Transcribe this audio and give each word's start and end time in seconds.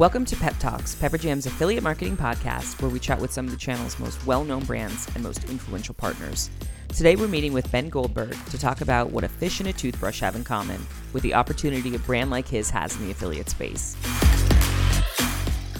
Welcome 0.00 0.24
to 0.24 0.36
Pep 0.36 0.58
Talks, 0.58 0.94
Pepperjam's 0.94 1.44
affiliate 1.44 1.82
marketing 1.82 2.16
podcast, 2.16 2.80
where 2.80 2.90
we 2.90 2.98
chat 2.98 3.20
with 3.20 3.34
some 3.34 3.44
of 3.44 3.50
the 3.50 3.58
channel's 3.58 3.98
most 3.98 4.24
well 4.24 4.44
known 4.44 4.64
brands 4.64 5.06
and 5.14 5.22
most 5.22 5.44
influential 5.50 5.94
partners. 5.94 6.48
Today, 6.88 7.16
we're 7.16 7.28
meeting 7.28 7.52
with 7.52 7.70
Ben 7.70 7.90
Goldberg 7.90 8.34
to 8.46 8.58
talk 8.58 8.80
about 8.80 9.10
what 9.12 9.24
a 9.24 9.28
fish 9.28 9.60
and 9.60 9.68
a 9.68 9.74
toothbrush 9.74 10.20
have 10.20 10.36
in 10.36 10.42
common 10.42 10.86
with 11.12 11.22
the 11.22 11.34
opportunity 11.34 11.94
a 11.94 11.98
brand 11.98 12.30
like 12.30 12.48
his 12.48 12.70
has 12.70 12.96
in 12.96 13.04
the 13.04 13.10
affiliate 13.10 13.50
space. 13.50 13.94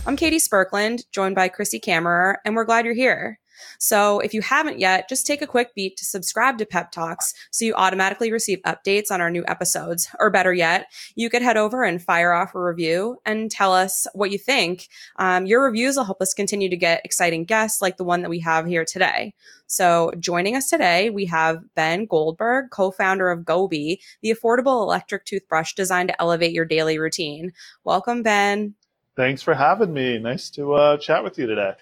I'm 0.05 0.17
Katie 0.17 0.37
Sparkland, 0.37 1.05
joined 1.13 1.35
by 1.35 1.49
Chrissy 1.49 1.81
Kammerer, 1.81 2.35
and 2.45 2.55
we're 2.55 2.67
glad 2.67 2.85
you're 2.85 2.93
here. 2.93 3.40
So 3.79 4.21
if 4.21 4.35
you 4.35 4.43
haven't 4.43 4.79
yet, 4.79 5.09
just 5.09 5.27
take 5.27 5.43
a 5.43 5.47
quick 5.47 5.75
beat 5.75 5.97
to 5.99 6.05
subscribe 6.05 6.59
to 6.59 6.67
Pep 6.67 6.93
Talks 6.93 7.35
so 7.51 7.65
you 7.65 7.75
automatically 7.75 8.33
receive 8.33 8.61
updates 8.63 9.11
on 9.11 9.21
our 9.21 9.31
new 9.31 9.45
episodes. 9.47 10.09
Or 10.19 10.31
better 10.31 10.53
yet, 10.53 10.87
you 11.15 11.31
could 11.31 11.43
head 11.43 11.57
over 11.57 11.83
and 11.83 12.03
fire 12.03 12.33
off 12.33 12.55
a 12.55 12.61
review 12.61 13.19
and 13.25 13.51
tell 13.51 13.73
us 13.73 14.07
what 14.15 14.31
you 14.31 14.39
think. 14.39 14.89
Um, 15.17 15.47
your 15.47 15.65
reviews 15.65 15.97
will 15.97 16.05
help 16.05 16.21
us 16.21 16.35
continue 16.35 16.69
to 16.69 16.77
get 16.77 17.05
exciting 17.05 17.45
guests 17.45 17.83
like 17.83 17.97
the 17.97 18.05
one 18.05 18.23
that 18.23 18.31
we 18.31 18.41
have 18.41 18.67
here 18.67 18.85
today. 18.85 19.35
So 19.67 20.11
joining 20.19 20.57
us 20.57 20.69
today, 20.69 21.11
we 21.11 21.27
have 21.27 21.63
Ben 21.77 22.07
Goldberg, 22.07 22.71
co-founder 22.71 23.31
of 23.31 23.45
Goby, 23.45 24.01
the 24.21 24.35
affordable 24.35 24.83
electric 24.83 25.25
toothbrush 25.25 25.75
designed 25.75 26.09
to 26.09 26.21
elevate 26.21 26.53
your 26.53 26.65
daily 26.65 26.99
routine. 26.99 27.53
Welcome, 27.85 28.23
Ben. 28.23 28.75
Thanks 29.17 29.43
for 29.43 29.55
having 29.55 29.93
me. 29.93 30.19
Nice 30.19 30.51
to 30.51 30.75
uh, 30.75 30.97
chat 30.97 31.23
with 31.23 31.39
you 31.39 31.47
today. 31.47 31.75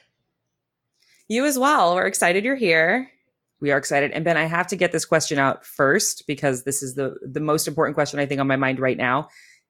You 1.29 1.45
as 1.45 1.59
well. 1.59 1.95
We're 1.95 2.07
excited 2.07 2.45
you're 2.45 2.57
here. 2.57 3.11
We 3.61 3.71
are 3.71 3.77
excited. 3.77 4.13
And 4.13 4.25
Ben, 4.25 4.39
I 4.39 4.45
have 4.45 4.69
to 4.69 4.77
get 4.77 4.93
this 4.93 5.05
question 5.05 5.39
out 5.39 5.65
first 5.65 6.27
because 6.27 6.65
this 6.65 6.83
is 6.83 6.95
the 6.95 7.17
the 7.23 7.41
most 7.41 7.69
important 7.69 7.95
question 7.95 8.19
I 8.19 8.27
think 8.27 8.41
on 8.41 8.47
my 8.47 8.57
mind 8.57 8.81
right 8.81 8.97
now 8.97 9.29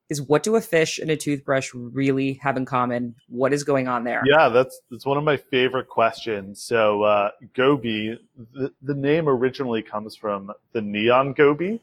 is 0.09 0.23
what 0.23 0.43
do 0.43 0.57
a 0.57 0.61
fish 0.61 0.99
and 0.99 1.11
a 1.11 1.17
toothbrush 1.17 1.71
really 1.75 2.35
have 2.35 2.57
in 2.57 2.65
common? 2.65 3.15
What 3.29 3.53
is 3.53 3.65
going 3.65 3.89
on 3.89 4.05
there? 4.05 4.23
Yeah, 4.25 4.49
that's 4.49 4.81
that's 4.91 5.05
one 5.05 5.19
of 5.19 5.25
my 5.25 5.37
favorite 5.37 5.89
questions. 5.89 6.63
So 6.63 7.03
uh, 7.03 7.31
goby, 7.55 8.21
the, 8.55 8.73
the 8.81 8.95
name 8.95 9.29
originally 9.29 9.83
comes 9.83 10.15
from 10.15 10.53
the 10.73 10.81
neon 10.81 11.33
goby, 11.33 11.81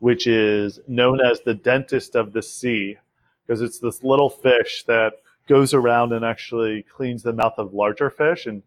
which 0.00 0.26
is 0.26 0.80
known 0.86 1.20
as 1.20 1.40
the 1.40 1.54
dentist 1.54 2.14
of 2.14 2.32
the 2.34 2.42
sea, 2.42 2.98
because 3.46 3.62
it's 3.62 3.78
this 3.78 4.02
little 4.04 4.30
fish 4.30 4.84
that 4.86 5.14
goes 5.48 5.72
around 5.72 6.12
and 6.12 6.24
actually 6.24 6.82
cleans 6.82 7.22
the 7.22 7.32
mouth 7.32 7.54
of 7.58 7.72
larger 7.72 8.10
fish 8.10 8.46
and 8.46 8.62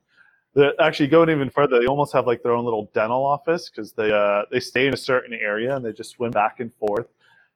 actually 0.79 1.07
going 1.07 1.29
even 1.29 1.49
further, 1.49 1.79
they 1.79 1.85
almost 1.85 2.13
have 2.13 2.27
like 2.27 2.43
their 2.43 2.53
own 2.53 2.65
little 2.65 2.89
dental 2.93 3.25
office 3.25 3.69
because 3.69 3.93
they 3.93 4.11
uh, 4.11 4.43
they 4.51 4.59
stay 4.59 4.87
in 4.87 4.93
a 4.93 4.97
certain 4.97 5.33
area 5.33 5.75
and 5.75 5.85
they 5.85 5.91
just 5.91 6.11
swim 6.11 6.31
back 6.31 6.59
and 6.59 6.73
forth, 6.75 7.07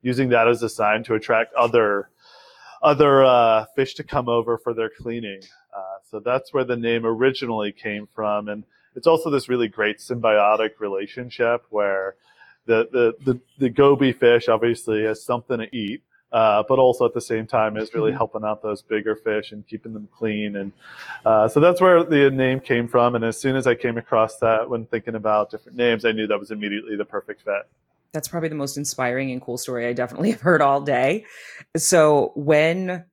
using 0.02 0.30
that 0.30 0.48
as 0.48 0.62
a 0.64 0.70
sign 0.70 1.04
to 1.04 1.16
attract 1.16 1.54
other 1.54 2.10
other 2.82 3.24
uh, 3.24 3.66
fish 3.76 3.94
to 3.96 4.04
come 4.04 4.28
over 4.28 4.58
for 4.58 4.74
their 4.74 4.90
cleaning. 4.90 5.42
Uh, 5.76 5.98
so 6.10 6.20
that's 6.20 6.54
where 6.54 6.64
the 6.64 6.76
name 6.76 7.06
originally 7.06 7.72
came 7.72 8.08
from, 8.14 8.48
and 8.48 8.64
it's 8.96 9.08
also 9.08 9.30
this 9.30 9.48
really 9.48 9.68
great 9.68 10.00
symbiotic 10.00 10.80
relationship 10.80 11.66
where 11.70 12.16
the 12.66 12.88
the 12.92 13.34
the, 13.34 13.40
the 13.58 13.70
goby 13.70 14.12
fish 14.12 14.48
obviously 14.48 15.04
has 15.04 15.24
something 15.24 15.60
to 15.60 15.76
eat 15.76 16.04
uh, 16.32 16.64
but 16.68 16.80
also 16.80 17.06
at 17.06 17.14
the 17.14 17.22
same 17.22 17.46
time 17.46 17.78
is 17.78 17.94
really 17.94 18.12
mm-hmm. 18.12 18.18
helping 18.18 18.44
out 18.44 18.62
those 18.62 18.82
bigger 18.82 19.16
fish 19.16 19.52
and 19.52 19.68
keeping 19.68 19.94
them 19.94 20.08
clean. 20.12 20.56
And 20.56 20.72
uh, 21.26 21.48
so 21.48 21.60
that's 21.60 21.82
where 21.82 22.04
the 22.04 22.32
name 22.32 22.60
came 22.60 22.88
from. 22.88 23.16
And 23.16 23.24
as 23.24 23.40
soon 23.40 23.56
as 23.56 23.68
I 23.68 23.76
came 23.76 23.98
across 23.98 24.38
that 24.38 24.70
when 24.70 24.86
thinking 24.86 25.16
about 25.16 25.52
different 25.52 25.78
names, 25.78 26.06
I 26.06 26.12
knew 26.12 26.28
that 26.28 26.40
was 26.40 26.52
immediately 26.52 26.96
the 26.96 27.06
perfect 27.06 27.42
fit. 27.42 27.68
That's 28.14 28.28
probably 28.28 28.50
the 28.50 28.56
most 28.56 28.78
inspiring 28.78 29.32
and 29.32 29.42
cool 29.42 29.58
story 29.58 29.88
I 29.88 29.94
definitely 29.94 30.32
have 30.32 30.42
heard 30.42 30.62
all 30.62 30.82
day. 30.82 31.26
So 31.78 32.34
when 32.36 33.06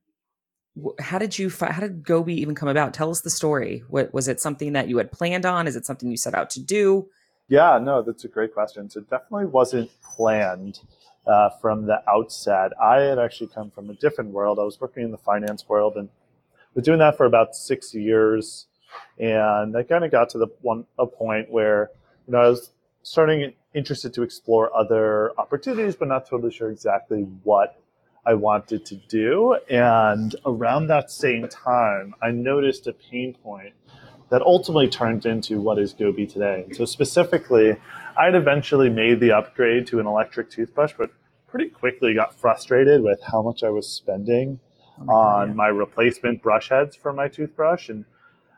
how 0.99 1.17
did 1.17 1.37
you 1.37 1.49
how 1.49 1.79
did 1.79 2.03
goby 2.03 2.39
even 2.41 2.55
come 2.55 2.69
about 2.69 2.93
tell 2.93 3.09
us 3.09 3.21
the 3.21 3.29
story 3.29 3.83
what 3.89 4.13
was 4.13 4.27
it 4.27 4.39
something 4.39 4.73
that 4.73 4.87
you 4.87 4.97
had 4.97 5.11
planned 5.11 5.45
on 5.45 5.67
is 5.67 5.75
it 5.75 5.85
something 5.85 6.09
you 6.09 6.17
set 6.17 6.33
out 6.33 6.49
to 6.49 6.61
do 6.61 7.09
yeah 7.47 7.79
no 7.81 8.01
that's 8.01 8.23
a 8.23 8.27
great 8.27 8.53
question 8.53 8.89
so 8.89 8.99
it 8.99 9.09
definitely 9.09 9.45
wasn't 9.45 9.89
planned 10.01 10.79
uh, 11.27 11.49
from 11.61 11.85
the 11.85 12.01
outset. 12.09 12.71
I 12.81 13.01
had 13.01 13.19
actually 13.19 13.47
come 13.47 13.71
from 13.71 13.89
a 13.89 13.93
different 13.93 14.31
world. 14.31 14.59
I 14.59 14.63
was 14.63 14.79
working 14.79 15.03
in 15.03 15.11
the 15.11 15.17
finance 15.17 15.67
world 15.67 15.95
and 15.95 16.09
was 16.73 16.85
doing 16.85 16.99
that 16.99 17.17
for 17.17 17.25
about 17.25 17.55
six 17.55 17.93
years. 17.93 18.67
And 19.19 19.77
I 19.77 19.83
kind 19.83 20.03
of 20.03 20.11
got 20.11 20.29
to 20.29 20.37
the 20.37 20.47
one 20.61 20.85
a 20.97 21.05
point 21.05 21.51
where 21.51 21.91
you 22.27 22.33
know 22.33 22.39
I 22.39 22.49
was 22.49 22.71
starting 23.03 23.53
interested 23.73 24.13
to 24.13 24.23
explore 24.23 24.75
other 24.75 25.31
opportunities, 25.37 25.95
but 25.95 26.07
not 26.07 26.27
totally 26.27 26.51
sure 26.51 26.71
exactly 26.71 27.21
what 27.43 27.79
I 28.25 28.33
wanted 28.33 28.85
to 28.87 28.95
do. 28.95 29.57
And 29.69 30.35
around 30.45 30.87
that 30.87 31.11
same 31.11 31.47
time, 31.47 32.15
I 32.21 32.31
noticed 32.31 32.87
a 32.87 32.93
pain 32.93 33.35
point 33.35 33.73
that 34.29 34.41
ultimately 34.41 34.87
turned 34.87 35.25
into 35.25 35.59
what 35.59 35.79
is 35.79 35.93
Goby 35.93 36.27
today. 36.27 36.67
So 36.73 36.85
specifically, 36.85 37.75
I'd 38.17 38.35
eventually 38.35 38.89
made 38.89 39.19
the 39.19 39.31
upgrade 39.31 39.87
to 39.87 39.99
an 39.99 40.05
electric 40.05 40.49
toothbrush, 40.49 40.93
but 40.97 41.09
pretty 41.47 41.69
quickly 41.69 42.13
got 42.13 42.33
frustrated 42.33 43.01
with 43.01 43.19
how 43.23 43.41
much 43.41 43.63
I 43.63 43.69
was 43.69 43.87
spending 43.87 44.59
oh 45.01 45.11
on 45.11 45.47
yeah. 45.49 45.53
my 45.53 45.67
replacement 45.67 46.41
brush 46.43 46.69
heads 46.69 46.95
for 46.95 47.11
my 47.11 47.27
toothbrush. 47.27 47.89
And 47.89 48.05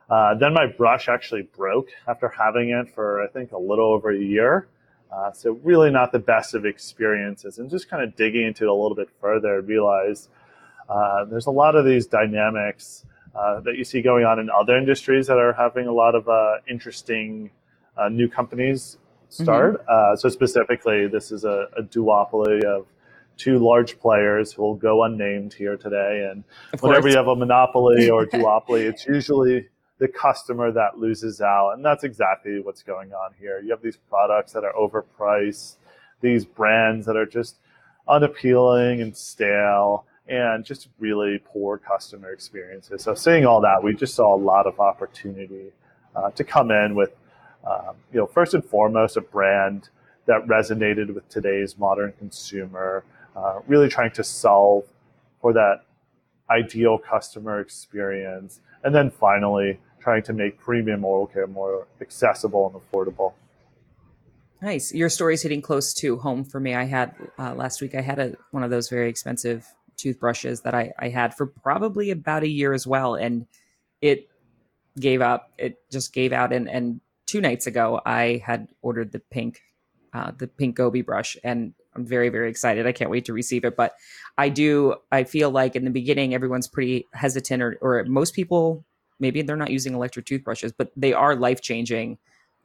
uh, 0.10 0.36
then 0.36 0.54
my 0.54 0.68
brush 0.68 1.08
actually 1.08 1.44
broke 1.44 1.88
after 2.08 2.28
having 2.28 2.70
it 2.70 2.94
for, 2.94 3.24
I 3.24 3.28
think, 3.28 3.54
a 3.54 3.58
little 3.58 3.94
over 3.94 4.12
a 4.12 4.20
year. 4.20 4.68
Uh, 5.12 5.32
so 5.32 5.52
really 5.64 5.90
not 5.90 6.12
the 6.12 6.20
best 6.20 6.54
of 6.54 6.66
experiences. 6.66 7.60
And 7.60 7.70
just 7.70 7.90
kind 7.90 8.04
of 8.04 8.16
digging 8.16 8.46
into 8.46 8.64
it 8.64 8.70
a 8.70 8.74
little 8.74 8.96
bit 8.96 9.10
further, 9.20 9.56
I 9.56 9.58
realized 9.58 10.30
uh, 10.90 11.26
there's 11.26 11.48
a 11.48 11.52
lot 11.52 11.76
of 11.76 11.86
these 11.86 12.08
dynamics 12.08 13.06
uh, 13.36 13.62
that 13.62 13.78
you 13.78 13.84
see 13.84 14.02
going 14.02 14.26
on 14.26 14.40
in 14.40 14.50
other 14.50 14.78
industries 14.78 15.28
that 15.28 15.38
are 15.38 15.54
having 15.54 15.88
a 15.88 15.92
lot 15.94 16.16
of 16.16 16.28
uh, 16.28 16.56
interesting 16.70 17.50
uh, 17.98 18.10
new 18.10 18.28
companies 18.28 18.98
start. 19.30 19.82
Mm-hmm. 19.82 20.14
Uh, 20.14 20.16
so 20.16 20.30
specifically, 20.30 21.08
this 21.08 21.32
is 21.32 21.46
a, 21.46 21.68
a, 21.78 21.84
duopoly 21.84 22.64
of 22.64 22.86
two 23.38 23.58
large 23.58 24.00
players 24.00 24.52
who 24.52 24.62
will 24.62 24.76
go 24.76 25.04
unnamed 25.04 25.54
here 25.54 25.78
today. 25.78 26.30
And 26.30 26.44
whenever 26.82 27.08
you 27.08 27.16
have 27.16 27.28
a 27.28 27.36
monopoly 27.36 28.10
or 28.16 28.26
duopoly, 28.26 28.82
it's 28.82 29.06
usually 29.06 29.68
the 30.00 30.08
customer 30.08 30.72
that 30.72 31.00
loses 31.00 31.42
out. 31.42 31.72
And 31.72 31.86
that's 31.86 32.04
exactly 32.04 32.60
what's 32.60 32.84
going 32.84 33.14
on 33.14 33.32
here. 33.40 33.62
You 33.62 33.72
have 33.72 33.82
these 33.82 33.98
products 33.98 34.52
that 34.54 34.64
are 34.64 34.74
overpriced, 34.74 35.76
these 36.22 36.44
brands 36.44 37.06
that 37.06 37.16
are 37.16 37.26
just 37.26 37.58
unappealing 38.08 39.02
and 39.02 39.16
stale 39.16 40.06
and 40.28 40.64
just 40.64 40.88
really 41.00 41.40
poor 41.44 41.78
customer 41.78 42.32
experiences. 42.32 43.04
So 43.04 43.14
seeing 43.16 43.46
all 43.46 43.62
that, 43.62 43.84
we 43.84 43.94
just 43.94 44.16
saw 44.16 44.36
a 44.36 44.38
lot 44.38 44.68
of 44.68 44.80
opportunity 44.80 45.72
uh, 46.16 46.32
to 46.32 46.44
come 46.44 46.72
in 46.72 46.96
with 46.96 47.12
um, 47.66 47.96
you 48.12 48.20
know, 48.20 48.26
first 48.26 48.54
and 48.54 48.64
foremost, 48.66 49.18
a 49.18 49.22
brand 49.22 49.90
that 50.26 50.46
resonated 50.48 51.14
with 51.14 51.28
today's 51.30 51.78
modern 51.78 52.14
consumer, 52.14 53.04
uh, 53.36 53.60
really 53.68 53.90
trying 53.90 54.12
to 54.12 54.24
solve 54.24 54.86
for 55.42 55.54
that 55.54 55.84
ideal 56.50 56.98
customer 56.98 57.60
experience. 57.60 58.62
And 58.84 58.94
then 58.96 59.12
finally, 59.12 59.80
trying 60.00 60.24
to 60.24 60.34
make 60.34 60.60
premium 60.60 61.06
oral 61.06 61.28
care 61.28 61.48
more 61.48 61.88
accessible 62.02 62.72
and 62.74 62.82
affordable. 62.82 63.34
Nice. 64.62 64.94
Your 64.94 65.10
story's 65.10 65.42
hitting 65.42 65.62
close 65.62 65.94
to 65.96 66.18
home 66.18 66.44
for 66.44 66.60
me. 66.60 66.76
I 66.76 66.86
had 66.86 67.16
uh, 67.38 67.54
last 67.54 67.82
week, 67.82 67.96
I 67.96 68.02
had 68.02 68.20
a, 68.20 68.36
one 68.52 68.64
of 68.64 68.70
those 68.70 68.90
very 68.90 69.10
expensive 69.10 69.66
toothbrushes 70.02 70.62
that 70.62 70.74
I, 70.74 70.92
I 71.00 71.10
had 71.10 71.34
for 71.34 71.46
probably 71.48 72.12
about 72.12 72.44
a 72.44 72.50
year 72.50 72.74
as 72.74 72.86
well. 72.86 73.16
And 73.16 73.46
it 74.02 74.30
gave 75.00 75.22
up. 75.22 75.52
It 75.58 75.78
just 75.92 76.14
gave 76.14 76.34
out. 76.34 76.52
And, 76.52 76.70
and 76.70 77.02
two 77.26 77.42
nights 77.42 77.68
ago, 77.68 78.02
I 78.06 78.42
had 78.46 78.68
ordered 78.82 79.12
the 79.12 79.20
pink, 79.20 79.62
uh, 80.14 80.32
the 80.38 80.48
pink 80.48 80.76
Goby 80.76 81.02
brush, 81.02 81.38
and 81.44 81.74
I'm 81.96 82.06
very, 82.06 82.30
very 82.30 82.50
excited. 82.50 82.88
I 82.88 82.92
can't 82.92 83.12
wait 83.12 83.26
to 83.26 83.34
receive 83.34 83.64
it. 83.66 83.76
But 83.76 83.96
I 84.38 84.50
do, 84.50 84.96
I 85.12 85.24
feel 85.24 85.52
like 85.52 85.76
in 85.76 85.86
the 85.86 85.92
beginning, 85.92 86.34
everyone's 86.34 86.68
pretty 86.68 87.06
hesitant, 87.14 87.62
or, 87.62 87.78
or 87.82 88.04
most 88.06 88.34
people, 88.34 88.84
maybe 89.20 89.42
they're 89.42 89.56
not 89.56 89.72
using 89.72 89.94
electric 89.94 90.26
toothbrushes, 90.26 90.72
but 90.72 90.92
they 90.96 91.14
are 91.14 91.36
life 91.36 91.62
changing 91.62 92.18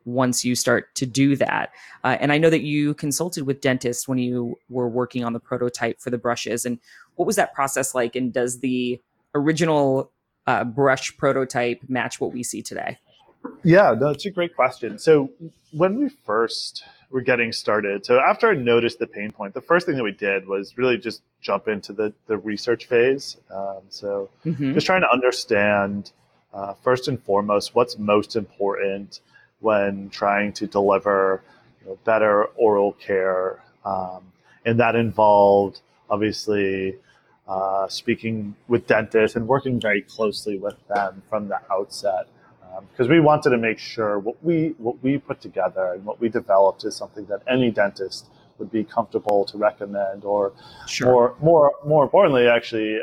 once 0.05 0.44
you 0.44 0.55
start 0.55 0.94
to 0.94 1.05
do 1.05 1.34
that. 1.34 1.70
Uh, 2.05 2.16
and 2.20 2.32
I 2.32 2.38
know 2.38 2.49
that 2.50 2.62
you 2.62 2.94
consulted 2.94 3.44
with 3.44 3.61
dentists 3.61 4.06
when 4.06 4.19
you 4.19 4.56
were 4.69 4.88
working 4.88 5.25
on 5.25 5.32
the 5.32 5.40
prototype 5.40 6.00
for 6.00 6.11
the 6.11 6.19
brushes. 6.19 6.64
And 6.64 6.78
what 7.16 7.26
was 7.26 7.36
that 7.36 7.54
process 7.54 7.94
like? 7.94 8.14
And 8.14 8.32
does 8.32 8.60
the 8.60 9.00
original 9.34 10.12
uh, 10.46 10.64
brush 10.64 11.16
prototype 11.16 11.80
match 11.88 12.20
what 12.20 12.32
we 12.32 12.42
see 12.42 12.62
today? 12.62 12.98
Yeah, 13.62 13.94
that's 13.94 14.26
a 14.26 14.30
great 14.30 14.54
question. 14.54 14.98
So 14.98 15.30
when 15.72 15.98
we 15.98 16.08
first 16.08 16.84
were 17.10 17.20
getting 17.20 17.52
started, 17.52 18.04
so 18.06 18.18
after 18.18 18.50
I 18.50 18.54
noticed 18.54 18.98
the 18.98 19.06
pain 19.06 19.32
point, 19.32 19.54
the 19.54 19.60
first 19.60 19.86
thing 19.86 19.96
that 19.96 20.02
we 20.02 20.12
did 20.12 20.46
was 20.46 20.76
really 20.76 20.98
just 20.98 21.22
jump 21.40 21.68
into 21.68 21.92
the, 21.92 22.12
the 22.26 22.38
research 22.38 22.86
phase. 22.86 23.36
Um, 23.54 23.82
so 23.88 24.30
mm-hmm. 24.44 24.74
just 24.74 24.86
trying 24.86 25.02
to 25.02 25.10
understand 25.10 26.12
uh, 26.52 26.74
first 26.74 27.08
and 27.08 27.22
foremost 27.22 27.74
what's 27.74 27.98
most 27.98 28.36
important 28.36 29.20
when 29.60 30.10
trying 30.10 30.52
to 30.54 30.66
deliver 30.66 31.42
you 31.82 31.90
know, 31.90 31.98
better 32.04 32.44
oral 32.56 32.92
care. 32.92 33.62
Um, 33.84 34.32
and 34.64 34.80
that 34.80 34.96
involved 34.96 35.80
obviously 36.10 36.96
uh, 37.48 37.87
speaking 37.88 38.56
with 38.69 38.87
dentists 38.87 39.37
and 39.37 39.46
working 39.46 39.81
very 39.81 40.02
closely 40.02 40.58
with 40.58 40.76
them 40.88 41.22
from 41.28 41.48
the 41.48 41.60
outset 41.70 42.26
because 42.90 43.06
um, 43.06 43.12
we 43.12 43.20
wanted 43.20 43.50
to 43.50 43.56
make 43.56 43.78
sure 43.78 44.19
what 44.19 44.43
we 44.43 44.75
what 44.78 45.02
we 45.02 45.19
put 45.19 45.40
together 45.40 45.93
and 45.94 46.04
what 46.04 46.20
we 46.20 46.28
developed 46.28 46.84
is 46.84 46.96
something 46.96 47.25
that 47.26 47.40
any 47.48 47.70
dentist 47.70 48.26
would 48.58 48.70
be 48.70 48.82
comfortable 48.82 49.44
to 49.44 49.58
recommend 49.58 50.25
or 50.25 50.52
sure. 50.87 51.08
more 51.08 51.37
more 51.43 51.72
more 51.84 52.04
importantly 52.04 52.48
actually 52.48 52.98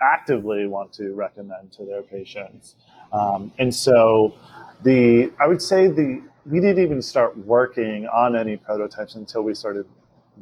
actively 0.00 0.66
want 0.66 0.92
to 0.92 1.12
recommend 1.14 1.72
to 1.72 1.84
their 1.84 2.02
patients 2.02 2.76
um, 3.12 3.52
and 3.58 3.74
so 3.74 4.34
the 4.84 5.30
i 5.40 5.46
would 5.46 5.60
say 5.60 5.88
the 5.88 6.22
we 6.46 6.60
didn't 6.60 6.82
even 6.82 7.02
start 7.02 7.36
working 7.36 8.06
on 8.06 8.34
any 8.34 8.56
prototypes 8.56 9.14
until 9.16 9.42
we 9.42 9.52
started 9.54 9.84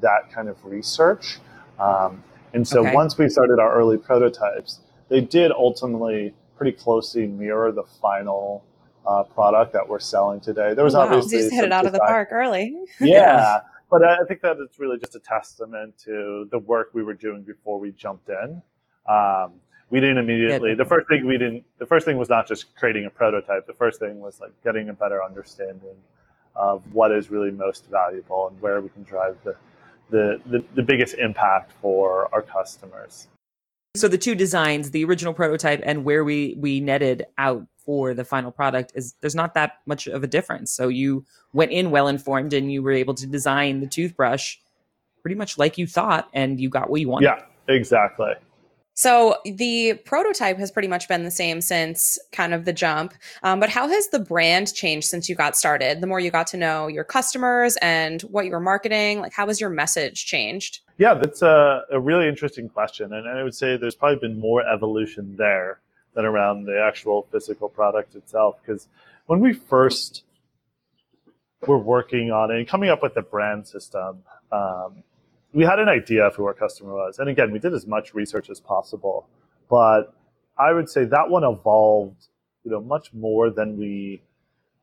that 0.00 0.30
kind 0.32 0.48
of 0.48 0.62
research 0.64 1.38
um, 1.80 2.22
and 2.52 2.66
so 2.66 2.80
okay. 2.80 2.94
once 2.94 3.18
we 3.18 3.28
started 3.28 3.58
our 3.58 3.74
early 3.74 3.98
prototypes 3.98 4.80
they 5.08 5.20
did 5.20 5.52
ultimately 5.52 6.34
pretty 6.56 6.72
closely 6.72 7.26
mirror 7.26 7.70
the 7.72 7.84
final 8.00 8.64
uh, 9.06 9.22
product 9.22 9.72
that 9.72 9.88
we're 9.88 10.00
selling 10.00 10.40
today. 10.40 10.74
There 10.74 10.84
was 10.84 10.94
wow. 10.94 11.02
obviously 11.02 11.38
just 11.38 11.52
hit 11.52 11.64
it 11.64 11.72
out 11.72 11.86
of 11.86 11.92
the 11.92 12.00
park 12.00 12.28
early. 12.32 12.74
yeah, 13.00 13.60
but 13.90 14.02
I 14.02 14.24
think 14.26 14.40
that 14.42 14.56
it's 14.58 14.78
really 14.78 14.98
just 14.98 15.14
a 15.14 15.20
testament 15.20 15.96
to 16.04 16.48
the 16.50 16.58
work 16.58 16.90
we 16.92 17.02
were 17.02 17.14
doing 17.14 17.42
before 17.42 17.78
we 17.78 17.92
jumped 17.92 18.28
in. 18.28 18.62
Um, 19.08 19.54
we 19.88 20.00
didn't 20.00 20.18
immediately. 20.18 20.74
The 20.74 20.84
first 20.84 21.08
thing 21.08 21.26
we 21.26 21.38
didn't. 21.38 21.64
The 21.78 21.86
first 21.86 22.04
thing 22.04 22.18
was 22.18 22.28
not 22.28 22.48
just 22.48 22.74
creating 22.74 23.06
a 23.06 23.10
prototype. 23.10 23.66
The 23.66 23.74
first 23.74 24.00
thing 24.00 24.18
was 24.18 24.40
like 24.40 24.50
getting 24.64 24.88
a 24.88 24.92
better 24.92 25.22
understanding 25.22 25.96
of 26.56 26.82
what 26.92 27.12
is 27.12 27.30
really 27.30 27.52
most 27.52 27.86
valuable 27.88 28.48
and 28.48 28.60
where 28.60 28.80
we 28.80 28.88
can 28.88 29.04
drive 29.04 29.36
the 29.44 29.54
the, 30.10 30.40
the, 30.46 30.64
the 30.74 30.82
biggest 30.82 31.14
impact 31.14 31.72
for 31.80 32.28
our 32.32 32.42
customers. 32.42 33.28
So 33.96 34.08
the 34.08 34.18
two 34.18 34.34
designs, 34.34 34.90
the 34.90 35.04
original 35.04 35.32
prototype 35.32 35.80
and 35.82 36.04
where 36.04 36.22
we 36.22 36.54
we 36.58 36.80
netted 36.80 37.26
out 37.38 37.66
for 37.78 38.12
the 38.12 38.24
final 38.24 38.50
product 38.50 38.92
is 38.94 39.14
there's 39.20 39.34
not 39.34 39.54
that 39.54 39.78
much 39.86 40.06
of 40.06 40.22
a 40.22 40.26
difference. 40.26 40.70
So 40.70 40.88
you 40.88 41.24
went 41.52 41.72
in 41.72 41.90
well 41.90 42.08
informed 42.08 42.52
and 42.52 42.70
you 42.70 42.82
were 42.82 42.92
able 42.92 43.14
to 43.14 43.26
design 43.26 43.80
the 43.80 43.86
toothbrush 43.86 44.56
pretty 45.22 45.36
much 45.36 45.56
like 45.56 45.78
you 45.78 45.86
thought 45.86 46.28
and 46.34 46.60
you 46.60 46.68
got 46.68 46.90
what 46.90 47.00
you 47.00 47.08
wanted. 47.08 47.26
Yeah, 47.26 47.74
exactly. 47.74 48.34
So 48.96 49.36
the 49.44 49.94
prototype 50.06 50.56
has 50.56 50.70
pretty 50.70 50.88
much 50.88 51.06
been 51.06 51.22
the 51.22 51.30
same 51.30 51.60
since 51.60 52.18
kind 52.32 52.54
of 52.54 52.64
the 52.64 52.72
jump. 52.72 53.12
Um, 53.42 53.60
but 53.60 53.68
how 53.68 53.86
has 53.88 54.08
the 54.08 54.18
brand 54.18 54.72
changed 54.72 55.06
since 55.06 55.28
you 55.28 55.34
got 55.34 55.54
started? 55.54 56.00
The 56.00 56.06
more 56.06 56.18
you 56.18 56.30
got 56.30 56.46
to 56.48 56.56
know 56.56 56.86
your 56.86 57.04
customers 57.04 57.76
and 57.82 58.22
what 58.22 58.46
you 58.46 58.52
were 58.52 58.60
marketing, 58.60 59.20
like 59.20 59.34
how 59.34 59.46
has 59.48 59.60
your 59.60 59.68
message 59.68 60.24
changed? 60.24 60.80
Yeah, 60.96 61.12
that's 61.12 61.42
a, 61.42 61.82
a 61.92 62.00
really 62.00 62.26
interesting 62.26 62.70
question. 62.70 63.12
And 63.12 63.28
I 63.28 63.42
would 63.42 63.54
say 63.54 63.76
there's 63.76 63.94
probably 63.94 64.18
been 64.18 64.40
more 64.40 64.66
evolution 64.66 65.36
there 65.36 65.80
than 66.14 66.24
around 66.24 66.64
the 66.64 66.80
actual 66.80 67.28
physical 67.30 67.68
product 67.68 68.14
itself. 68.14 68.56
Because 68.64 68.88
when 69.26 69.40
we 69.40 69.52
first 69.52 70.22
were 71.66 71.78
working 71.78 72.30
on 72.30 72.50
it 72.50 72.56
and 72.56 72.66
coming 72.66 72.88
up 72.88 73.02
with 73.02 73.12
the 73.12 73.20
brand 73.20 73.68
system, 73.68 74.22
um, 74.50 75.02
we 75.52 75.64
had 75.64 75.78
an 75.78 75.88
idea 75.88 76.24
of 76.26 76.34
who 76.34 76.44
our 76.44 76.54
customer 76.54 76.92
was. 76.92 77.18
And 77.18 77.28
again, 77.28 77.50
we 77.50 77.58
did 77.58 77.72
as 77.72 77.86
much 77.86 78.14
research 78.14 78.50
as 78.50 78.60
possible. 78.60 79.26
But 79.70 80.14
I 80.58 80.72
would 80.72 80.88
say 80.88 81.04
that 81.04 81.30
one 81.30 81.44
evolved, 81.44 82.26
you 82.64 82.70
know, 82.70 82.80
much 82.80 83.12
more 83.12 83.50
than 83.50 83.78
we 83.78 84.22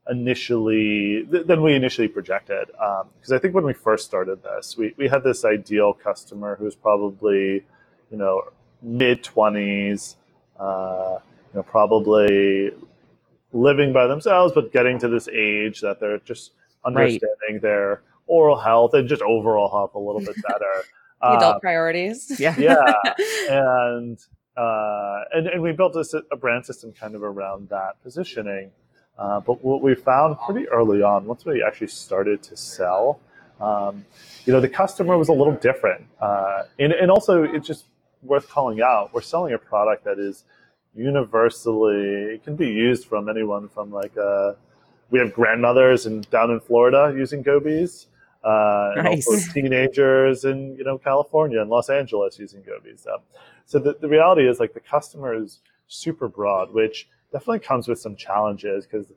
initially 0.10 1.24
than 1.24 1.62
we 1.62 1.76
initially 1.76 2.08
projected. 2.08 2.68
Because 2.68 3.32
um, 3.32 3.36
I 3.36 3.40
think 3.40 3.54
when 3.54 3.66
we 3.66 3.74
first 3.74 4.06
started 4.06 4.44
this, 4.44 4.78
we, 4.78 4.94
we 4.98 5.08
had 5.08 5.24
this 5.24 5.46
ideal 5.46 5.94
customer 5.94 6.56
who 6.56 6.66
was 6.66 6.76
probably, 6.76 7.64
you 8.12 8.18
know, 8.18 8.44
mid 8.82 9.24
twenties, 9.24 10.18
uh, 10.60 11.20
you 11.54 11.60
know, 11.60 11.64
probably 11.64 12.72
living 13.54 13.94
by 13.94 14.08
themselves, 14.08 14.52
but 14.54 14.74
getting 14.74 15.00
to 15.00 15.08
this 15.08 15.28
age 15.28 15.82
that 15.82 16.00
they're 16.00 16.18
just 16.20 16.52
understanding 16.84 17.30
right. 17.50 17.62
their 17.62 18.02
oral 18.28 18.58
health 18.58 18.94
and 18.94 19.08
just 19.08 19.22
overall 19.22 19.70
health 19.70 19.96
a 19.96 20.00
little 20.00 20.22
bit 20.22 20.36
better. 20.48 20.84
adult 21.22 21.56
uh, 21.56 21.60
priorities. 21.60 22.40
Yeah. 22.40 22.56
Yeah. 22.60 22.94
and, 23.50 24.20
uh, 24.56 25.22
and, 25.34 25.48
and 25.48 25.62
we 25.62 25.72
built 25.72 25.96
a, 25.96 26.24
a, 26.32 26.38
brand 26.38 26.66
system 26.66 26.92
kind 26.92 27.16
of 27.16 27.24
around 27.24 27.70
that 27.70 28.02
positioning. 28.04 28.72
Uh, 29.18 29.40
but 29.40 29.64
what 29.64 29.82
we 29.82 29.96
found 29.96 30.38
pretty 30.40 30.68
early 30.70 31.02
on, 31.02 31.26
once 31.26 31.46
we 31.46 31.64
actually 31.64 31.88
started 31.88 32.42
to 32.44 32.58
sell, 32.58 33.20
um, 33.60 34.06
you 34.46 34.54
know, 34.54 34.60
the 34.60 34.70
customer 34.70 35.18
was 35.18 35.30
a 35.30 35.34
little 35.34 35.54
different. 35.54 36.06
Uh, 36.20 36.64
and, 36.80 36.94
and 36.94 37.10
also, 37.10 37.44
it's 37.44 37.68
just 37.68 37.86
worth 38.22 38.50
calling 38.50 38.82
out. 38.82 39.14
We're 39.14 39.22
selling 39.22 39.54
a 39.54 39.58
product 39.58 40.04
that 40.06 40.20
is 40.20 40.44
universally, 40.96 42.36
it 42.36 42.44
can 42.44 42.56
be 42.56 42.68
used 42.68 43.08
from 43.08 43.30
anyone 43.30 43.70
from 43.70 43.92
like 43.92 44.16
a, 44.18 44.22
uh, 44.22 44.56
we 45.10 45.20
have 45.20 45.34
grandmothers 45.34 46.08
in 46.08 46.22
down 46.32 46.50
in 46.50 46.60
Florida 46.60 47.14
using 47.16 47.44
gobies 47.44 48.08
uh, 48.44 48.92
and 48.98 49.08
also 49.08 49.38
teenagers 49.54 50.46
in 50.46 50.76
you 50.78 50.84
know 50.84 50.98
California 50.98 51.62
and 51.62 51.70
Los 51.70 51.90
Angeles 51.90 52.38
using 52.40 52.62
gobies. 52.64 53.08
Um, 53.12 53.22
so 53.66 53.80
the, 53.80 53.96
the 54.00 54.08
reality 54.08 54.48
is 54.48 54.60
like 54.60 54.74
the 54.74 54.80
customer 54.80 55.34
is 55.36 55.60
super 55.88 56.28
broad, 56.28 56.74
which 56.74 57.08
definitely 57.32 57.60
comes 57.60 57.88
with 57.88 58.00
some 58.00 58.16
challenges 58.16 58.86
because 58.86 59.08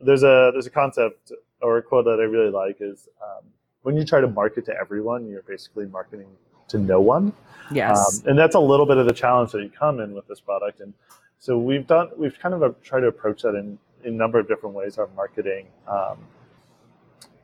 there's 0.00 0.22
a 0.22 0.50
there's 0.52 0.66
a 0.66 0.70
concept 0.70 1.32
or 1.62 1.78
a 1.78 1.82
quote 1.82 2.04
that 2.04 2.18
I 2.20 2.24
really 2.24 2.50
like 2.50 2.78
is 2.80 3.08
um, 3.22 3.44
when 3.82 3.96
you 3.96 4.04
try 4.04 4.20
to 4.20 4.28
market 4.28 4.66
to 4.66 4.74
everyone, 4.78 5.28
you're 5.28 5.42
basically 5.42 5.86
marketing 5.86 6.26
to 6.68 6.78
no 6.78 7.00
one. 7.00 7.32
Yes, 7.70 8.20
um, 8.22 8.30
and 8.30 8.38
that's 8.38 8.54
a 8.54 8.60
little 8.60 8.86
bit 8.86 8.98
of 8.98 9.06
the 9.06 9.12
challenge 9.12 9.52
that 9.52 9.62
you 9.62 9.70
come 9.70 10.00
in 10.00 10.12
with 10.12 10.26
this 10.26 10.40
product. 10.40 10.80
And 10.80 10.92
so 11.38 11.56
we've 11.58 11.86
done 11.86 12.10
we've 12.16 12.38
kind 12.38 12.54
of 12.54 12.82
tried 12.82 13.00
to 13.00 13.06
approach 13.06 13.42
that 13.42 13.54
in, 13.54 13.78
in 14.04 14.14
a 14.14 14.16
number 14.16 14.38
of 14.38 14.48
different 14.48 14.74
ways. 14.74 14.98
Our 14.98 15.08
marketing. 15.16 15.66
Um, 15.86 16.18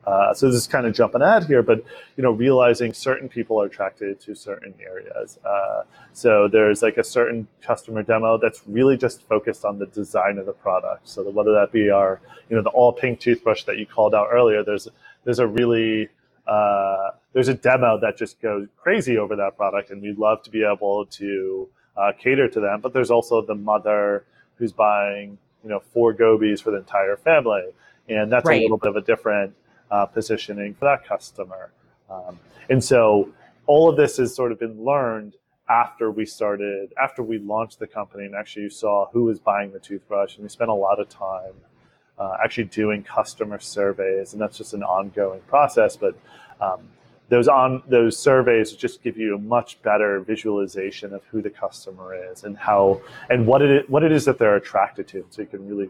uh, 0.05 0.33
so 0.33 0.47
this 0.47 0.55
is 0.55 0.67
kind 0.67 0.85
of 0.85 0.93
jumping 0.93 1.21
ahead 1.21 1.45
here, 1.45 1.63
but 1.63 1.83
you 2.17 2.23
know, 2.23 2.31
realizing 2.31 2.93
certain 2.93 3.29
people 3.29 3.61
are 3.61 3.65
attracted 3.65 4.19
to 4.19 4.35
certain 4.35 4.73
areas. 4.81 5.39
Uh, 5.45 5.83
so 6.11 6.47
there's 6.51 6.81
like 6.81 6.97
a 6.97 7.03
certain 7.03 7.47
customer 7.61 8.03
demo 8.03 8.37
that's 8.37 8.61
really 8.67 8.97
just 8.97 9.21
focused 9.27 9.63
on 9.63 9.79
the 9.79 9.85
design 9.87 10.37
of 10.37 10.45
the 10.45 10.53
product. 10.53 11.07
So 11.07 11.23
that 11.23 11.33
whether 11.33 11.53
that 11.53 11.71
be 11.71 11.89
our, 11.89 12.19
you 12.49 12.55
know, 12.55 12.61
the 12.61 12.69
all 12.69 12.91
pink 12.91 13.19
toothbrush 13.19 13.63
that 13.63 13.77
you 13.77 13.85
called 13.85 14.13
out 14.13 14.27
earlier, 14.31 14.63
there's 14.63 14.87
there's 15.23 15.39
a 15.39 15.47
really 15.47 16.09
uh, 16.45 17.11
there's 17.31 17.47
a 17.47 17.53
demo 17.53 17.97
that 18.01 18.17
just 18.17 18.41
goes 18.41 18.67
crazy 18.77 19.17
over 19.17 19.37
that 19.37 19.55
product, 19.55 19.89
and 19.89 20.01
we'd 20.01 20.17
love 20.17 20.43
to 20.43 20.49
be 20.49 20.65
able 20.65 21.05
to 21.05 21.69
uh, 21.95 22.11
cater 22.19 22.49
to 22.49 22.59
them. 22.59 22.81
But 22.81 22.93
there's 22.93 23.11
also 23.11 23.41
the 23.41 23.55
mother 23.55 24.25
who's 24.55 24.73
buying, 24.73 25.37
you 25.63 25.69
know, 25.69 25.79
four 25.79 26.11
gobies 26.11 26.59
for 26.59 26.71
the 26.71 26.77
entire 26.77 27.15
family, 27.15 27.73
and 28.09 28.29
that's 28.29 28.45
right. 28.45 28.59
a 28.59 28.61
little 28.61 28.77
bit 28.77 28.89
of 28.89 28.97
a 28.97 29.01
different 29.01 29.55
uh, 29.93 30.05
positioning 30.17 30.71
for 30.73 30.85
that 30.91 31.01
customer. 31.13 31.63
Um, 32.09 32.39
and 32.71 32.81
so 32.83 33.29
all 33.71 33.85
of 33.89 33.95
this 34.01 34.17
has 34.17 34.29
sort 34.35 34.51
of 34.51 34.57
been 34.59 34.83
learned 34.83 35.33
after 35.69 36.05
we 36.11 36.25
started, 36.25 36.91
after 37.05 37.21
we 37.31 37.37
launched 37.37 37.77
the 37.79 37.87
company, 37.87 38.25
and 38.25 38.35
actually 38.35 38.63
you 38.63 38.69
saw 38.69 39.07
who 39.13 39.23
was 39.29 39.39
buying 39.39 39.69
the 39.71 39.79
toothbrush, 39.79 40.35
and 40.35 40.43
we 40.43 40.49
spent 40.49 40.71
a 40.77 40.79
lot 40.87 40.99
of 40.99 41.07
time 41.09 41.55
uh, 42.17 42.35
actually 42.43 42.69
doing 42.81 43.03
customer 43.03 43.59
surveys, 43.59 44.33
and 44.33 44.41
that's 44.41 44.57
just 44.57 44.73
an 44.73 44.83
ongoing 44.83 45.41
process. 45.53 45.95
But 45.95 46.15
um, 46.59 46.81
those 47.29 47.47
on 47.47 47.81
those 47.87 48.17
surveys 48.17 48.73
just 48.73 49.01
give 49.05 49.15
you 49.17 49.35
a 49.35 49.39
much 49.57 49.81
better 49.81 50.19
visualization 50.19 51.13
of 51.13 51.21
who 51.31 51.41
the 51.41 51.49
customer 51.49 52.07
is 52.31 52.43
and 52.43 52.57
how 52.57 53.01
and 53.29 53.47
what 53.47 53.61
it 53.61 53.89
what 53.89 54.03
it 54.03 54.11
is 54.11 54.25
that 54.25 54.37
they're 54.39 54.57
attracted 54.63 55.07
to, 55.13 55.25
so 55.29 55.41
you 55.43 55.47
can 55.47 55.67
really 55.67 55.89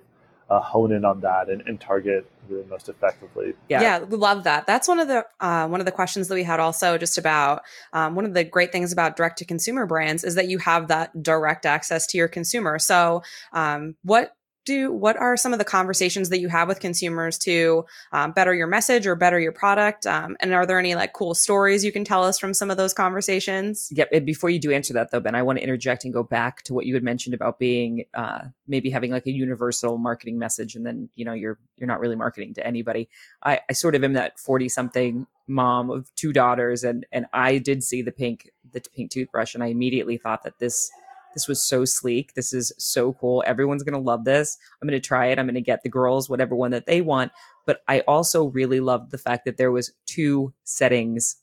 uh, 0.54 0.60
hone 0.60 0.92
in 0.92 1.04
on 1.04 1.20
that 1.22 1.50
and, 1.50 1.64
and 1.66 1.80
target 1.80 2.30
really 2.48 2.66
most 2.68 2.88
effectively. 2.88 3.54
Yeah. 3.70 3.82
yeah, 3.82 4.00
we 4.04 4.18
love 4.18 4.44
that. 4.44 4.68
That's 4.68 4.88
one 4.88 5.00
of 5.00 5.08
the 5.08 5.26
uh, 5.40 5.68
one 5.68 5.80
of 5.80 5.86
the 5.86 5.92
questions 5.92 6.28
that 6.28 6.36
we 6.36 6.44
had 6.44 6.60
also 6.60 6.98
just 6.98 7.18
about 7.18 7.64
um, 7.94 8.14
one 8.14 8.26
of 8.26 8.34
the 8.36 8.44
great 8.44 8.72
things 8.72 8.92
about 8.92 9.16
direct 9.16 9.40
to 9.40 9.46
consumer 9.46 9.88
brands 9.88 10.24
is 10.24 10.36
that 10.36 10.48
you 10.48 10.60
have 10.60 10.90
that 10.90 11.24
direct 11.24 11.66
access 11.66 12.06
to 12.08 12.18
your 12.18 12.28
consumer. 12.28 12.78
So, 12.78 13.24
um, 13.54 13.96
what 14.04 14.36
do 14.66 14.92
what 14.92 15.18
are 15.18 15.36
some 15.38 15.54
of 15.54 15.60
the 15.60 15.66
conversations 15.66 16.30
that 16.30 16.40
you 16.40 16.48
have 16.50 16.68
with 16.68 16.80
consumers 16.80 17.38
to 17.40 17.86
um, 18.12 18.32
better 18.32 18.54
your 18.54 18.68
message 18.68 19.06
or 19.08 19.16
better 19.16 19.40
your 19.40 19.52
product? 19.52 20.06
Um, 20.06 20.38
and 20.40 20.54
are 20.54 20.66
there 20.66 20.80
any 20.80 20.96
like 20.96 21.14
cool 21.14 21.34
stories 21.34 21.84
you 21.84 21.92
can 21.92 22.06
tell 22.06 22.24
us 22.24 22.40
from 22.40 22.54
some 22.54 22.72
of 22.72 22.78
those 22.78 22.94
conversations? 22.94 23.90
Yep 23.92 24.10
and 24.12 24.26
before 24.26 24.50
you 24.50 24.60
do 24.60 24.72
answer 24.72 24.94
that 24.94 25.12
though 25.12 25.20
ben 25.20 25.36
i 25.36 25.42
want 25.42 25.58
to 25.58 25.64
interject 25.64 26.04
and 26.04 26.14
go 26.14 26.24
back 26.24 26.62
to 26.64 26.74
what 26.74 26.86
you 26.86 26.94
had 26.94 27.04
mentioned 27.04 27.34
about 27.34 27.60
being 27.60 28.06
uh, 28.14 28.42
maybe 28.68 28.90
having 28.90 29.12
like 29.12 29.26
a 29.26 29.32
universal 29.32 29.98
marketing 29.98 30.38
message 30.38 30.76
and 30.76 30.86
then 30.86 31.10
you 31.16 31.26
know 31.26 31.34
you're 31.34 31.60
you're 31.78 31.88
not 31.88 32.00
really 32.00 32.16
marketing 32.16 32.54
to 32.54 32.66
anybody. 32.66 33.10
I, 33.42 33.60
I 33.70 33.74
sort 33.74 33.96
of 33.96 34.04
am 34.04 34.14
that 34.14 34.40
40 34.40 34.70
something 34.70 35.28
mom 35.48 35.90
of 35.90 36.14
two 36.16 36.32
daughters 36.32 36.86
and 36.86 37.06
and 37.12 37.26
i 37.34 37.58
did 37.58 37.84
see 37.84 38.02
the 38.02 38.14
pink 38.14 38.50
the 38.72 38.82
pink 38.96 39.12
toothbrush 39.12 39.54
and 39.54 39.62
i 39.62 39.68
immediately 39.68 40.18
thought 40.18 40.44
that 40.44 40.58
this 40.60 40.90
this 41.34 41.48
was 41.48 41.64
so 41.64 41.86
sleek. 41.86 42.34
This 42.34 42.54
is 42.54 42.72
so 42.78 43.14
cool. 43.14 43.44
Everyone's 43.46 43.84
going 43.84 43.94
to 43.94 44.00
love 44.00 44.26
this. 44.26 44.58
I'm 44.82 44.88
going 44.88 45.00
to 45.00 45.06
try 45.08 45.28
it. 45.28 45.40
I'm 45.40 45.46
going 45.46 45.56
to 45.56 45.62
get 45.62 45.84
the 45.84 45.90
girls 45.90 46.30
whatever 46.30 46.56
one 46.56 46.72
that 46.72 46.86
they 46.86 47.02
want. 47.02 47.32
But 47.66 47.82
I 47.88 48.02
also 48.02 48.46
really 48.46 48.80
loved 48.80 49.12
the 49.12 49.18
fact 49.18 49.46
that 49.46 49.58
there 49.58 49.72
was 49.72 49.94
two 50.06 50.54
settings 50.64 51.38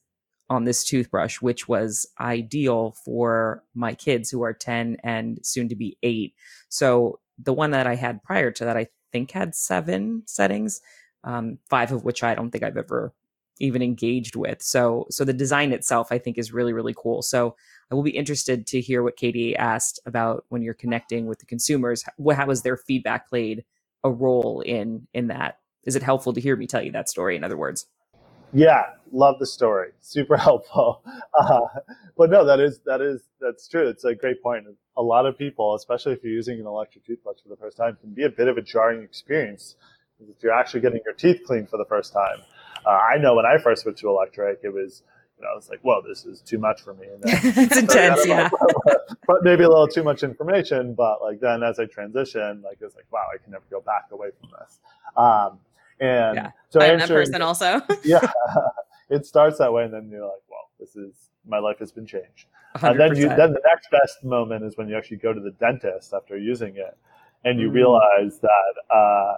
on 0.48 0.64
this 0.64 0.84
toothbrush, 0.84 1.40
which 1.40 1.68
was 1.68 2.06
ideal 2.20 2.96
for 3.04 3.62
my 3.74 3.94
kids 3.94 4.30
who 4.30 4.42
are 4.42 4.52
10 4.52 4.96
and 5.04 5.38
soon 5.42 5.68
to 5.68 5.76
be 5.76 5.96
eight. 6.02 6.34
So 6.68 7.20
the 7.38 7.52
one 7.52 7.70
that 7.70 7.86
I 7.86 7.94
had 7.94 8.22
prior 8.22 8.50
to 8.50 8.64
that, 8.64 8.76
I 8.76 8.88
think 9.12 9.30
had 9.30 9.54
seven 9.54 10.24
settings, 10.26 10.80
um, 11.24 11.58
five 11.68 11.92
of 11.92 12.04
which 12.04 12.22
I 12.22 12.34
don't 12.34 12.50
think 12.50 12.64
I've 12.64 12.76
ever 12.76 13.12
even 13.60 13.82
engaged 13.82 14.36
with. 14.36 14.62
So, 14.62 15.06
so 15.10 15.24
the 15.24 15.32
design 15.32 15.72
itself, 15.72 16.08
I 16.10 16.18
think, 16.18 16.38
is 16.38 16.52
really, 16.52 16.72
really 16.72 16.94
cool. 16.96 17.22
So 17.22 17.54
I 17.90 17.94
will 17.94 18.02
be 18.02 18.10
interested 18.10 18.66
to 18.68 18.80
hear 18.80 19.02
what 19.02 19.16
Katie 19.16 19.56
asked 19.56 20.00
about 20.06 20.44
when 20.48 20.62
you're 20.62 20.74
connecting 20.74 21.26
with 21.26 21.38
the 21.38 21.46
consumers. 21.46 22.02
How, 22.02 22.34
how 22.34 22.48
has 22.48 22.62
their 22.62 22.76
feedback 22.76 23.28
played 23.28 23.64
a 24.02 24.10
role 24.10 24.62
in 24.62 25.06
in 25.12 25.28
that? 25.28 25.58
Is 25.84 25.96
it 25.96 26.02
helpful 26.02 26.32
to 26.32 26.40
hear 26.40 26.56
me 26.56 26.66
tell 26.66 26.82
you 26.82 26.92
that 26.92 27.08
story? 27.08 27.36
In 27.36 27.44
other 27.44 27.56
words. 27.56 27.86
Yeah, 28.52 28.82
love 29.12 29.38
the 29.38 29.46
story. 29.46 29.90
Super 30.00 30.36
helpful. 30.36 31.02
Uh, 31.38 31.60
but 32.18 32.28
no, 32.28 32.44
that 32.44 32.60
is 32.60 32.80
that 32.84 33.00
is 33.00 33.22
that's 33.40 33.66
true. 33.68 33.88
It's 33.88 34.04
a 34.04 34.14
great 34.14 34.42
point. 34.42 34.66
A 34.96 35.02
lot 35.02 35.24
of 35.24 35.38
people, 35.38 35.74
especially 35.74 36.12
if 36.12 36.22
you're 36.24 36.32
using 36.32 36.58
an 36.60 36.66
electric 36.66 37.06
toothbrush 37.06 37.36
for 37.42 37.48
the 37.48 37.56
first 37.56 37.76
time, 37.76 37.96
can 38.00 38.12
be 38.12 38.24
a 38.24 38.28
bit 38.28 38.48
of 38.48 38.58
a 38.58 38.60
jarring 38.60 39.02
experience 39.02 39.76
if 40.28 40.42
you're 40.42 40.52
actually 40.52 40.80
getting 40.80 41.00
your 41.04 41.14
teeth 41.14 41.42
cleaned 41.46 41.70
for 41.70 41.78
the 41.78 41.84
first 41.86 42.12
time. 42.12 42.40
Uh, 42.86 42.90
I 42.90 43.18
know 43.18 43.34
when 43.34 43.46
I 43.46 43.58
first 43.58 43.82
switched 43.82 43.98
to 43.98 44.08
electric, 44.08 44.60
it 44.62 44.72
was 44.72 45.02
you 45.40 45.46
know, 45.46 45.56
it's 45.56 45.70
like, 45.70 45.80
whoa, 45.80 46.02
this 46.06 46.26
is 46.26 46.40
too 46.42 46.58
much 46.58 46.82
for 46.82 46.94
me. 46.94 47.06
And 47.06 47.22
then, 47.22 47.40
it's 47.56 47.76
intense, 47.76 48.26
yeah. 48.26 48.50
but 49.26 49.42
maybe 49.42 49.64
a 49.64 49.68
little 49.68 49.88
too 49.88 50.02
much 50.02 50.22
information. 50.22 50.94
But 50.94 51.22
like 51.22 51.40
then 51.40 51.62
as 51.62 51.78
I 51.78 51.86
transition, 51.86 52.62
like 52.62 52.78
it's 52.80 52.94
like, 52.94 53.06
wow, 53.10 53.26
I 53.32 53.38
can 53.38 53.52
never 53.52 53.64
go 53.70 53.80
back 53.80 54.08
away 54.12 54.28
from 54.38 54.50
this. 54.58 54.78
Um, 55.16 55.58
and 55.98 56.36
yeah. 56.36 56.50
so 56.68 56.80
I'm 56.80 56.98
that 56.98 57.08
person 57.08 57.42
also. 57.42 57.80
yeah, 58.04 58.26
it 59.08 59.24
starts 59.26 59.58
that 59.58 59.72
way, 59.72 59.84
and 59.84 59.92
then 59.92 60.08
you're 60.10 60.26
like, 60.26 60.42
well, 60.50 60.68
this 60.78 60.94
is 60.96 61.14
my 61.46 61.58
life 61.58 61.78
has 61.78 61.90
been 61.90 62.06
changed. 62.06 62.46
And 62.82 63.00
then 63.00 63.16
you 63.16 63.28
then 63.28 63.52
the 63.52 63.62
next 63.64 63.90
best 63.90 64.22
moment 64.22 64.64
is 64.64 64.76
when 64.76 64.88
you 64.88 64.96
actually 64.96 65.18
go 65.18 65.32
to 65.32 65.40
the 65.40 65.50
dentist 65.52 66.12
after 66.12 66.36
using 66.36 66.76
it, 66.76 66.96
and 67.44 67.58
you 67.58 67.70
mm 67.70 67.74
realize 67.74 68.38
that. 68.40 68.94
Uh, 68.94 69.36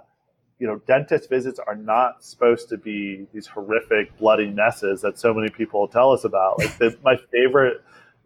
you 0.59 0.67
know, 0.67 0.79
dentist 0.87 1.29
visits 1.29 1.59
are 1.59 1.75
not 1.75 2.23
supposed 2.23 2.69
to 2.69 2.77
be 2.77 3.27
these 3.33 3.47
horrific 3.47 4.17
bloody 4.17 4.49
messes 4.49 5.01
that 5.01 5.19
so 5.19 5.33
many 5.33 5.49
people 5.49 5.87
tell 5.87 6.11
us 6.11 6.23
about. 6.23 6.59
Like 6.59 6.77
the, 6.77 6.97
my 7.03 7.17
favorite 7.31 7.83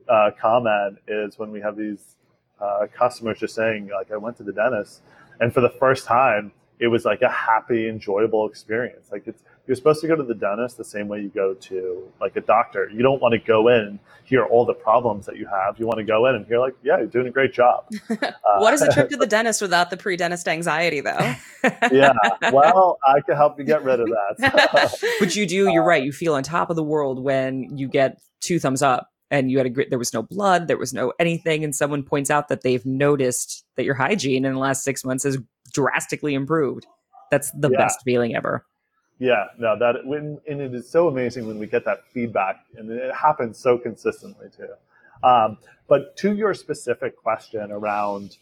uh, 0.08 0.32
comment 0.40 1.00
is 1.08 1.40
when 1.40 1.52
we 1.52 1.62
have 1.62 1.76
these 1.76 2.16
uh, 2.60 2.88
customers 2.94 3.40
just 3.40 3.56
saying, 3.56 3.90
like, 3.90 4.12
I 4.12 4.18
went 4.18 4.38
to 4.38 4.44
the 4.44 4.54
dentist, 4.54 5.02
and 5.40 5.54
for 5.54 5.62
the 5.62 5.70
first 5.70 6.06
time, 6.06 6.52
it 6.80 6.88
was 6.88 7.06
like 7.06 7.22
a 7.22 7.30
happy, 7.30 7.90
enjoyable 7.90 8.48
experience. 8.48 9.10
Like 9.12 9.28
it's 9.28 9.44
you're 9.68 9.76
supposed 9.76 10.00
to 10.02 10.08
go 10.08 10.16
to 10.16 10.24
the 10.24 10.34
dentist 10.34 10.78
the 10.78 10.84
same 10.86 11.08
way 11.10 11.20
you 11.20 11.28
go 11.28 11.54
to 11.54 12.10
like 12.22 12.36
a 12.38 12.42
doctor. 12.42 12.90
You 12.90 13.04
don't 13.04 13.22
want 13.22 13.34
to 13.34 13.40
go 13.40 13.68
in 13.68 13.82
and 13.82 14.00
hear 14.24 14.46
all 14.46 14.66
the 14.66 14.74
problems 14.74 15.26
that 15.26 15.36
you 15.36 15.46
have. 15.48 15.78
You 15.78 15.86
want 15.86 15.98
to 16.00 16.06
go 16.06 16.26
in 16.28 16.36
and 16.36 16.46
hear 16.46 16.60
like, 16.60 16.76
yeah, 16.84 16.98
you're 16.98 17.08
doing 17.08 17.28
a 17.28 17.32
great 17.32 17.54
job. 17.54 17.86
Uh, 18.48 18.60
what 18.60 18.74
is 18.74 18.82
a 18.82 18.92
trip 18.92 19.10
to 19.10 19.18
the 19.18 19.28
dentist 19.28 19.62
without 19.62 19.90
the 19.90 19.98
pre-dentist 19.98 20.48
anxiety 20.48 21.02
though? 21.02 21.36
yeah. 21.92 22.14
Well, 22.52 22.98
I 23.06 23.20
can 23.22 23.36
help 23.36 23.60
you 23.60 23.66
get 23.66 23.84
rid 23.84 24.00
of 24.00 24.08
that. 24.08 24.98
but 25.20 25.36
you 25.36 25.46
do, 25.46 25.70
you're 25.70 25.84
right. 25.84 26.04
You 26.04 26.12
feel 26.12 26.34
on 26.34 26.44
top 26.44 26.70
of 26.70 26.76
the 26.76 26.84
world 26.84 27.22
when 27.22 27.78
you 27.78 27.88
get 27.88 28.20
two 28.42 28.60
thumbs 28.60 28.82
up 28.82 29.10
and 29.30 29.52
you 29.52 29.58
had 29.58 29.68
a 29.68 29.70
great 29.70 29.90
there 29.90 30.00
was 30.00 30.14
no 30.14 30.24
blood 30.24 30.68
there 30.68 30.78
was 30.78 30.94
no 30.94 31.12
anything 31.20 31.64
and 31.64 31.76
someone 31.76 32.04
points 32.04 32.30
out 32.30 32.48
that 32.48 32.62
they've 32.62 32.86
noticed 32.86 33.66
that 33.76 33.84
your 33.84 33.96
hygiene 33.96 34.46
in 34.46 34.54
the 34.54 34.60
last 34.60 34.84
six 34.84 35.04
months 35.04 35.24
has 35.24 35.38
drastically 35.74 36.34
improved 36.34 36.86
that's 37.30 37.52
the 37.52 37.70
yeah. 37.70 37.78
best 37.78 38.00
feeling 38.04 38.36
ever 38.36 38.66
yeah 39.20 39.46
no 39.58 39.78
that 39.78 40.06
when 40.06 40.40
and 40.48 40.62
it 40.62 40.74
is 40.74 40.90
so 40.90 41.08
amazing 41.08 41.48
when 41.48 41.58
we 41.58 41.68
get 41.68 41.86
that 41.86 42.06
feedback 42.14 42.66
and 42.76 42.92
it 42.92 43.14
happens 43.14 43.58
so 43.58 43.78
consistently 43.78 44.48
too 44.56 44.70
um, 45.28 45.58
but 45.88 46.16
to 46.16 46.36
your 46.36 46.54
specific 46.54 47.16
question 47.18 47.72
around 47.72 48.38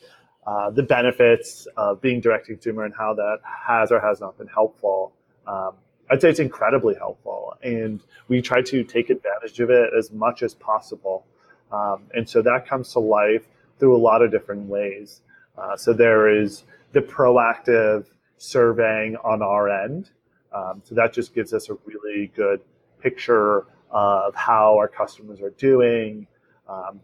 uh, 0.46 0.70
the 0.70 0.84
benefits 0.84 1.67
of 1.77 2.01
being 2.01 2.20
direct 2.20 2.46
to 2.46 2.53
consumer 2.53 2.84
and 2.84 2.94
how 2.94 3.13
that 3.13 3.38
has 3.44 3.91
or 3.91 4.00
has 4.00 4.20
not 4.20 4.38
been 4.38 4.48
helpful 4.48 5.13
um, 5.48 5.74
I'd 6.10 6.22
say 6.22 6.29
it's 6.29 6.39
incredibly 6.39 6.96
helpful, 6.96 7.55
and 7.63 8.00
we 8.27 8.41
try 8.41 8.62
to 8.62 8.84
take 8.84 9.10
advantage 9.10 9.60
of 9.60 9.70
it 9.70 9.89
as 9.98 10.12
much 10.12 10.44
as 10.44 10.53
possible. 10.53 11.25
Um, 11.72 12.03
and 12.13 12.29
so 12.29 12.41
that 12.44 12.67
comes 12.67 12.91
to 12.94 13.00
life 13.00 13.48
through 13.79 13.96
a 13.96 13.98
lot 13.98 14.22
of 14.22 14.32
different 14.32 14.67
ways. 14.67 15.22
Uh, 15.58 15.75
so 15.75 15.94
there 15.94 16.29
is 16.29 16.63
the 16.91 17.01
proactive 17.01 18.05
surveying 18.38 19.15
on 19.17 19.41
our 19.41 19.70
end. 19.70 20.12
Um, 20.55 20.81
so 20.85 20.95
that 20.95 21.13
just 21.13 21.35
gives 21.35 21.53
us 21.53 21.69
a 21.69 21.77
really 21.85 22.31
good 22.35 22.62
picture 23.01 23.65
of 23.91 24.33
how 24.35 24.77
our 24.77 24.88
customers 24.88 25.41
are 25.41 25.51
doing. 25.51 26.27
Um, 26.67 27.01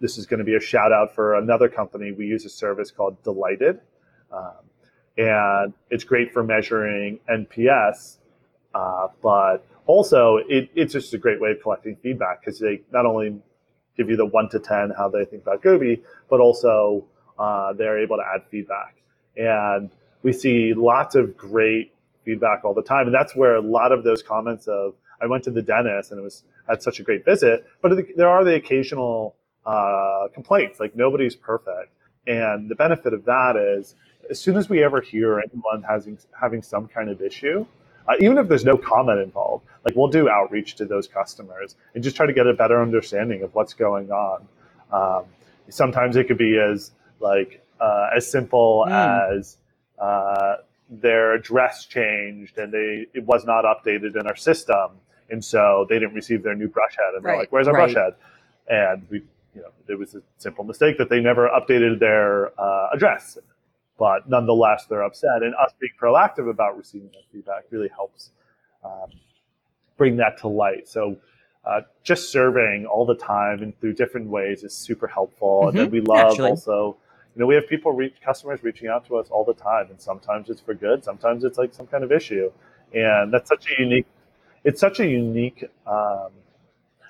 this 0.00 0.18
is 0.18 0.26
going 0.26 0.38
to 0.38 0.44
be 0.44 0.56
a 0.56 0.60
shout 0.60 0.92
out 0.92 1.14
for 1.14 1.36
another 1.36 1.68
company. 1.68 2.12
We 2.12 2.26
use 2.26 2.44
a 2.44 2.50
service 2.50 2.90
called 2.90 3.22
Delighted. 3.22 3.80
Um, 4.32 4.52
and 5.16 5.72
it's 5.90 6.04
great 6.04 6.32
for 6.32 6.42
measuring 6.42 7.20
NPS 7.30 8.18
uh, 8.74 9.08
but 9.22 9.66
also, 9.86 10.38
it, 10.48 10.70
it's 10.74 10.92
just 10.92 11.12
a 11.14 11.18
great 11.18 11.40
way 11.40 11.50
of 11.50 11.62
collecting 11.62 11.96
feedback 11.96 12.40
because 12.40 12.58
they 12.58 12.82
not 12.92 13.06
only 13.06 13.40
give 13.96 14.08
you 14.08 14.16
the 14.16 14.26
one 14.26 14.48
to 14.50 14.58
10 14.58 14.92
how 14.96 15.08
they 15.08 15.24
think 15.24 15.42
about 15.42 15.62
Goby, 15.62 16.02
but 16.28 16.40
also 16.40 17.04
uh, 17.38 17.72
they're 17.72 17.98
able 17.98 18.16
to 18.16 18.22
add 18.22 18.42
feedback. 18.50 18.96
And 19.36 19.90
we 20.22 20.32
see 20.32 20.74
lots 20.74 21.14
of 21.14 21.36
great 21.36 21.92
feedback 22.24 22.64
all 22.64 22.74
the 22.74 22.82
time. 22.82 23.06
And 23.06 23.14
that's 23.14 23.34
where 23.34 23.56
a 23.56 23.60
lot 23.60 23.92
of 23.92 24.04
those 24.04 24.22
comments 24.22 24.68
of, 24.68 24.94
I 25.22 25.26
went 25.26 25.44
to 25.44 25.50
the 25.50 25.62
dentist 25.62 26.10
and 26.10 26.20
it 26.20 26.22
was 26.22 26.44
had 26.68 26.82
such 26.82 27.00
a 27.00 27.02
great 27.02 27.24
visit, 27.24 27.66
but 27.82 27.92
there 28.16 28.28
are 28.28 28.44
the 28.44 28.54
occasional 28.54 29.34
uh, 29.66 30.28
complaints. 30.32 30.80
Like 30.80 30.96
nobody's 30.96 31.34
perfect, 31.34 31.92
and 32.26 32.70
the 32.70 32.74
benefit 32.74 33.12
of 33.12 33.24
that 33.24 33.56
is, 33.56 33.94
as 34.30 34.40
soon 34.40 34.56
as 34.56 34.68
we 34.68 34.82
ever 34.82 35.00
hear 35.00 35.40
anyone 35.40 35.82
having 35.82 36.18
having 36.38 36.62
some 36.62 36.86
kind 36.86 37.10
of 37.10 37.20
issue, 37.20 37.66
uh, 38.08 38.14
even 38.20 38.38
if 38.38 38.48
there's 38.48 38.64
no 38.64 38.76
comment 38.76 39.20
involved, 39.20 39.66
like 39.84 39.96
we'll 39.96 40.08
do 40.08 40.28
outreach 40.28 40.76
to 40.76 40.84
those 40.84 41.08
customers 41.08 41.76
and 41.94 42.02
just 42.02 42.16
try 42.16 42.26
to 42.26 42.32
get 42.32 42.46
a 42.46 42.54
better 42.54 42.80
understanding 42.80 43.42
of 43.42 43.54
what's 43.54 43.74
going 43.74 44.10
on. 44.10 44.48
Um, 44.92 45.24
sometimes 45.68 46.16
it 46.16 46.28
could 46.28 46.38
be 46.38 46.58
as 46.58 46.92
like 47.20 47.64
uh, 47.80 48.08
as 48.16 48.30
simple 48.30 48.86
mm. 48.88 49.36
as 49.36 49.56
uh, 49.98 50.56
their 50.90 51.34
address 51.34 51.86
changed 51.86 52.58
and 52.58 52.72
they 52.72 53.06
it 53.14 53.24
was 53.24 53.44
not 53.44 53.64
updated 53.64 54.18
in 54.18 54.26
our 54.26 54.36
system, 54.36 54.90
and 55.30 55.44
so 55.44 55.86
they 55.88 55.98
didn't 55.98 56.14
receive 56.14 56.42
their 56.42 56.56
new 56.56 56.68
brush 56.68 56.96
head, 56.96 57.14
and 57.14 57.24
they're 57.24 57.36
like, 57.36 57.52
"Where's 57.52 57.68
our 57.68 57.74
right. 57.74 57.92
brush 57.92 58.02
head?" 58.02 58.14
And 58.68 59.06
we, 59.10 59.22
you 59.54 59.62
know, 59.62 59.70
it 59.88 59.98
was 59.98 60.14
a 60.14 60.22
simple 60.38 60.64
mistake 60.64 60.98
that 60.98 61.08
they 61.08 61.20
never 61.20 61.48
updated 61.48 61.98
their 62.00 62.58
uh, 62.60 62.88
address, 62.92 63.38
but 63.98 64.28
nonetheless, 64.28 64.86
they're 64.88 65.02
upset. 65.02 65.42
And 65.42 65.54
us 65.54 65.72
being 65.80 65.92
proactive 66.00 66.50
about 66.50 66.76
receiving 66.76 67.08
that 67.08 67.24
feedback 67.32 67.64
really 67.70 67.88
helps 67.88 68.30
um, 68.84 69.10
bring 69.96 70.16
that 70.16 70.38
to 70.38 70.48
light. 70.48 70.88
So 70.88 71.16
uh, 71.64 71.82
just 72.02 72.30
surveying 72.30 72.86
all 72.86 73.04
the 73.04 73.14
time 73.14 73.62
and 73.62 73.78
through 73.80 73.94
different 73.94 74.28
ways 74.28 74.64
is 74.64 74.74
super 74.74 75.06
helpful. 75.06 75.60
Mm-hmm. 75.60 75.68
And 75.68 75.78
then 75.78 75.86
mm-hmm. 75.86 75.94
we 75.94 76.00
love 76.00 76.32
Actually. 76.32 76.50
also, 76.50 76.96
you 77.34 77.40
know, 77.40 77.46
we 77.46 77.54
have 77.54 77.68
people 77.68 77.92
reach 77.92 78.14
customers 78.24 78.62
reaching 78.62 78.88
out 78.88 79.06
to 79.06 79.16
us 79.16 79.28
all 79.30 79.44
the 79.44 79.54
time, 79.54 79.86
and 79.90 80.00
sometimes 80.00 80.50
it's 80.50 80.60
for 80.60 80.74
good, 80.74 81.04
sometimes 81.04 81.44
it's 81.44 81.58
like 81.58 81.72
some 81.72 81.86
kind 81.86 82.02
of 82.02 82.10
issue, 82.10 82.50
and 82.92 83.32
that's 83.32 83.48
such 83.48 83.70
a 83.70 83.80
unique. 83.80 84.06
It's 84.64 84.80
such 84.80 85.00
a 85.00 85.06
unique. 85.06 85.64
Um, 85.86 86.30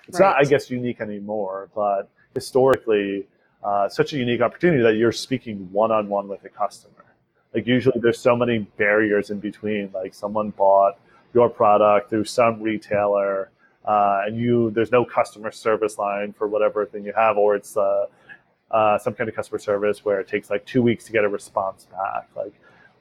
it's 0.07 0.21
right. 0.21 0.31
not, 0.31 0.37
I 0.37 0.45
guess, 0.45 0.71
unique 0.71 1.01
anymore, 1.01 1.69
but 1.75 2.09
historically, 2.35 3.27
uh, 3.63 3.89
such 3.89 4.13
a 4.13 4.17
unique 4.17 4.41
opportunity 4.41 4.83
that 4.83 4.97
you're 4.97 5.13
speaking 5.13 5.69
one 5.73 5.91
on 5.91 6.09
one 6.09 6.29
with 6.29 6.45
a 6.45 6.49
customer. 6.49 7.05
Like 7.55 7.67
usually 7.67 8.01
there's 8.01 8.19
so 8.19 8.37
many 8.37 8.59
barriers 8.59 9.31
in 9.31 9.41
between. 9.41 9.91
Like 9.93 10.15
someone 10.15 10.51
bought 10.51 10.99
your 11.35 11.49
product 11.49 12.11
through 12.11 12.25
some 12.25 12.61
retailer, 12.61 13.51
uh, 13.85 14.23
and 14.27 14.37
you 14.39 14.71
there's 14.71 14.93
no 14.93 15.05
customer 15.05 15.51
service 15.51 15.99
line 15.99 16.33
for 16.33 16.47
whatever 16.47 16.87
thing 16.87 17.05
you 17.05 17.13
have, 17.15 17.37
or 17.37 17.57
it's 17.57 17.77
uh, 17.77 18.07
uh, 18.71 18.99
some 18.99 19.15
kind 19.15 19.29
of 19.29 19.37
customer 19.37 19.59
service 19.59 20.05
where 20.05 20.21
it 20.21 20.29
takes 20.29 20.51
like 20.51 20.65
two 20.67 20.83
weeks 20.83 21.05
to 21.05 21.13
get 21.13 21.25
a 21.25 21.29
response 21.29 21.87
back. 21.87 22.29
Like 22.37 22.55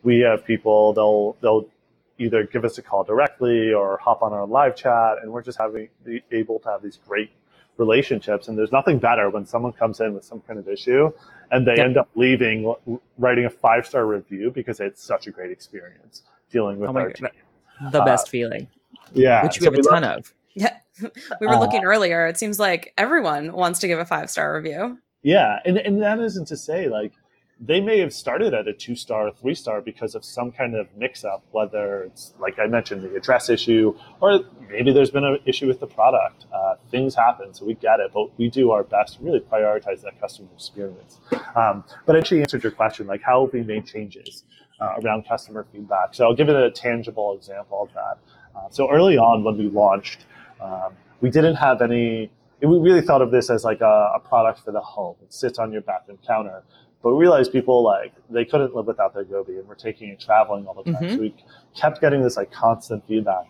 we 0.04 0.20
have 0.20 0.46
people 0.46 0.94
they'll 0.94 1.38
they'll 1.42 1.70
either 2.18 2.44
give 2.44 2.66
us 2.66 2.78
a 2.78 2.82
call 2.82 3.04
directly 3.04 3.74
or 3.74 3.98
hop 3.98 4.22
on 4.22 4.34
our 4.34 4.46
live 4.46 4.76
chat, 4.76 5.18
and 5.22 5.32
we're 5.32 5.44
just 5.44 5.58
having 5.58 5.90
able 6.32 6.60
to 6.60 6.70
have 6.70 6.82
these 6.82 7.00
great 7.08 7.32
relationships. 7.78 8.48
And 8.48 8.58
there's 8.58 8.72
nothing 8.72 9.00
better 9.00 9.30
when 9.30 9.46
someone 9.46 9.72
comes 9.72 10.00
in 10.02 10.14
with 10.14 10.26
some 10.26 10.42
kind 10.42 10.60
of 10.60 10.68
issue 10.68 11.12
and 11.52 11.66
they 11.66 11.76
yep. 11.78 11.86
end 11.86 11.98
up 11.98 12.10
leaving, 12.16 12.76
writing 13.18 13.46
a 13.46 13.50
five 13.50 13.88
star 13.88 14.06
review 14.06 14.52
because 14.52 14.80
it's 14.80 15.04
such 15.04 15.28
a 15.28 15.32
great 15.32 15.52
experience 15.52 16.24
dealing 16.52 16.80
with 16.80 16.90
oh 16.92 16.98
our 16.98 17.08
God. 17.08 17.16
team. 17.16 17.92
The 17.92 18.02
best 18.02 18.28
uh, 18.28 18.32
feeling. 18.32 18.68
Yeah. 19.14 19.44
Which 19.44 19.60
we 19.60 19.66
so 19.66 19.72
have 19.72 19.80
a 19.80 19.84
ton 19.84 20.04
love- 20.04 20.18
of. 20.20 20.34
Yeah. 20.54 20.78
we 21.40 21.48
were 21.48 21.54
uh, 21.54 21.60
looking 21.60 21.86
earlier. 21.86 22.28
It 22.28 22.38
seems 22.38 22.60
like 22.60 22.94
everyone 22.98 23.54
wants 23.54 23.80
to 23.80 23.88
give 23.88 24.00
a 24.00 24.06
five 24.06 24.30
star 24.30 24.54
review. 24.54 25.00
Yeah. 25.22 25.60
And, 25.66 25.78
and 25.78 26.02
that 26.02 26.20
isn't 26.20 26.48
to 26.48 26.58
say 26.58 26.88
like, 26.88 27.14
they 27.62 27.82
may 27.82 28.00
have 28.00 28.14
started 28.14 28.54
at 28.54 28.70
a 28.70 28.74
two 28.74 28.96
star, 28.96 29.32
three 29.34 29.54
star 29.54 29.82
because 29.82 30.16
of 30.16 30.24
some 30.24 30.50
kind 30.52 30.76
of 30.76 30.88
mix 30.96 31.26
up, 31.26 31.44
whether 31.52 32.04
it's 32.04 32.34
like 32.40 32.58
I 32.58 32.68
mentioned, 32.68 33.02
the 33.02 33.14
address 33.16 33.50
issue, 33.50 33.94
or 34.22 34.40
maybe 34.70 34.94
there's 34.94 35.12
been 35.12 35.26
an 35.26 35.40
issue 35.46 35.68
with 35.68 35.82
the 35.82 35.88
product. 35.88 36.46
Uh, 36.54 36.76
things 36.90 37.16
happen, 37.16 37.54
so 37.54 37.66
we 37.66 37.74
get 37.74 38.00
it, 38.00 38.12
but 38.14 38.38
we 38.40 38.50
do 38.50 38.72
our 38.72 38.84
best 38.84 39.18
to 39.18 39.24
really 39.24 39.42
prioritize 39.42 40.02
that 40.04 40.20
customer 40.22 40.48
experience. 40.56 41.20
Um, 41.54 41.84
but 42.06 42.16
I 42.16 42.20
actually 42.20 42.42
answered 42.42 42.64
your 42.64 42.72
question, 42.72 43.08
like 43.08 43.22
how 43.22 43.46
have 43.46 43.54
we 43.54 43.62
made 43.62 43.86
changes 43.86 44.46
uh, 44.80 44.96
around 45.04 45.28
customer 45.28 45.68
feedback? 45.70 46.16
So 46.16 46.24
I'll 46.26 46.36
give 46.36 46.48
it 46.48 46.56
a 46.56 46.72
tangible 46.72 47.36
example 47.36 47.84
of 47.84 47.94
that. 47.94 48.20
Uh, 48.56 48.70
so 48.70 48.90
early 48.90 49.18
on 49.18 49.44
when 49.44 49.58
we 49.58 49.68
launched, 49.68 50.26
um, 50.62 50.94
we 51.20 51.30
didn't 51.30 51.56
have 51.56 51.82
any. 51.82 52.32
We 52.62 52.78
really 52.78 53.02
thought 53.02 53.22
of 53.22 53.32
this 53.32 53.50
as 53.50 53.64
like 53.64 53.82
a, 53.82 54.12
a 54.16 54.20
product 54.20 54.60
for 54.66 54.72
the 54.72 54.82
home. 54.82 55.16
It 55.24 55.34
sits 55.34 55.60
on 55.60 55.72
your 55.72 55.82
bathroom 55.82 56.20
counter 56.26 56.64
but 57.02 57.14
we 57.14 57.22
realized 57.22 57.52
people 57.52 57.84
like 57.84 58.14
they 58.30 58.46
couldn't 58.46 58.76
live 58.76 58.86
without 58.86 59.14
their 59.14 59.24
Goby, 59.24 59.58
and 59.58 59.68
we're 59.68 59.76
taking 59.76 60.10
it 60.10 60.20
traveling 60.20 60.68
all 60.68 60.74
the 60.84 60.92
time. 60.92 61.02
Mm-hmm. 61.02 61.16
So 61.16 61.22
we 61.22 61.36
kept 61.76 62.02
getting 62.02 62.22
this 62.22 62.36
like 62.36 62.52
constant 62.52 63.06
feedback. 63.08 63.46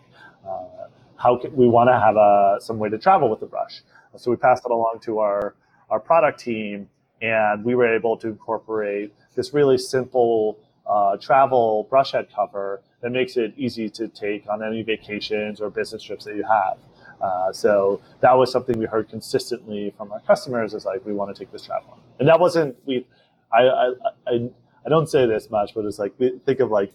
Uh, 0.46 0.86
how 1.16 1.36
can, 1.36 1.54
we 1.54 1.68
want 1.68 1.88
to 1.88 1.98
have 1.98 2.16
a 2.16 2.58
some 2.60 2.78
way 2.78 2.88
to 2.88 2.98
travel 2.98 3.28
with 3.28 3.40
the 3.40 3.46
brush? 3.46 3.82
So 4.16 4.30
we 4.30 4.36
passed 4.36 4.64
it 4.64 4.70
along 4.70 5.00
to 5.02 5.18
our 5.18 5.54
our 5.90 5.98
product 5.98 6.38
team, 6.38 6.88
and 7.20 7.64
we 7.64 7.74
were 7.74 7.92
able 7.92 8.16
to 8.18 8.28
incorporate 8.28 9.12
this 9.34 9.52
really 9.52 9.78
simple 9.78 10.58
uh, 10.86 11.16
travel 11.16 11.86
brush 11.90 12.12
head 12.12 12.28
cover 12.34 12.82
that 13.00 13.10
makes 13.10 13.36
it 13.36 13.52
easy 13.56 13.88
to 13.88 14.06
take 14.06 14.48
on 14.48 14.62
any 14.62 14.82
vacations 14.82 15.60
or 15.60 15.70
business 15.70 16.02
trips 16.02 16.24
that 16.24 16.36
you 16.36 16.44
have. 16.44 16.78
Uh, 17.20 17.52
so 17.52 18.00
that 18.20 18.32
was 18.36 18.50
something 18.50 18.78
we 18.78 18.86
heard 18.86 19.08
consistently 19.08 19.92
from 19.96 20.10
our 20.12 20.20
customers 20.20 20.74
is 20.74 20.84
like 20.84 21.04
we 21.04 21.12
want 21.12 21.34
to 21.34 21.38
take 21.38 21.52
this 21.52 21.64
traveling, 21.64 22.00
and 22.18 22.28
that 22.28 22.40
wasn't 22.40 22.76
we 22.86 23.06
I, 23.52 23.62
I, 23.62 23.92
I, 24.26 24.50
I 24.86 24.88
don't 24.88 25.08
say 25.08 25.26
this 25.26 25.50
much, 25.50 25.74
but 25.74 25.84
it's 25.84 25.98
like 25.98 26.16
think 26.18 26.60
of 26.60 26.70
like 26.70 26.92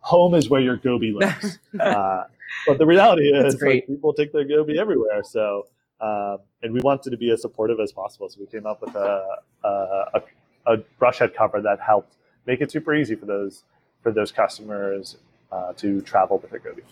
home 0.00 0.34
is 0.34 0.48
where 0.48 0.60
your 0.60 0.76
goby 0.76 1.12
lives. 1.12 1.58
uh, 1.80 2.24
but 2.66 2.78
the 2.78 2.86
reality 2.86 3.24
is 3.24 3.60
like, 3.60 3.86
people 3.86 4.12
take 4.12 4.32
their 4.32 4.44
goby 4.44 4.78
everywhere. 4.78 5.22
So 5.24 5.66
um, 6.00 6.38
and 6.62 6.72
we 6.74 6.80
wanted 6.80 7.10
to 7.10 7.16
be 7.16 7.30
as 7.30 7.40
supportive 7.40 7.80
as 7.80 7.92
possible. 7.92 8.28
So 8.28 8.40
we 8.40 8.46
came 8.46 8.66
up 8.66 8.82
with 8.82 8.94
a, 8.94 9.38
a, 9.64 10.22
a 10.66 10.76
brush 10.98 11.18
head 11.18 11.34
cover 11.34 11.60
that 11.62 11.80
helped 11.80 12.16
make 12.46 12.60
it 12.60 12.70
super 12.70 12.94
easy 12.94 13.14
for 13.14 13.26
those 13.26 13.64
for 14.02 14.12
those 14.12 14.30
customers 14.30 15.16
uh, 15.50 15.72
to 15.74 16.00
travel 16.02 16.38
with 16.38 16.50
their 16.50 16.60
goby. 16.60 16.82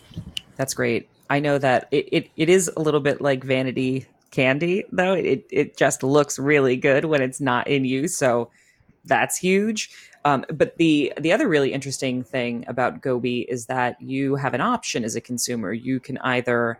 That's 0.55 0.73
great. 0.73 1.07
I 1.29 1.39
know 1.39 1.57
that 1.57 1.87
it, 1.91 2.09
it, 2.11 2.29
it 2.35 2.49
is 2.49 2.71
a 2.75 2.81
little 2.81 2.99
bit 2.99 3.21
like 3.21 3.43
vanity 3.43 4.05
candy 4.31 4.83
though. 4.91 5.13
It 5.13 5.45
it 5.49 5.77
just 5.77 6.03
looks 6.03 6.37
really 6.37 6.75
good 6.75 7.05
when 7.05 7.21
it's 7.21 7.39
not 7.39 7.67
in 7.67 7.85
use, 7.85 8.17
so 8.17 8.51
that's 9.05 9.37
huge. 9.37 9.89
Um, 10.25 10.45
but 10.51 10.77
the 10.77 11.13
the 11.19 11.31
other 11.31 11.47
really 11.47 11.71
interesting 11.71 12.23
thing 12.23 12.65
about 12.67 13.01
Goby 13.01 13.41
is 13.41 13.67
that 13.67 14.01
you 14.01 14.35
have 14.35 14.53
an 14.53 14.61
option 14.61 15.03
as 15.03 15.15
a 15.15 15.21
consumer. 15.21 15.71
You 15.71 15.99
can 15.99 16.17
either 16.19 16.79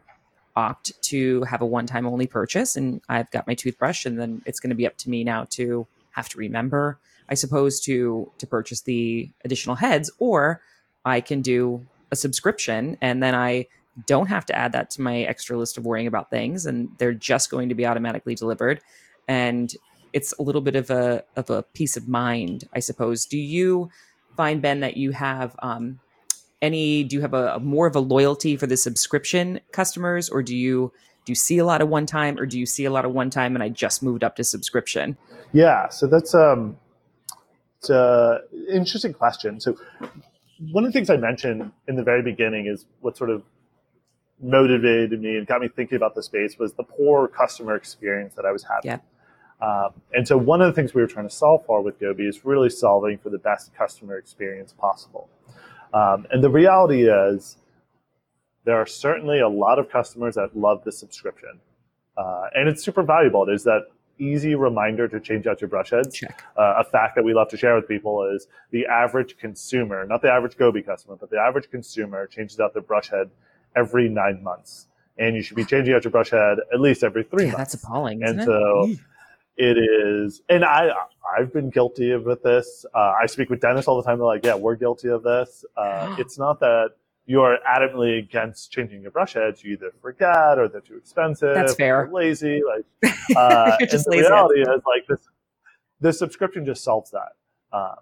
opt 0.55 0.91
to 1.03 1.43
have 1.43 1.61
a 1.61 1.65
one 1.65 1.85
time 1.85 2.05
only 2.05 2.27
purchase, 2.27 2.75
and 2.75 3.01
I've 3.07 3.31
got 3.31 3.47
my 3.47 3.53
toothbrush, 3.53 4.05
and 4.05 4.19
then 4.19 4.41
it's 4.45 4.59
going 4.59 4.71
to 4.71 4.75
be 4.75 4.87
up 4.87 4.97
to 4.97 5.09
me 5.09 5.23
now 5.23 5.45
to 5.51 5.87
have 6.11 6.29
to 6.29 6.37
remember, 6.37 6.99
I 7.29 7.35
suppose, 7.35 7.79
to 7.81 8.31
to 8.37 8.47
purchase 8.47 8.81
the 8.81 9.29
additional 9.43 9.75
heads, 9.75 10.11
or 10.19 10.61
I 11.05 11.21
can 11.21 11.41
do 11.41 11.85
a 12.11 12.15
subscription, 12.15 12.97
and 13.01 13.21
then 13.23 13.35
I 13.35 13.67
don't 14.05 14.27
have 14.27 14.45
to 14.45 14.55
add 14.55 14.73
that 14.73 14.89
to 14.91 15.01
my 15.01 15.21
extra 15.21 15.57
list 15.57 15.77
of 15.77 15.85
worrying 15.85 16.07
about 16.07 16.29
things 16.29 16.65
and 16.65 16.89
they're 16.97 17.13
just 17.13 17.49
going 17.49 17.69
to 17.69 17.75
be 17.75 17.85
automatically 17.85 18.35
delivered. 18.35 18.81
And 19.27 19.73
it's 20.15 20.33
a 20.39 20.41
little 20.41 20.61
bit 20.61 20.75
of 20.75 20.89
a 20.89 21.23
of 21.35 21.49
a 21.49 21.61
peace 21.61 21.97
of 21.97 22.07
mind 22.07 22.67
i 22.73 22.79
suppose. 22.79 23.25
Do 23.25 23.37
you 23.37 23.89
find 24.35 24.61
ben 24.61 24.79
that 24.79 24.97
you 24.97 25.11
have 25.11 25.55
um, 25.59 25.99
any 26.61 27.03
do 27.03 27.17
you 27.17 27.21
have 27.21 27.33
a, 27.33 27.55
a, 27.55 27.59
more 27.59 27.85
of 27.85 27.95
a 27.95 27.99
loyalty 27.99 28.55
for 28.57 28.65
the 28.65 28.77
subscription 28.77 29.59
customers 29.71 30.29
or 30.29 30.41
do 30.41 30.55
you 30.55 30.91
do 31.25 31.31
you 31.31 31.35
see 31.35 31.57
a 31.57 31.65
lot 31.65 31.81
of 31.81 31.89
one 31.89 32.05
time 32.05 32.39
or 32.39 32.45
do 32.45 32.57
you 32.59 32.65
see 32.65 32.85
a 32.85 32.91
lot 32.91 33.05
of 33.05 33.11
one 33.11 33.29
time 33.29 33.55
and 33.55 33.63
i 33.63 33.69
just 33.69 34.01
moved 34.01 34.23
up 34.23 34.35
to 34.37 34.43
subscription? 34.43 35.17
Yeah 35.53 35.89
so 35.89 36.07
that's 36.07 36.33
um 36.33 36.77
it's 37.79 37.89
a 37.89 38.39
interesting 38.71 39.13
question. 39.13 39.59
So 39.59 39.77
one 40.71 40.85
of 40.85 40.93
the 40.93 40.97
things 40.97 41.09
i 41.09 41.17
mentioned 41.17 41.71
in 41.87 41.95
the 41.95 42.03
very 42.03 42.21
beginning 42.21 42.67
is 42.67 42.85
what 43.01 43.17
sort 43.17 43.29
of 43.29 43.43
motivated 44.41 45.21
me 45.21 45.37
and 45.37 45.47
got 45.47 45.61
me 45.61 45.67
thinking 45.67 45.95
about 45.95 46.15
the 46.15 46.23
space 46.23 46.57
was 46.59 46.73
the 46.73 46.83
poor 46.83 47.27
customer 47.27 47.75
experience 47.75 48.35
that 48.35 48.45
I 48.45 48.51
was 48.51 48.63
having. 48.63 48.91
Yeah. 48.91 48.99
Um, 49.61 50.01
and 50.13 50.27
so 50.27 50.37
one 50.37 50.61
of 50.61 50.67
the 50.67 50.73
things 50.73 50.93
we 50.93 51.01
were 51.01 51.07
trying 51.07 51.27
to 51.27 51.33
solve 51.33 51.65
for 51.65 51.81
with 51.81 51.99
Goby 51.99 52.27
is 52.27 52.43
really 52.43 52.69
solving 52.69 53.17
for 53.17 53.29
the 53.29 53.37
best 53.37 53.73
customer 53.73 54.17
experience 54.17 54.73
possible. 54.73 55.29
Um, 55.93 56.27
and 56.29 56.43
the 56.43 56.49
reality 56.49 57.07
is, 57.07 57.57
there 58.65 58.75
are 58.75 58.85
certainly 58.85 59.39
a 59.39 59.47
lot 59.47 59.79
of 59.79 59.89
customers 59.89 60.35
that 60.35 60.57
love 60.57 60.83
the 60.83 60.91
subscription, 60.91 61.61
uh, 62.17 62.47
and 62.53 62.67
it's 62.67 62.83
super 62.83 63.03
valuable. 63.03 63.47
It 63.47 63.53
is 63.53 63.63
that 63.63 63.83
easy 64.19 64.55
reminder 64.55 65.07
to 65.07 65.19
change 65.19 65.45
out 65.47 65.61
your 65.61 65.69
brush 65.69 65.91
heads. 65.91 66.21
Uh, 66.57 66.75
a 66.79 66.83
fact 66.83 67.15
that 67.15 67.23
we 67.23 67.33
love 67.33 67.49
to 67.49 67.57
share 67.57 67.75
with 67.75 67.87
people 67.87 68.29
is 68.35 68.47
the 68.71 68.85
average 68.87 69.37
consumer, 69.37 70.05
not 70.05 70.21
the 70.21 70.29
average 70.29 70.57
Goby 70.57 70.81
customer, 70.81 71.15
but 71.15 71.29
the 71.29 71.37
average 71.37 71.69
consumer 71.69 72.25
changes 72.27 72.59
out 72.59 72.73
their 72.73 72.81
brush 72.81 73.09
head 73.09 73.29
every 73.75 74.09
nine 74.09 74.43
months, 74.43 74.87
and 75.17 75.35
you 75.35 75.41
should 75.41 75.55
be 75.55 75.65
changing 75.65 75.93
out 75.93 76.03
your 76.03 76.11
brush 76.11 76.29
head 76.29 76.57
at 76.73 76.79
least 76.79 77.03
every 77.03 77.23
three 77.23 77.45
yeah, 77.45 77.53
months. 77.53 77.73
That's 77.73 77.83
appalling. 77.83 78.23
and 78.23 78.43
so 78.43 78.93
it 79.57 79.77
is, 79.77 80.41
and 80.49 80.63
I 80.65 80.89
I've 81.37 81.53
been 81.53 81.69
guilty 81.69 82.11
of 82.11 82.25
this. 82.43 82.85
Uh, 82.93 83.13
I 83.21 83.25
speak 83.25 83.49
with 83.49 83.61
dentists 83.61 83.87
all 83.87 83.97
the 83.97 84.03
time. 84.03 84.17
They're 84.17 84.25
like, 84.25 84.45
"Yeah, 84.45 84.55
we're 84.55 84.75
guilty 84.75 85.09
of 85.09 85.23
this." 85.23 85.65
Uh, 85.75 86.15
it's 86.19 86.37
not 86.37 86.59
that 86.59 86.91
you 87.25 87.41
are 87.41 87.57
adamantly 87.67 88.19
against 88.19 88.71
changing 88.71 89.01
your 89.01 89.11
brush 89.11 89.33
heads. 89.33 89.63
You 89.63 89.73
either 89.73 89.91
forget 90.01 90.59
or 90.59 90.67
they're 90.67 90.81
too 90.81 90.97
expensive. 90.97 91.55
That's 91.55 91.75
fair. 91.75 92.09
lazy. 92.11 92.61
Like, 92.63 93.15
uh, 93.35 93.77
You're 93.79 93.87
just 93.87 94.05
and 94.07 94.15
lazy. 94.15 94.23
The 94.23 94.29
reality 94.29 94.61
is 94.61 94.67
like 94.67 95.07
this. 95.07 95.27
The 96.01 96.13
subscription 96.13 96.65
just 96.65 96.83
solves 96.83 97.11
that. 97.11 97.31
Um, 97.75 97.95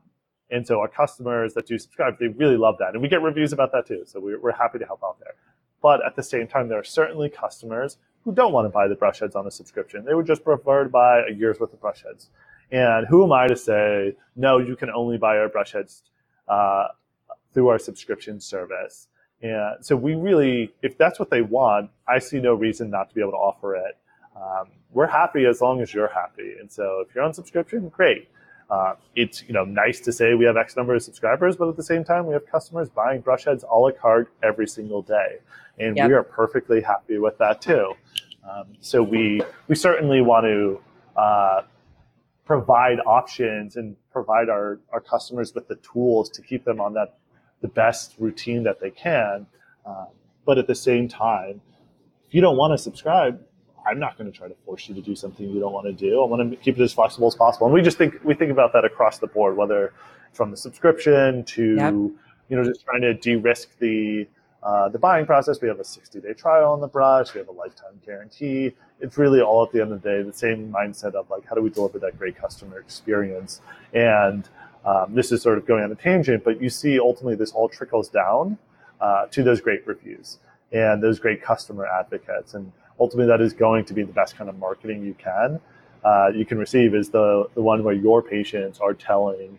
and 0.50 0.68
so 0.68 0.80
our 0.80 0.88
customers 0.88 1.54
that 1.54 1.66
do 1.66 1.78
subscribe, 1.78 2.20
they 2.20 2.28
really 2.28 2.58
love 2.58 2.76
that. 2.80 2.94
And 2.94 3.02
we 3.02 3.08
get 3.08 3.22
reviews 3.22 3.54
about 3.54 3.72
that 3.72 3.88
too. 3.88 4.04
So 4.06 4.20
we're, 4.20 4.40
we're 4.40 4.52
happy 4.52 4.78
to 4.80 4.86
help 4.86 5.02
out 5.04 5.18
there. 5.20 5.36
But 5.84 6.04
at 6.04 6.16
the 6.16 6.24
same 6.24 6.48
time, 6.48 6.70
there 6.70 6.80
are 6.80 6.84
certainly 6.84 7.30
customers 7.30 7.98
who 8.24 8.34
don't 8.34 8.54
want 8.54 8.66
to 8.66 8.70
buy 8.70 8.88
the 8.88 8.96
brush 8.96 9.20
heads 9.20 9.36
on 9.36 9.46
a 9.46 9.52
subscription. 9.52 10.06
They 10.06 10.16
would 10.16 10.26
just 10.26 10.44
prefer 10.44 10.86
to 10.86 10.90
buy 10.90 11.24
a 11.30 11.34
year's 11.34 11.60
worth 11.60 11.74
of 11.74 11.82
brush 11.82 12.04
heads. 12.04 12.30
And 12.72 13.06
who 13.08 13.24
am 13.24 13.34
I 13.34 13.48
to 13.48 13.56
say, 13.56 14.16
no, 14.36 14.58
you 14.58 14.76
can 14.78 14.90
only 14.90 15.18
buy 15.18 15.38
our 15.38 15.50
brush 15.50 15.74
heads 15.74 16.04
uh, 16.48 16.88
through 17.54 17.68
our 17.68 17.78
subscription 17.78 18.40
service? 18.40 19.10
And 19.42 19.86
so 19.86 19.98
we 19.98 20.16
really, 20.16 20.74
if 20.82 20.98
that's 20.98 21.20
what 21.20 21.30
they 21.30 21.42
want, 21.42 21.92
I 22.08 22.20
see 22.20 22.40
no 22.40 22.54
reason 22.54 22.90
not 22.90 23.10
to 23.10 23.16
be 23.16 23.20
able 23.20 23.34
to 23.34 23.38
offer 23.38 23.76
it. 23.76 23.98
Um, 24.38 24.72
we're 24.92 25.08
happy 25.08 25.46
as 25.46 25.60
long 25.60 25.82
as 25.82 25.94
you're 25.94 26.08
happy. 26.08 26.56
And 26.60 26.72
so 26.72 27.04
if 27.06 27.14
you're 27.14 27.26
on 27.26 27.34
subscription, 27.34 27.90
great. 27.90 28.30
Uh, 28.70 28.96
it's 29.16 29.44
you 29.44 29.54
know 29.54 29.66
nice 29.66 30.00
to 30.02 30.12
say 30.12 30.34
we 30.34 30.46
have 30.46 30.58
X 30.58 30.76
number 30.76 30.96
of 30.96 31.04
subscribers, 31.04 31.56
but 31.56 31.70
at 31.70 31.76
the 31.76 31.84
same 31.84 32.04
time, 32.04 32.26
we 32.26 32.34
have 32.34 32.46
customers 32.48 32.90
buying 32.90 33.22
brush 33.22 33.46
heads 33.46 33.64
a 33.70 33.76
la 33.76 33.92
carte 33.92 34.30
every 34.42 34.68
single 34.68 35.02
day 35.02 35.40
and 35.78 35.98
yep. 35.98 36.08
we 36.08 36.14
are 36.14 36.24
perfectly 36.24 36.82
happy 36.82 37.18
with 37.18 37.38
that 37.38 37.62
too. 37.62 37.94
Um, 38.50 38.68
so 38.80 39.02
we 39.02 39.42
we 39.68 39.76
certainly 39.76 40.22
want 40.22 40.46
to 40.46 40.82
uh, 41.16 41.62
provide 42.46 43.00
options 43.06 43.76
and 43.76 43.96
provide 44.12 44.50
our, 44.50 44.80
our 44.92 45.00
customers 45.00 45.54
with 45.56 45.68
the 45.68 45.76
tools 45.78 46.30
to 46.32 46.42
keep 46.42 46.66
them 46.66 46.80
on 46.80 46.94
that 46.94 47.18
the 47.62 47.68
best 47.68 48.16
routine 48.20 48.64
that 48.64 48.80
they 48.82 48.92
can. 48.92 49.48
Um, 49.86 50.08
but 50.46 50.58
at 50.58 50.68
the 50.68 50.76
same 50.76 51.08
time, 51.08 51.62
if 52.28 52.34
you 52.34 52.42
don't 52.42 52.58
want 52.58 52.74
to 52.74 52.78
subscribe, 52.78 53.42
I'm 53.86 54.00
not 54.00 54.18
going 54.18 54.32
to 54.32 54.38
try 54.38 54.48
to 54.48 54.56
force 54.66 54.88
you 54.88 54.96
to 54.96 55.02
do 55.02 55.16
something 55.16 55.48
you 55.48 55.60
don't 55.60 55.74
want 55.74 55.88
to 55.88 55.94
do. 55.94 56.24
I 56.24 56.26
want 56.26 56.50
to 56.50 56.58
keep 56.58 56.80
it 56.80 56.84
as 56.84 56.94
flexible 56.94 57.28
as 57.28 57.36
possible. 57.36 57.68
And 57.68 57.74
we 57.74 57.82
just 57.82 57.98
think 57.98 58.16
we 58.24 58.34
think 58.34 58.52
about 58.52 58.74
that 58.74 58.86
across 58.86 59.20
the 59.20 59.28
board, 59.28 59.58
whether 59.58 59.94
from 60.32 60.52
the 60.52 60.58
subscription 60.58 61.44
to 61.44 61.76
yep. 61.76 61.94
you 61.94 62.58
know 62.58 62.64
just 62.64 62.84
trying 62.86 63.02
to 63.02 63.14
de-risk 63.14 63.78
the 63.80 64.28
uh, 64.64 64.88
the 64.88 64.98
buying 64.98 65.26
process, 65.26 65.60
we 65.62 65.68
have 65.68 65.80
a 65.80 65.84
60 65.84 66.22
day 66.22 66.34
trial 66.34 66.72
on 66.72 66.80
the 66.80 66.88
brush, 66.88 67.34
we 67.34 67.40
have 67.40 67.50
a 67.50 67.52
lifetime 67.54 68.00
guarantee. 68.06 68.74
It's 69.02 69.18
really 69.18 69.42
all 69.42 69.64
at 69.64 69.74
the 69.74 69.82
end 69.82 69.92
of 69.92 70.02
the 70.02 70.10
day, 70.10 70.22
the 70.24 70.32
same 70.32 70.72
mindset 70.72 71.16
of 71.16 71.30
like, 71.30 71.46
how 71.46 71.56
do 71.56 71.62
we 71.62 71.70
deliver 71.70 72.00
that 72.00 72.18
great 72.18 72.38
customer 72.38 72.80
experience? 72.80 73.60
And 73.94 74.48
um, 74.86 75.14
this 75.14 75.34
is 75.34 75.42
sort 75.42 75.58
of 75.58 75.66
going 75.66 75.84
on 75.84 75.92
a 75.92 75.96
tangent, 75.96 76.46
but 76.46 76.62
you 76.62 76.70
see 76.70 76.98
ultimately 76.98 77.36
this 77.36 77.52
all 77.52 77.68
trickles 77.68 78.08
down 78.08 78.58
uh, 79.02 79.26
to 79.28 79.44
those 79.44 79.60
great 79.60 79.86
reviews 79.86 80.40
and 80.72 81.04
those 81.04 81.20
great 81.20 81.42
customer 81.42 81.86
advocates. 81.86 82.54
And 82.54 82.72
ultimately, 83.00 83.28
that 83.28 83.42
is 83.42 83.54
going 83.54 83.86
to 83.86 83.94
be 83.94 84.04
the 84.04 84.14
best 84.14 84.38
kind 84.38 84.50
of 84.50 84.58
marketing 84.58 85.04
you 85.04 85.16
can. 85.16 85.60
Uh, 86.04 86.30
you 86.36 86.46
can 86.46 86.58
receive 86.58 86.94
is 86.94 87.10
the, 87.10 87.46
the 87.56 87.62
one 87.62 87.84
where 87.84 87.94
your 87.94 88.22
patients 88.22 88.80
are 88.80 88.94
telling 88.94 89.58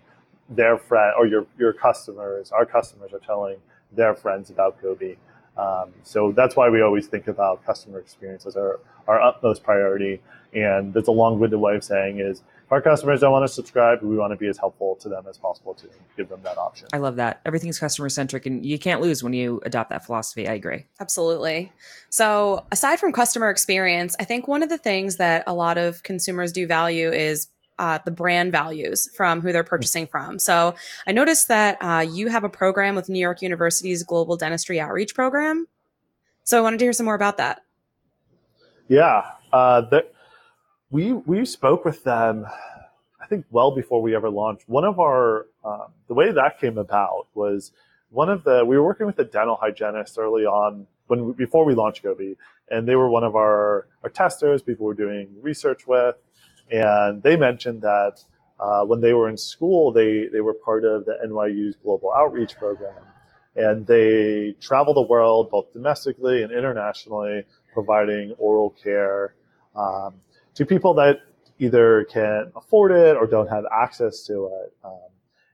their 0.50 0.76
friend 0.76 1.14
or 1.18 1.26
your, 1.26 1.46
your 1.58 1.72
customers, 1.72 2.52
our 2.52 2.66
customers 2.66 3.12
are 3.12 3.18
telling 3.20 3.56
their 3.92 4.14
friends 4.14 4.50
about 4.50 4.80
Goby. 4.82 5.16
Um, 5.56 5.92
so 6.02 6.32
that's 6.32 6.56
why 6.56 6.68
we 6.68 6.82
always 6.82 7.06
think 7.06 7.28
about 7.28 7.64
customer 7.64 7.98
experience 7.98 8.44
as 8.44 8.56
our, 8.56 8.80
our 9.06 9.20
utmost 9.22 9.62
priority. 9.62 10.20
And 10.52 10.92
that's 10.92 11.08
a 11.08 11.12
long-winded 11.12 11.58
way 11.58 11.76
of 11.76 11.84
saying 11.84 12.18
is 12.18 12.42
if 12.64 12.72
our 12.72 12.80
customers 12.80 13.20
don't 13.20 13.32
want 13.32 13.46
to 13.46 13.52
subscribe, 13.52 14.02
we 14.02 14.16
want 14.16 14.32
to 14.32 14.36
be 14.36 14.46
as 14.46 14.56
helpful 14.56 14.96
to 14.96 15.08
them 15.10 15.26
as 15.28 15.36
possible 15.36 15.74
to 15.74 15.86
give 16.16 16.30
them 16.30 16.40
that 16.44 16.56
option. 16.56 16.88
I 16.94 16.96
love 16.96 17.16
that. 17.16 17.42
Everything's 17.44 17.78
customer 17.78 18.08
centric, 18.08 18.46
and 18.46 18.64
you 18.64 18.78
can't 18.78 19.02
lose 19.02 19.22
when 19.22 19.34
you 19.34 19.60
adopt 19.66 19.90
that 19.90 20.06
philosophy. 20.06 20.48
I 20.48 20.54
agree. 20.54 20.86
Absolutely. 20.98 21.70
So, 22.08 22.64
aside 22.72 23.00
from 23.00 23.12
customer 23.12 23.50
experience, 23.50 24.16
I 24.18 24.24
think 24.24 24.48
one 24.48 24.62
of 24.62 24.70
the 24.70 24.78
things 24.78 25.16
that 25.16 25.44
a 25.46 25.52
lot 25.52 25.76
of 25.76 26.02
consumers 26.04 26.52
do 26.52 26.66
value 26.66 27.10
is 27.10 27.48
uh, 27.78 27.98
the 28.04 28.10
brand 28.10 28.50
values 28.50 29.10
from 29.14 29.42
who 29.42 29.52
they're 29.52 29.62
purchasing 29.62 30.06
from. 30.06 30.38
So, 30.38 30.74
I 31.06 31.12
noticed 31.12 31.48
that 31.48 31.76
uh, 31.82 32.00
you 32.00 32.28
have 32.28 32.44
a 32.44 32.48
program 32.48 32.94
with 32.94 33.10
New 33.10 33.20
York 33.20 33.42
University's 33.42 34.02
Global 34.02 34.38
Dentistry 34.38 34.80
Outreach 34.80 35.14
Program. 35.14 35.66
So, 36.44 36.56
I 36.56 36.62
wanted 36.62 36.78
to 36.78 36.86
hear 36.86 36.94
some 36.94 37.04
more 37.04 37.14
about 37.14 37.36
that. 37.36 37.62
Yeah. 38.88 39.22
Uh, 39.52 39.82
the, 39.82 40.06
we 40.94 41.12
we 41.12 41.44
spoke 41.44 41.84
with 41.84 42.04
them 42.04 42.46
i 43.20 43.26
think 43.26 43.44
well 43.50 43.72
before 43.74 44.00
we 44.00 44.14
ever 44.14 44.30
launched. 44.30 44.68
One 44.68 44.84
of 44.84 45.00
our 45.00 45.46
um, 45.64 45.88
the 46.06 46.14
way 46.14 46.30
that 46.30 46.60
came 46.60 46.78
about 46.78 47.26
was 47.34 47.72
one 48.10 48.30
of 48.30 48.44
the 48.44 48.64
we 48.64 48.76
were 48.78 48.84
working 48.84 49.06
with 49.06 49.18
a 49.18 49.24
dental 49.24 49.56
hygienist 49.56 50.16
early 50.18 50.44
on 50.44 50.86
when 51.08 51.32
before 51.32 51.64
we 51.64 51.74
launched 51.74 52.04
goby 52.04 52.36
and 52.70 52.86
they 52.88 52.94
were 52.94 53.10
one 53.18 53.24
of 53.24 53.34
our 53.34 53.88
our 54.04 54.10
testers 54.20 54.62
people 54.62 54.86
were 54.86 55.00
doing 55.06 55.26
research 55.42 55.82
with 55.88 56.14
and 56.70 57.22
they 57.24 57.36
mentioned 57.36 57.82
that 57.82 58.22
uh, 58.60 58.82
when 58.84 59.00
they 59.00 59.14
were 59.14 59.28
in 59.28 59.36
school 59.36 59.90
they 59.90 60.28
they 60.32 60.42
were 60.46 60.54
part 60.54 60.84
of 60.84 61.04
the 61.06 61.16
nyu's 61.26 61.74
global 61.82 62.12
outreach 62.12 62.54
program 62.56 63.02
and 63.56 63.84
they 63.88 64.54
travel 64.60 64.94
the 64.94 65.08
world 65.14 65.50
both 65.50 65.72
domestically 65.72 66.44
and 66.44 66.52
internationally 66.52 67.44
providing 67.72 68.30
oral 68.38 68.70
care 68.70 69.34
um, 69.74 70.14
to 70.54 70.66
people 70.66 70.94
that 70.94 71.20
either 71.58 72.04
can't 72.04 72.50
afford 72.56 72.92
it 72.92 73.16
or 73.16 73.26
don't 73.26 73.48
have 73.48 73.64
access 73.72 74.24
to 74.26 74.46
it. 74.46 74.74
Um, 74.84 75.10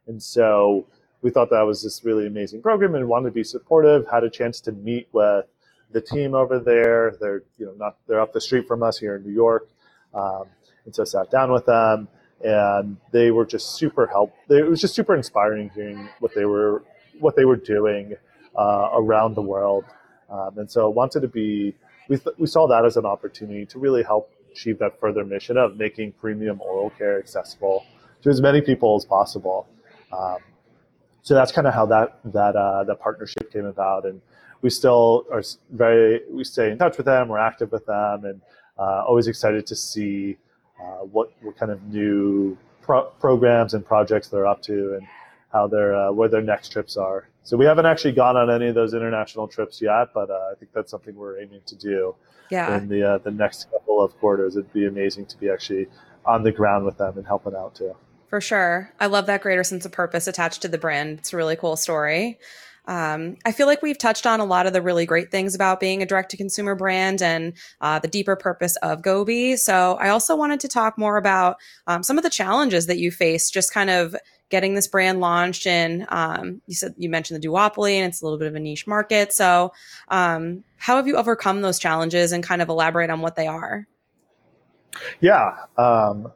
and 0.07 0.23
so 0.23 0.87
we 1.23 1.31
thought 1.31 1.51
that 1.51 1.63
was 1.63 1.83
this 1.83 2.05
really 2.05 2.27
amazing 2.27 2.63
program 2.63 2.95
and 2.95 3.09
wanted 3.09 3.29
to 3.29 3.35
be 3.35 3.45
supportive. 3.45 4.07
Had 4.11 4.25
a 4.25 4.31
chance 4.31 4.61
to 4.63 4.73
meet 4.73 5.09
with 5.13 5.47
the 5.93 6.01
team 6.01 6.35
over 6.35 6.59
there. 6.59 7.17
They're 7.21 7.43
you 7.59 7.67
know 7.67 7.75
not 7.77 7.97
they're 8.07 8.21
up 8.21 8.33
the 8.33 8.41
street 8.41 8.67
from 8.67 8.83
us 8.83 8.99
here 8.99 9.17
in 9.17 9.25
New 9.25 9.33
York, 9.33 9.69
um, 10.15 10.45
and 10.85 10.95
so 10.95 11.03
I 11.03 11.05
sat 11.05 11.31
down 11.31 11.53
with 11.53 11.67
them, 11.67 12.09
and 12.43 12.97
they 13.13 13.31
were 13.31 13.45
just 13.45 13.77
super 13.77 14.07
help. 14.07 14.33
It 14.49 14.69
was 14.69 14.81
just 14.81 14.95
super 14.95 15.15
inspiring 15.15 15.71
hearing 15.75 16.09
what 16.21 16.35
they 16.35 16.45
were 16.45 16.83
what 17.19 17.37
they 17.37 17.45
were 17.45 17.57
doing 17.57 18.15
uh, 18.57 18.91
around 18.95 19.35
the 19.35 19.43
world, 19.43 19.85
um, 20.31 20.59
and 20.59 20.71
so 20.71 20.89
wanted 20.89 21.21
to 21.21 21.29
be. 21.29 21.75
We, 22.09 22.17
th- 22.17 22.35
we 22.39 22.49
saw 22.49 22.67
that 22.67 22.85
as 22.85 22.97
an 22.97 23.07
opportunity 23.07 23.65
to 23.67 23.79
really 23.79 24.03
help 24.03 24.33
achieve 24.51 24.79
that 24.79 24.99
further 25.01 25.25
mission 25.25 25.57
of 25.57 25.77
making 25.77 26.13
premium 26.13 26.61
oral 26.61 26.91
care 26.91 27.19
accessible 27.19 27.85
to 28.23 28.31
as 28.31 28.41
many 28.41 28.61
people 28.61 28.97
as 28.97 29.05
possible. 29.05 29.69
Um, 30.13 30.39
so 31.23 31.35
that's 31.35 31.53
kind 31.53 31.67
of 31.67 31.75
how 31.75 31.87
that 31.87 32.19
that 32.25 32.57
uh, 32.57 32.85
that 32.85 33.01
partnership 33.01 33.53
came 33.53 33.67
about, 33.67 34.07
and 34.07 34.21
we 34.63 34.71
still 34.71 35.27
are 35.31 35.43
very 35.71 36.23
we 36.31 36.45
stay 36.45 36.71
in 36.71 36.79
touch 36.79 36.97
with 36.97 37.07
them. 37.07 37.29
We're 37.29 37.39
active 37.39 37.73
with 37.73 37.87
them, 37.87 38.25
and 38.25 38.41
uh, 38.79 39.05
always 39.07 39.27
excited 39.27 39.67
to 39.67 39.77
see 39.77 40.39
uh, 40.81 41.05
what 41.05 41.33
what 41.43 41.57
kind 41.59 41.71
of 41.71 41.83
new 41.85 42.57
pro- 42.81 43.11
programs 43.21 43.75
and 43.75 43.85
projects 43.85 44.29
they're 44.29 44.47
up 44.47 44.63
to, 44.63 44.95
and 44.95 45.07
how 45.53 45.67
their 45.67 45.95
uh, 45.95 46.13
where 46.13 46.29
their 46.29 46.43
next 46.43 46.73
trips 46.73 46.97
are. 46.97 47.29
So 47.43 47.57
we 47.57 47.65
haven't 47.65 47.87
actually 47.87 48.13
gone 48.13 48.37
on 48.37 48.51
any 48.51 48.69
of 48.69 48.75
those 48.75 48.95
international 48.95 49.49
trips 49.49 49.81
yet, 49.81 50.09
but 50.15 50.31
uh, 50.31 50.51
I 50.53 50.55
think 50.59 50.73
that's 50.73 50.91
something 50.91 51.15
we're 51.15 51.41
aiming 51.41 51.63
to 51.67 51.75
do 51.75 52.15
yeah. 52.51 52.77
in 52.77 52.89
the 52.89 53.15
uh, 53.15 53.19
the 53.19 53.31
next 53.31 53.71
couple 53.71 54.03
of 54.03 54.17
quarters. 54.19 54.57
It'd 54.57 54.73
be 54.73 54.87
amazing 54.87 55.27
to 55.27 55.39
be 55.39 55.49
actually 55.49 55.89
on 56.25 56.43
the 56.43 56.53
ground 56.53 56.85
with 56.85 56.99
them 56.99 57.17
and 57.17 57.27
helping 57.27 57.55
out 57.55 57.75
too. 57.75 57.97
For 58.29 58.41
sure, 58.41 58.93
I 59.01 59.07
love 59.07 59.27
that 59.27 59.43
greater 59.43 59.65
sense 59.65 59.85
of 59.85 59.93
purpose 59.93 60.29
attached 60.29 60.63
to 60.63 60.69
the 60.69 60.79
brand. 60.79 61.19
It's 61.19 61.33
a 61.33 61.37
really 61.37 61.57
cool 61.57 61.77
story. 61.77 62.39
Um, 62.87 63.37
I 63.45 63.53
feel 63.53 63.67
like 63.67 63.83
we've 63.83 63.99
touched 63.99 64.27
on 64.27 64.41
a 64.41 64.45
lot 64.45 64.67
of 64.67 64.73
the 64.73 64.83
really 64.83 65.07
great 65.07 65.31
things 65.31 65.55
about 65.55 65.81
being 65.81 66.03
a 66.03 66.07
direct 66.07 66.31
to 66.33 66.37
consumer 66.37 66.75
brand 66.75 67.23
and 67.23 67.53
uh, 67.81 67.99
the 67.99 68.09
deeper 68.09 68.37
purpose 68.37 68.77
of 68.77 69.03
Goby. 69.03 69.57
So 69.57 69.97
I 70.01 70.09
also 70.09 70.35
wanted 70.35 70.61
to 70.61 70.69
talk 70.69 70.99
more 70.99 71.17
about 71.17 71.57
um, 71.87 72.03
some 72.03 72.19
of 72.19 72.25
the 72.25 72.31
challenges 72.31 72.87
that 72.87 72.99
you 72.99 73.11
face, 73.11 73.51
just 73.51 73.73
kind 73.73 73.91
of 73.91 74.15
getting 74.51 74.75
this 74.75 74.89
brand 74.89 75.21
launched 75.21 75.67
and 75.67 76.05
um, 76.11 76.61
you 76.67 76.75
said 76.75 76.95
you 76.99 77.09
mentioned 77.09 77.41
the 77.41 77.49
duopoly 77.49 77.95
and 77.95 78.09
it's 78.09 78.21
a 78.21 78.25
little 78.25 78.39
bit 78.39 78.49
of 78.49 78.55
a 78.55 78.61
niche 78.61 78.87
market 78.87 79.33
so 79.33 79.73
um, 80.09 80.63
how 80.77 80.97
have 80.97 81.07
you 81.07 81.17
overcome 81.17 81.63
those 81.63 81.79
challenges 81.79 82.33
and 82.33 82.45
kind 82.45 82.61
of 82.61 82.69
elaborate 82.69 83.11
on 83.11 83.21
what 83.21 83.37
they 83.37 83.47
are 83.47 83.87
yeah 85.21 85.57
um, 85.79 86.31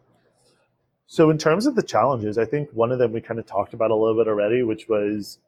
so 1.06 1.28
in 1.28 1.36
terms 1.36 1.66
of 1.66 1.74
the 1.74 1.82
challenges 1.82 2.38
i 2.38 2.44
think 2.44 2.70
one 2.72 2.92
of 2.92 2.98
them 2.98 3.12
we 3.12 3.20
kind 3.20 3.40
of 3.40 3.46
talked 3.46 3.74
about 3.74 3.90
a 3.90 3.96
little 3.96 4.16
bit 4.16 4.28
already 4.28 4.62
which 4.62 4.88
was 4.88 5.38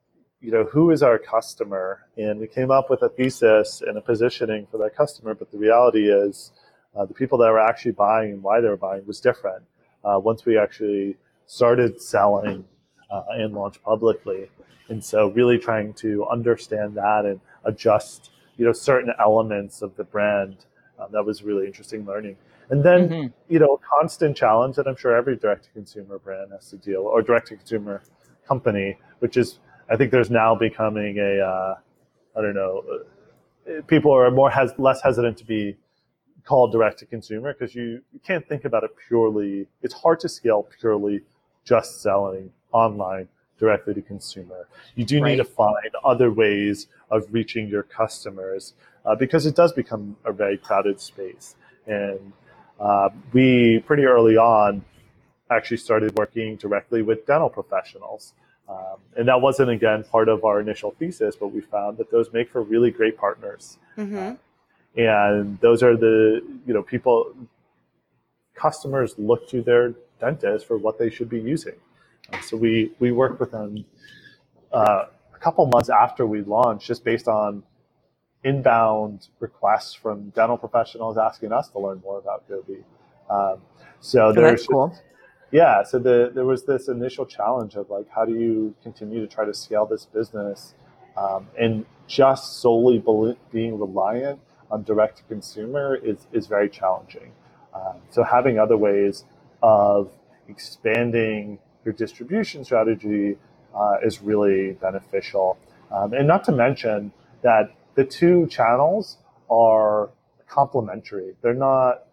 you 0.46 0.52
know 0.52 0.64
who 0.64 0.90
is 0.90 1.02
our 1.02 1.18
customer 1.18 2.06
and 2.16 2.38
we 2.38 2.46
came 2.46 2.70
up 2.70 2.88
with 2.88 3.02
a 3.02 3.08
thesis 3.08 3.82
and 3.86 3.98
a 3.98 4.00
positioning 4.00 4.66
for 4.70 4.78
that 4.78 4.96
customer 4.96 5.34
but 5.34 5.50
the 5.50 5.58
reality 5.58 6.08
is 6.08 6.52
uh, 6.96 7.04
the 7.04 7.14
people 7.14 7.36
that 7.38 7.50
were 7.50 7.60
actually 7.60 7.92
buying 7.92 8.32
and 8.32 8.42
why 8.42 8.60
they 8.60 8.68
were 8.68 8.76
buying 8.76 9.04
was 9.06 9.20
different 9.20 9.64
uh, 10.04 10.18
once 10.18 10.46
we 10.46 10.56
actually 10.56 11.16
started 11.46 12.00
selling 12.00 12.64
uh, 13.10 13.22
and 13.30 13.54
launched 13.54 13.82
publicly. 13.82 14.48
And 14.88 15.04
so, 15.04 15.28
really 15.30 15.58
trying 15.58 15.94
to 15.94 16.26
understand 16.28 16.94
that 16.96 17.24
and 17.24 17.40
adjust, 17.64 18.30
you 18.56 18.64
know, 18.64 18.72
certain 18.72 19.12
elements 19.18 19.82
of 19.82 19.96
the 19.96 20.04
brand. 20.04 20.56
Uh, 20.98 21.08
that 21.08 21.24
was 21.24 21.42
really 21.42 21.66
interesting 21.66 22.06
learning. 22.06 22.36
And 22.70 22.82
then, 22.82 23.08
mm-hmm. 23.08 23.52
you 23.52 23.58
know, 23.58 23.74
a 23.74 23.78
constant 23.78 24.36
challenge 24.36 24.76
that 24.76 24.86
I'm 24.86 24.96
sure 24.96 25.14
every 25.14 25.36
direct 25.36 25.64
to 25.64 25.70
consumer 25.70 26.18
brand 26.18 26.52
has 26.52 26.70
to 26.70 26.76
deal, 26.76 27.02
or 27.02 27.20
direct 27.20 27.48
to 27.48 27.56
consumer 27.56 28.02
company, 28.46 28.96
which 29.18 29.36
is, 29.36 29.58
I 29.88 29.96
think, 29.96 30.10
there's 30.10 30.30
now 30.30 30.54
becoming 30.54 31.18
a, 31.18 31.40
uh, 31.40 31.74
I 32.36 32.42
don't 32.42 32.54
know, 32.54 32.82
uh, 33.68 33.82
people 33.82 34.12
are 34.12 34.30
more 34.30 34.50
has 34.50 34.72
less 34.78 35.02
hesitant 35.02 35.38
to 35.38 35.44
be 35.44 35.76
called 36.44 36.72
direct 36.72 36.98
to 37.00 37.06
consumer 37.06 37.52
because 37.52 37.74
you, 37.74 38.02
you 38.12 38.20
can't 38.24 38.46
think 38.48 38.64
about 38.64 38.84
it 38.84 38.90
purely. 39.08 39.66
It's 39.82 39.94
hard 39.94 40.20
to 40.20 40.28
scale 40.28 40.68
purely 40.80 41.20
just 41.64 42.02
selling 42.02 42.52
online 42.72 43.28
directly 43.58 43.94
to 43.94 44.02
consumer. 44.02 44.68
You 44.94 45.04
do 45.04 45.20
right. 45.20 45.30
need 45.30 45.36
to 45.36 45.44
find 45.44 45.90
other 46.04 46.30
ways 46.30 46.88
of 47.10 47.26
reaching 47.32 47.68
your 47.68 47.82
customers 47.82 48.74
uh, 49.04 49.14
because 49.14 49.46
it 49.46 49.56
does 49.56 49.72
become 49.72 50.16
a 50.24 50.32
very 50.32 50.58
crowded 50.58 51.00
space. 51.00 51.56
And 51.86 52.32
uh, 52.78 53.08
we 53.32 53.82
pretty 53.86 54.04
early 54.04 54.36
on 54.36 54.84
actually 55.50 55.76
started 55.78 56.14
working 56.16 56.56
directly 56.56 57.02
with 57.02 57.26
dental 57.26 57.48
professionals. 57.48 58.34
Um, 58.68 58.98
and 59.16 59.28
that 59.28 59.40
wasn't 59.40 59.70
again 59.70 60.04
part 60.04 60.28
of 60.28 60.44
our 60.44 60.60
initial 60.60 60.90
thesis, 60.98 61.36
but 61.36 61.48
we 61.48 61.60
found 61.60 61.98
that 61.98 62.10
those 62.10 62.32
make 62.32 62.50
for 62.50 62.62
really 62.62 62.90
great 62.90 63.16
partners. 63.16 63.78
Mm-hmm. 63.96 64.16
Uh, 64.16 64.34
and 64.96 65.60
those 65.60 65.82
are 65.82 65.96
the 65.96 66.42
you 66.66 66.74
know 66.74 66.82
people 66.82 67.34
customers 68.54 69.14
look 69.18 69.48
to 69.50 69.62
their 69.62 69.94
dentist 70.18 70.66
for 70.66 70.78
what 70.78 70.98
they 70.98 71.10
should 71.10 71.28
be 71.28 71.40
using. 71.40 71.74
Uh, 72.32 72.40
so 72.40 72.56
we 72.56 72.92
we 72.98 73.12
worked 73.12 73.38
with 73.38 73.52
them 73.52 73.84
uh, 74.72 75.04
a 75.34 75.38
couple 75.38 75.64
months 75.66 75.90
after 75.90 76.26
we 76.26 76.42
launched, 76.42 76.86
just 76.86 77.04
based 77.04 77.28
on 77.28 77.62
inbound 78.42 79.28
requests 79.40 79.94
from 79.94 80.30
dental 80.30 80.56
professionals 80.56 81.18
asking 81.18 81.52
us 81.52 81.68
to 81.68 81.78
learn 81.78 82.00
more 82.04 82.18
about 82.18 82.48
Goby. 82.48 82.84
Um, 83.28 83.60
so 84.00 84.26
oh, 84.26 84.32
there's 84.32 84.66
cool. 84.66 84.96
Yeah, 85.50 85.82
so 85.82 85.98
the, 85.98 86.30
there 86.34 86.44
was 86.44 86.64
this 86.64 86.88
initial 86.88 87.24
challenge 87.24 87.76
of 87.76 87.88
like, 87.90 88.08
how 88.10 88.24
do 88.24 88.34
you 88.34 88.74
continue 88.82 89.20
to 89.20 89.26
try 89.26 89.44
to 89.44 89.54
scale 89.54 89.86
this 89.86 90.06
business 90.06 90.74
um, 91.16 91.48
and 91.58 91.86
just 92.06 92.60
solely 92.60 93.02
being 93.52 93.78
reliant 93.78 94.40
on 94.70 94.82
direct 94.82 95.18
to 95.18 95.22
consumer 95.24 95.96
is 95.96 96.26
is 96.32 96.46
very 96.46 96.68
challenging. 96.68 97.32
Um, 97.74 97.96
so 98.10 98.22
having 98.22 98.58
other 98.58 98.76
ways 98.76 99.24
of 99.62 100.10
expanding 100.48 101.58
your 101.84 101.94
distribution 101.94 102.64
strategy 102.64 103.36
uh, 103.74 103.96
is 104.04 104.22
really 104.22 104.72
beneficial. 104.72 105.58
Um, 105.90 106.12
and 106.12 106.26
not 106.26 106.44
to 106.44 106.52
mention 106.52 107.12
that 107.42 107.72
the 107.94 108.04
two 108.04 108.46
channels 108.48 109.18
are 109.50 110.10
complementary. 110.48 111.34
They're 111.42 111.54
not 111.54 112.04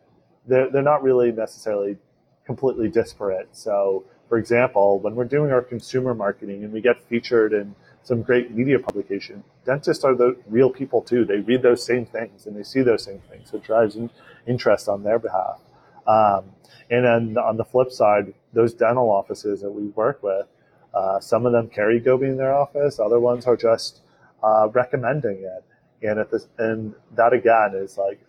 they're, 0.45 0.69
they're 0.69 0.81
not 0.81 1.03
really 1.03 1.31
necessarily 1.31 1.97
completely 2.45 2.89
disparate. 2.89 3.49
So, 3.51 4.05
for 4.29 4.37
example, 4.37 4.99
when 4.99 5.15
we're 5.15 5.25
doing 5.25 5.51
our 5.51 5.61
consumer 5.61 6.13
marketing 6.13 6.63
and 6.63 6.73
we 6.73 6.81
get 6.81 7.01
featured 7.07 7.53
in 7.53 7.75
some 8.03 8.21
great 8.21 8.51
media 8.51 8.79
publication, 8.79 9.43
dentists 9.65 10.03
are 10.03 10.15
the 10.15 10.35
real 10.47 10.69
people 10.69 11.01
too. 11.01 11.25
They 11.25 11.37
read 11.37 11.61
those 11.61 11.85
same 11.85 12.05
things 12.05 12.45
and 12.45 12.55
they 12.55 12.63
see 12.63 12.81
those 12.81 13.03
same 13.03 13.21
things. 13.29 13.51
So 13.51 13.57
it 13.57 13.63
drives 13.63 13.95
in, 13.95 14.09
interest 14.47 14.89
on 14.89 15.03
their 15.03 15.19
behalf. 15.19 15.61
Um, 16.07 16.51
and 16.89 17.05
then 17.05 17.37
on 17.37 17.57
the 17.57 17.63
flip 17.63 17.91
side, 17.91 18.33
those 18.51 18.73
dental 18.73 19.09
offices 19.09 19.61
that 19.61 19.71
we 19.71 19.87
work 19.87 20.21
with, 20.21 20.47
uh, 20.93 21.19
some 21.19 21.45
of 21.45 21.53
them 21.53 21.69
carry 21.69 21.99
Goby 21.99 22.27
in 22.27 22.37
their 22.37 22.53
office. 22.53 22.99
Other 22.99 23.19
ones 23.19 23.47
are 23.47 23.55
just 23.55 24.01
uh, 24.43 24.67
recommending 24.73 25.43
it. 25.43 25.63
And 26.07 26.19
at 26.19 26.29
this, 26.29 26.47
and 26.57 26.93
that 27.15 27.31
again 27.33 27.71
is 27.75 27.97
like 27.97 28.19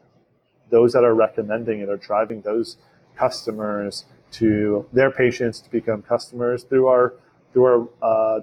those 0.70 0.92
that 0.92 1.04
are 1.04 1.14
recommending 1.14 1.80
it 1.80 1.88
are 1.88 1.96
driving 1.96 2.40
those 2.40 2.76
customers 3.16 4.04
to 4.32 4.86
their 4.92 5.10
patients 5.10 5.60
to 5.60 5.70
become 5.70 6.02
customers 6.02 6.64
through 6.64 6.88
our 6.88 7.14
through 7.52 7.64
our 7.64 7.88
uh, 8.02 8.40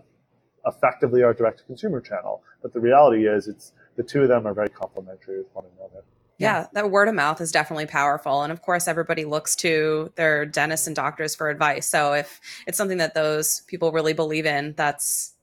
effectively 0.66 1.24
our 1.24 1.34
direct 1.34 1.60
to 1.60 1.66
consumer 1.66 2.02
channel. 2.02 2.42
But 2.62 2.74
the 2.74 2.80
reality 2.80 3.28
is, 3.28 3.48
it's 3.48 3.74
the 3.96 4.04
two 4.04 4.22
of 4.22 4.30
them 4.30 4.48
are 4.48 4.54
very 4.54 4.70
complementary 4.70 5.40
with 5.40 5.48
one 5.54 5.66
another. 5.78 6.04
Yeah, 6.38 6.68
that 6.74 6.90
word 6.90 7.08
of 7.08 7.14
mouth 7.14 7.40
is 7.40 7.52
definitely 7.52 7.86
powerful. 7.86 8.42
And 8.42 8.52
of 8.52 8.64
course, 8.64 8.88
everybody 8.88 9.26
looks 9.26 9.56
to 9.58 10.12
their 10.16 10.44
dentists 10.44 10.88
and 10.88 10.96
doctors 10.96 11.36
for 11.36 11.50
advice. 11.50 11.88
So 11.88 12.14
if 12.14 12.42
it's 12.66 12.78
something 12.78 12.98
that 12.98 13.14
those 13.14 13.62
people 13.68 13.92
really 13.92 14.14
believe 14.14 14.48
in, 14.48 14.74
that's 14.76 15.34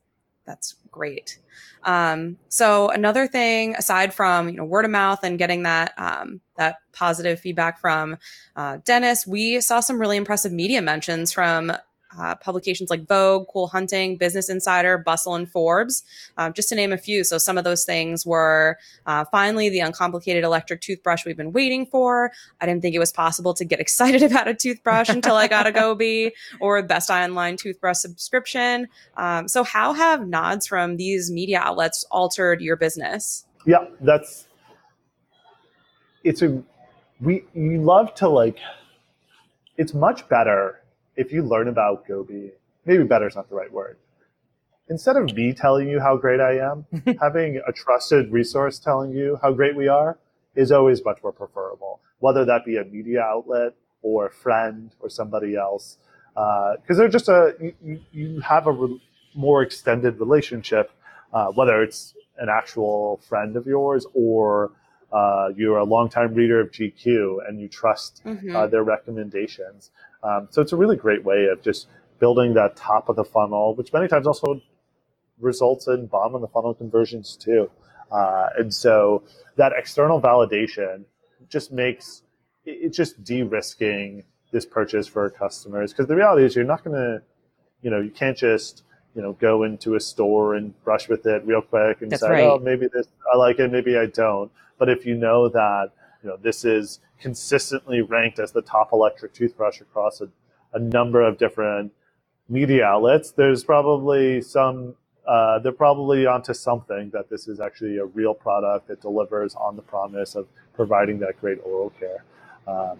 that's 0.45 0.75
great. 0.91 1.39
Um, 1.83 2.37
so 2.49 2.89
another 2.89 3.27
thing, 3.27 3.75
aside 3.75 4.13
from 4.13 4.49
you 4.49 4.57
know 4.57 4.65
word 4.65 4.83
of 4.83 4.91
mouth 4.91 5.23
and 5.23 5.37
getting 5.37 5.63
that 5.63 5.93
um, 5.97 6.41
that 6.59 6.77
positive 6.93 7.39
feedback 7.39 7.79
from 7.79 8.17
uh, 8.55 8.77
dentists, 8.85 9.25
we 9.25 9.59
saw 9.61 9.79
some 9.79 9.99
really 9.99 10.17
impressive 10.17 10.51
media 10.51 10.81
mentions 10.81 11.31
from 11.31 11.71
uh, 12.17 12.35
publications 12.35 12.89
like 12.89 13.07
Vogue, 13.07 13.47
Cool 13.51 13.67
Hunting, 13.67 14.17
Business 14.17 14.49
Insider, 14.49 14.97
Bustle, 14.97 15.35
and 15.35 15.49
Forbes, 15.49 16.03
uh, 16.37 16.49
just 16.49 16.69
to 16.69 16.75
name 16.75 16.91
a 16.91 16.97
few. 16.97 17.23
So 17.23 17.37
some 17.37 17.57
of 17.57 17.63
those 17.63 17.85
things 17.85 18.25
were 18.25 18.77
uh, 19.05 19.25
finally 19.25 19.69
the 19.69 19.79
uncomplicated 19.79 20.43
electric 20.43 20.81
toothbrush 20.81 21.25
we've 21.25 21.37
been 21.37 21.53
waiting 21.53 21.85
for. 21.85 22.31
I 22.59 22.65
didn't 22.65 22.81
think 22.81 22.95
it 22.95 22.99
was 22.99 23.11
possible 23.11 23.53
to 23.53 23.65
get 23.65 23.79
excited 23.85 24.23
about 24.23 24.47
a 24.47 24.53
toothbrush 24.53 25.09
until 25.09 25.35
I 25.35 25.47
got 25.47 25.67
a 25.67 25.71
Goby 25.71 26.33
or 26.59 26.81
Best 26.81 27.09
Online 27.09 27.57
toothbrush 27.57 27.97
subscription. 27.97 28.87
Um, 29.15 29.47
so 29.47 29.63
how 29.63 29.93
have 29.93 30.27
nods 30.27 30.65
from 30.65 30.97
these 30.97 31.31
media 31.31 31.59
outlets 31.59 32.05
altered 32.11 32.61
your 32.61 32.75
business? 32.75 33.45
Yeah, 33.65 33.85
that's 34.01 34.47
it's 36.23 36.41
a 36.41 36.61
we 37.21 37.43
you 37.53 37.81
love 37.81 38.13
to 38.15 38.29
like 38.29 38.57
it's 39.77 39.93
much 39.93 40.27
better 40.27 40.81
if 41.15 41.31
you 41.31 41.43
learn 41.43 41.67
about 41.67 42.07
Goby, 42.07 42.51
maybe 42.85 43.03
better 43.03 43.27
is 43.27 43.35
not 43.35 43.49
the 43.49 43.55
right 43.55 43.71
word. 43.71 43.97
Instead 44.89 45.17
of 45.17 45.33
me 45.35 45.53
telling 45.53 45.87
you 45.87 45.99
how 45.99 46.17
great 46.17 46.39
I 46.39 46.57
am, 46.57 46.85
having 47.21 47.61
a 47.67 47.71
trusted 47.71 48.31
resource 48.31 48.79
telling 48.79 49.11
you 49.11 49.37
how 49.41 49.51
great 49.51 49.75
we 49.75 49.87
are 49.87 50.17
is 50.55 50.71
always 50.71 51.03
much 51.05 51.19
more 51.21 51.31
preferable, 51.31 52.01
whether 52.19 52.43
that 52.45 52.65
be 52.65 52.77
a 52.77 52.83
media 52.83 53.21
outlet 53.21 53.73
or 54.01 54.27
a 54.27 54.31
friend 54.31 54.91
or 54.99 55.09
somebody 55.09 55.55
else. 55.55 55.97
Because 56.33 56.77
uh, 56.91 56.95
they're 56.95 57.07
just 57.07 57.29
a, 57.29 57.53
you, 57.83 57.99
you 58.11 58.39
have 58.39 58.67
a 58.67 58.71
re- 58.71 59.01
more 59.35 59.61
extended 59.61 60.19
relationship, 60.19 60.91
uh, 61.33 61.47
whether 61.47 61.83
it's 61.83 62.15
an 62.37 62.49
actual 62.49 63.21
friend 63.27 63.55
of 63.55 63.67
yours 63.67 64.05
or 64.13 64.71
uh, 65.11 65.49
you're 65.55 65.77
a 65.77 65.83
longtime 65.83 66.33
reader 66.33 66.59
of 66.59 66.71
GQ 66.71 67.47
and 67.47 67.59
you 67.59 67.67
trust 67.67 68.21
mm-hmm. 68.25 68.55
uh, 68.55 68.67
their 68.67 68.83
recommendations. 68.83 69.91
Um, 70.23 70.47
so 70.51 70.61
it's 70.61 70.73
a 70.73 70.75
really 70.75 70.97
great 70.97 71.23
way 71.23 71.47
of 71.51 71.61
just 71.61 71.87
building 72.19 72.53
that 72.53 72.75
top 72.75 73.09
of 73.09 73.15
the 73.15 73.23
funnel, 73.23 73.75
which 73.75 73.93
many 73.93 74.07
times 74.07 74.27
also 74.27 74.61
results 75.39 75.87
in 75.87 76.05
bottom 76.07 76.35
of 76.35 76.41
the 76.41 76.47
funnel 76.47 76.73
conversions 76.73 77.35
too. 77.35 77.69
Uh, 78.11 78.47
and 78.57 78.73
so 78.73 79.23
that 79.55 79.71
external 79.75 80.21
validation 80.21 81.05
just 81.47 81.71
makes 81.71 82.23
it's 82.65 82.97
just 82.97 83.23
de-risking 83.23 84.23
this 84.51 84.65
purchase 84.65 85.07
for 85.07 85.29
customers 85.29 85.91
because 85.91 86.07
the 86.07 86.15
reality 86.15 86.43
is 86.43 86.55
you're 86.55 86.65
not 86.65 86.83
going 86.83 86.95
to, 86.95 87.21
you 87.81 87.89
know, 87.89 87.99
you 87.99 88.11
can't 88.11 88.37
just 88.37 88.83
you 89.15 89.21
know 89.21 89.33
go 89.33 89.63
into 89.63 89.95
a 89.95 89.99
store 89.99 90.55
and 90.55 90.73
brush 90.83 91.09
with 91.09 91.25
it 91.25 91.43
real 91.45 91.61
quick 91.61 92.01
and 92.01 92.11
That's 92.11 92.21
say, 92.21 92.29
right. 92.29 92.43
oh, 92.43 92.59
maybe 92.59 92.87
this 92.87 93.07
I 93.31 93.37
like 93.37 93.59
it, 93.59 93.71
maybe 93.71 93.97
I 93.97 94.05
don't. 94.05 94.51
But 94.77 94.89
if 94.89 95.05
you 95.05 95.15
know 95.15 95.49
that 95.49 95.91
you 96.23 96.29
know 96.29 96.37
this 96.37 96.65
is 96.65 96.99
consistently 97.19 98.01
ranked 98.01 98.39
as 98.39 98.51
the 98.51 98.61
top 98.61 98.93
electric 98.93 99.33
toothbrush 99.33 99.81
across 99.81 100.21
a, 100.21 100.29
a 100.73 100.79
number 100.79 101.21
of 101.21 101.37
different 101.37 101.91
media 102.47 102.85
outlets, 102.85 103.31
there's 103.31 103.63
probably 103.63 104.41
some 104.41 104.95
uh, 105.27 105.59
they're 105.59 105.71
probably 105.71 106.25
onto 106.25 106.53
something 106.53 107.11
that 107.11 107.29
this 107.29 107.47
is 107.47 107.59
actually 107.59 107.97
a 107.97 108.05
real 108.05 108.33
product 108.33 108.87
that 108.87 108.99
delivers 109.01 109.53
on 109.55 109.75
the 109.75 109.81
promise 109.81 110.33
of 110.35 110.47
providing 110.73 111.19
that 111.19 111.39
great 111.39 111.59
oral 111.63 111.91
care. 111.99 112.23
Um, 112.67 112.97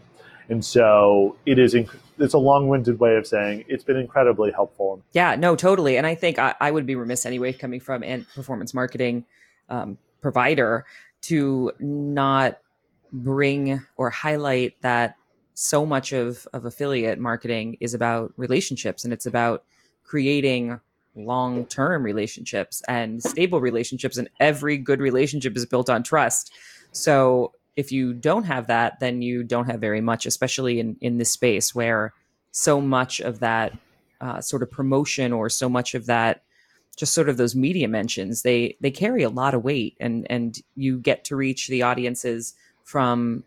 and 0.49 0.63
so 0.63 1.35
it 1.45 1.59
is. 1.59 1.73
Inc- 1.73 1.95
it's 2.17 2.33
a 2.33 2.39
long-winded 2.39 2.99
way 2.99 3.15
of 3.15 3.25
saying 3.25 3.63
it's 3.67 3.83
been 3.83 3.95
incredibly 3.95 4.51
helpful. 4.51 5.01
Yeah, 5.13 5.35
no, 5.35 5.55
totally. 5.55 5.97
And 5.97 6.05
I 6.05 6.15
think 6.15 6.38
I, 6.38 6.53
I 6.59 6.69
would 6.69 6.85
be 6.85 6.95
remiss 6.95 7.25
anyway, 7.25 7.53
coming 7.53 7.79
from 7.79 8.03
a 8.03 8.25
performance 8.35 8.73
marketing 8.73 9.25
um, 9.69 9.97
provider, 10.21 10.85
to 11.21 11.71
not 11.79 12.59
bring 13.12 13.81
or 13.97 14.09
highlight 14.09 14.81
that 14.81 15.15
so 15.53 15.85
much 15.85 16.13
of, 16.13 16.47
of 16.53 16.65
affiliate 16.65 17.19
marketing 17.19 17.77
is 17.79 17.93
about 17.93 18.33
relationships 18.38 19.03
and 19.03 19.12
it's 19.12 19.25
about 19.25 19.63
creating 20.03 20.79
long 21.15 21.65
term 21.65 22.03
relationships 22.03 22.81
and 22.88 23.21
stable 23.21 23.59
relationships. 23.59 24.17
And 24.17 24.29
every 24.39 24.77
good 24.77 24.99
relationship 24.99 25.57
is 25.57 25.65
built 25.65 25.89
on 25.89 26.03
trust. 26.03 26.53
So 26.91 27.53
if 27.79 27.93
you 27.93 28.13
don't 28.13 28.43
have 28.43 28.67
that, 28.67 28.99
then 28.99 29.21
you 29.21 29.41
don't 29.41 29.67
have 29.67 29.79
very 29.79 30.01
much, 30.01 30.25
especially 30.25 30.81
in, 30.81 30.97
in 30.99 31.17
this 31.17 31.31
space 31.31 31.73
where 31.73 32.13
so 32.51 32.81
much 32.81 33.21
of 33.21 33.39
that 33.39 33.71
uh, 34.19 34.41
sort 34.41 34.61
of 34.61 34.69
promotion 34.69 35.31
or 35.31 35.49
so 35.49 35.69
much 35.69 35.95
of 35.95 36.07
that 36.07 36.43
just 36.97 37.13
sort 37.13 37.29
of 37.29 37.37
those 37.37 37.55
media 37.55 37.87
mentions 37.87 38.41
they 38.41 38.75
they 38.81 38.91
carry 38.91 39.23
a 39.23 39.29
lot 39.29 39.53
of 39.53 39.63
weight 39.63 39.95
and 40.01 40.27
and 40.29 40.59
you 40.75 40.99
get 40.99 41.23
to 41.23 41.37
reach 41.37 41.69
the 41.69 41.81
audiences 41.81 42.53
from 42.83 43.45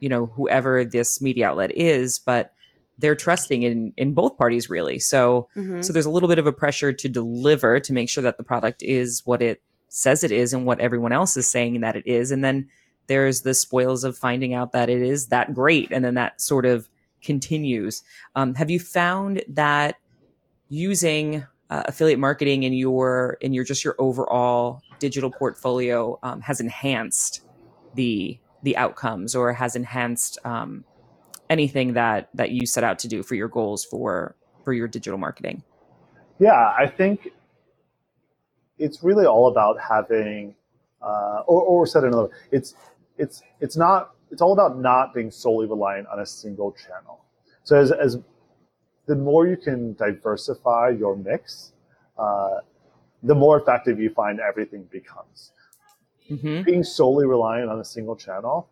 you 0.00 0.08
know 0.10 0.26
whoever 0.26 0.84
this 0.84 1.22
media 1.22 1.48
outlet 1.48 1.74
is 1.74 2.18
but 2.18 2.52
they're 2.98 3.16
trusting 3.16 3.62
in 3.62 3.94
in 3.96 4.12
both 4.12 4.36
parties 4.36 4.68
really 4.68 4.98
so 4.98 5.48
mm-hmm. 5.56 5.80
so 5.80 5.94
there's 5.94 6.04
a 6.04 6.10
little 6.10 6.28
bit 6.28 6.38
of 6.38 6.46
a 6.46 6.52
pressure 6.52 6.92
to 6.92 7.08
deliver 7.08 7.80
to 7.80 7.94
make 7.94 8.10
sure 8.10 8.22
that 8.22 8.36
the 8.36 8.44
product 8.44 8.82
is 8.82 9.24
what 9.24 9.40
it 9.40 9.62
says 9.88 10.22
it 10.22 10.30
is 10.30 10.52
and 10.52 10.66
what 10.66 10.78
everyone 10.80 11.12
else 11.12 11.38
is 11.38 11.50
saying 11.50 11.80
that 11.80 11.96
it 11.96 12.06
is 12.06 12.30
and 12.30 12.44
then 12.44 12.68
there's 13.10 13.40
the 13.40 13.54
spoils 13.54 14.04
of 14.04 14.16
finding 14.16 14.54
out 14.54 14.70
that 14.70 14.88
it 14.88 15.02
is 15.02 15.26
that 15.26 15.52
great 15.52 15.90
and 15.90 16.04
then 16.04 16.14
that 16.14 16.40
sort 16.40 16.64
of 16.64 16.88
continues. 17.20 18.04
Um, 18.36 18.54
have 18.54 18.70
you 18.70 18.78
found 18.78 19.42
that 19.48 19.96
using 20.68 21.44
uh, 21.70 21.82
affiliate 21.86 22.20
marketing 22.20 22.62
in 22.62 22.72
your 22.72 23.36
in 23.40 23.52
your 23.52 23.64
just 23.64 23.84
your 23.84 23.96
overall 23.98 24.80
digital 25.00 25.28
portfolio 25.28 26.20
um, 26.22 26.40
has 26.40 26.60
enhanced 26.60 27.40
the 27.96 28.38
the 28.62 28.76
outcomes 28.76 29.34
or 29.34 29.52
has 29.52 29.74
enhanced 29.74 30.38
um, 30.44 30.84
anything 31.48 31.94
that 31.94 32.28
that 32.32 32.52
you 32.52 32.64
set 32.64 32.84
out 32.84 33.00
to 33.00 33.08
do 33.08 33.24
for 33.24 33.34
your 33.34 33.48
goals 33.48 33.84
for 33.84 34.36
for 34.62 34.72
your 34.72 34.86
digital 34.86 35.18
marketing? 35.18 35.64
Yeah 36.38 36.72
i 36.78 36.86
think 36.86 37.32
it's 38.78 39.02
really 39.02 39.26
all 39.26 39.48
about 39.48 39.80
having 39.80 40.54
uh, 41.02 41.42
or, 41.46 41.60
or 41.62 41.86
said 41.86 42.04
another 42.04 42.28
it's 42.52 42.74
it's 43.20 43.42
it's 43.60 43.76
not 43.76 44.14
it's 44.30 44.42
all 44.42 44.52
about 44.52 44.78
not 44.78 45.14
being 45.14 45.30
solely 45.30 45.66
reliant 45.66 46.06
on 46.08 46.20
a 46.20 46.26
single 46.26 46.72
channel 46.72 47.20
so 47.64 47.76
as, 47.76 47.92
as 47.92 48.18
the 49.06 49.16
more 49.16 49.46
you 49.46 49.56
can 49.56 49.94
diversify 49.94 50.90
your 50.90 51.16
mix, 51.16 51.72
uh, 52.18 52.58
the 53.22 53.34
more 53.34 53.58
effective 53.60 53.98
you 53.98 54.10
find 54.10 54.40
everything 54.40 54.84
becomes. 54.90 55.52
Mm-hmm. 56.30 56.62
Being 56.62 56.84
solely 56.84 57.26
reliant 57.26 57.70
on 57.70 57.80
a 57.80 57.84
single 57.84 58.14
channel, 58.14 58.68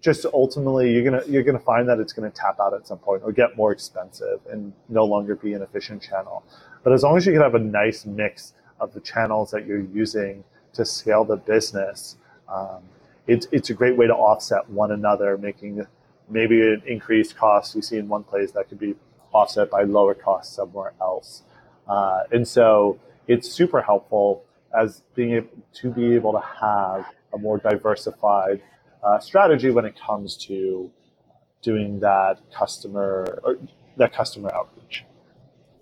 just 0.00 0.24
ultimately 0.32 0.92
you're 0.92 1.04
gonna 1.04 1.22
you're 1.28 1.42
gonna 1.42 1.58
find 1.58 1.88
that 1.88 1.98
it's 1.98 2.12
gonna 2.12 2.30
tap 2.30 2.56
out 2.60 2.72
at 2.72 2.86
some 2.86 2.98
point 2.98 3.22
or 3.24 3.32
get 3.32 3.56
more 3.56 3.72
expensive 3.72 4.40
and 4.50 4.72
no 4.88 5.04
longer 5.04 5.34
be 5.36 5.52
an 5.52 5.62
efficient 5.62 6.02
channel. 6.02 6.44
But 6.82 6.92
as 6.92 7.02
long 7.02 7.16
as 7.16 7.26
you 7.26 7.32
can 7.32 7.42
have 7.42 7.54
a 7.54 7.58
nice 7.58 8.06
mix 8.06 8.54
of 8.80 8.94
the 8.94 9.00
channels 9.00 9.50
that 9.50 9.66
you're 9.66 9.84
using 9.84 10.44
to 10.72 10.84
scale 10.84 11.24
the 11.24 11.36
business, 11.36 12.16
um, 12.48 12.82
it's 13.28 13.46
it's 13.52 13.70
a 13.70 13.74
great 13.74 13.96
way 13.96 14.06
to 14.06 14.14
offset 14.14 14.68
one 14.70 14.90
another, 14.90 15.38
making 15.38 15.86
maybe 16.28 16.60
an 16.60 16.82
increased 16.86 17.36
cost 17.36 17.74
you 17.76 17.82
see 17.82 17.98
in 17.98 18.08
one 18.08 18.24
place 18.24 18.52
that 18.52 18.68
could 18.68 18.78
be 18.78 18.94
offset 19.32 19.70
by 19.70 19.82
lower 19.82 20.14
costs 20.14 20.56
somewhere 20.56 20.94
else. 21.00 21.42
Uh, 21.86 22.22
and 22.32 22.48
so 22.48 22.98
it's 23.28 23.50
super 23.50 23.82
helpful 23.82 24.44
as 24.76 25.02
being 25.14 25.32
able 25.34 25.48
to 25.74 25.90
be 25.90 26.14
able 26.14 26.32
to 26.32 26.42
have 26.60 27.06
a 27.32 27.38
more 27.38 27.58
diversified 27.58 28.62
uh, 29.02 29.18
strategy 29.18 29.70
when 29.70 29.84
it 29.84 29.94
comes 29.98 30.36
to 30.36 30.90
doing 31.62 32.00
that 32.00 32.38
customer 32.52 33.40
or 33.42 33.58
that 33.96 34.12
customer 34.12 34.50
outreach. 34.54 35.04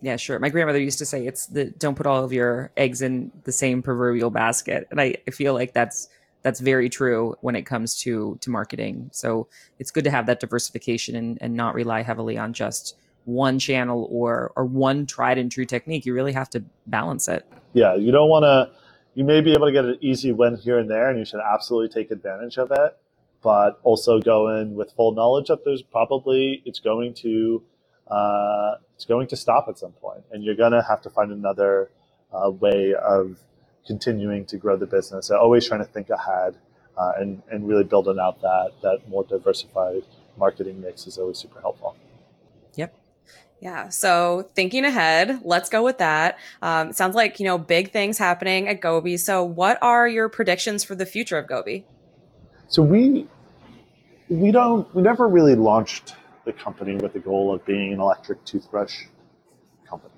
Yeah, 0.00 0.16
sure. 0.16 0.38
My 0.38 0.50
grandmother 0.50 0.80
used 0.80 0.98
to 0.98 1.06
say 1.06 1.26
it's 1.26 1.46
the 1.46 1.66
don't 1.66 1.94
put 1.94 2.06
all 2.06 2.22
of 2.22 2.32
your 2.32 2.70
eggs 2.76 3.02
in 3.02 3.32
the 3.44 3.52
same 3.52 3.82
proverbial 3.82 4.30
basket. 4.30 4.86
And 4.90 5.00
I, 5.00 5.16
I 5.26 5.30
feel 5.30 5.54
like 5.54 5.72
that's 5.72 6.08
that's 6.46 6.60
very 6.60 6.88
true 6.88 7.34
when 7.40 7.56
it 7.56 7.62
comes 7.62 7.96
to 7.96 8.38
to 8.40 8.50
marketing. 8.50 9.10
So 9.12 9.48
it's 9.80 9.90
good 9.90 10.04
to 10.04 10.12
have 10.12 10.26
that 10.26 10.38
diversification 10.38 11.16
and, 11.16 11.38
and 11.40 11.54
not 11.54 11.74
rely 11.74 12.02
heavily 12.02 12.38
on 12.38 12.52
just 12.52 12.96
one 13.24 13.58
channel 13.58 14.06
or 14.12 14.52
or 14.54 14.64
one 14.64 15.06
tried 15.06 15.38
and 15.38 15.50
true 15.50 15.64
technique. 15.64 16.06
You 16.06 16.14
really 16.14 16.34
have 16.34 16.48
to 16.50 16.62
balance 16.86 17.26
it. 17.26 17.44
Yeah, 17.72 17.96
you 17.96 18.12
don't 18.12 18.28
want 18.28 18.44
to. 18.44 18.70
You 19.16 19.24
may 19.24 19.40
be 19.40 19.54
able 19.54 19.66
to 19.66 19.72
get 19.72 19.86
an 19.86 19.98
easy 20.00 20.30
win 20.30 20.56
here 20.56 20.78
and 20.78 20.88
there, 20.88 21.10
and 21.10 21.18
you 21.18 21.24
should 21.24 21.40
absolutely 21.40 21.88
take 21.88 22.12
advantage 22.12 22.58
of 22.58 22.70
it. 22.70 22.96
But 23.42 23.80
also 23.82 24.20
go 24.20 24.56
in 24.56 24.76
with 24.76 24.92
full 24.92 25.16
knowledge 25.16 25.48
that 25.48 25.64
there's 25.64 25.82
probably 25.82 26.62
it's 26.64 26.78
going 26.78 27.14
to 27.14 27.60
uh, 28.06 28.76
it's 28.94 29.04
going 29.04 29.26
to 29.26 29.36
stop 29.36 29.66
at 29.68 29.80
some 29.80 29.94
point, 29.94 30.22
and 30.30 30.44
you're 30.44 30.54
going 30.54 30.76
to 30.78 30.82
have 30.82 31.02
to 31.02 31.10
find 31.10 31.32
another 31.32 31.90
uh, 32.32 32.52
way 32.52 32.94
of 32.94 33.40
continuing 33.86 34.44
to 34.46 34.56
grow 34.56 34.76
the 34.76 34.86
business. 34.86 35.30
Always 35.30 35.66
trying 35.66 35.80
to 35.80 35.86
think 35.86 36.10
ahead 36.10 36.56
uh, 36.96 37.12
and 37.18 37.42
and 37.50 37.68
really 37.68 37.84
building 37.84 38.18
out 38.20 38.40
that 38.42 38.72
that 38.82 39.08
more 39.08 39.24
diversified 39.24 40.02
marketing 40.36 40.80
mix 40.80 41.06
is 41.06 41.18
always 41.18 41.38
super 41.38 41.60
helpful. 41.60 41.96
Yep. 42.74 42.94
Yeah. 43.60 43.88
So 43.88 44.48
thinking 44.54 44.84
ahead, 44.84 45.40
let's 45.42 45.70
go 45.70 45.82
with 45.82 45.98
that. 45.98 46.38
Um, 46.60 46.92
sounds 46.92 47.14
like, 47.14 47.40
you 47.40 47.46
know, 47.46 47.56
big 47.56 47.90
things 47.90 48.18
happening 48.18 48.68
at 48.68 48.80
Goby. 48.80 49.16
So 49.16 49.42
what 49.44 49.78
are 49.82 50.06
your 50.06 50.28
predictions 50.28 50.84
for 50.84 50.94
the 50.94 51.06
future 51.06 51.38
of 51.38 51.46
Goby? 51.46 51.86
So 52.68 52.82
we, 52.82 53.26
we 54.28 54.50
don't, 54.50 54.92
we 54.94 55.02
never 55.02 55.26
really 55.26 55.54
launched 55.54 56.16
the 56.44 56.52
company 56.52 56.96
with 56.96 57.14
the 57.14 57.18
goal 57.18 57.54
of 57.54 57.64
being 57.64 57.94
an 57.94 58.00
electric 58.00 58.44
toothbrush 58.44 59.04
company. 59.88 60.14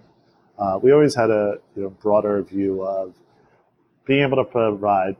Uh, 0.58 0.78
we 0.82 0.92
always 0.92 1.14
had 1.14 1.30
a 1.30 1.58
you 1.76 1.82
know, 1.82 1.90
broader 1.90 2.42
view 2.42 2.82
of 2.82 3.14
being 4.08 4.22
able 4.22 4.38
to 4.38 4.44
provide 4.44 5.16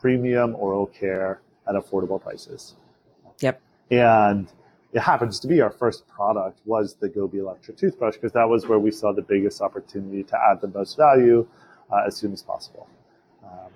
premium 0.00 0.54
oral 0.56 0.86
care 0.86 1.40
at 1.66 1.74
affordable 1.74 2.22
prices. 2.22 2.74
Yep. 3.40 3.60
And 3.90 4.52
it 4.92 5.00
happens 5.00 5.40
to 5.40 5.48
be 5.48 5.62
our 5.62 5.70
first 5.70 6.06
product 6.06 6.60
was 6.66 6.94
the 6.94 7.08
Goby 7.08 7.38
electric 7.38 7.78
toothbrush 7.78 8.14
because 8.14 8.32
that 8.32 8.46
was 8.48 8.68
where 8.68 8.78
we 8.78 8.90
saw 8.90 9.12
the 9.12 9.22
biggest 9.22 9.62
opportunity 9.62 10.22
to 10.24 10.38
add 10.38 10.60
the 10.60 10.68
most 10.68 10.98
value 10.98 11.48
uh, 11.90 12.02
as 12.06 12.14
soon 12.14 12.34
as 12.34 12.42
possible. 12.42 12.86
Um, 13.42 13.70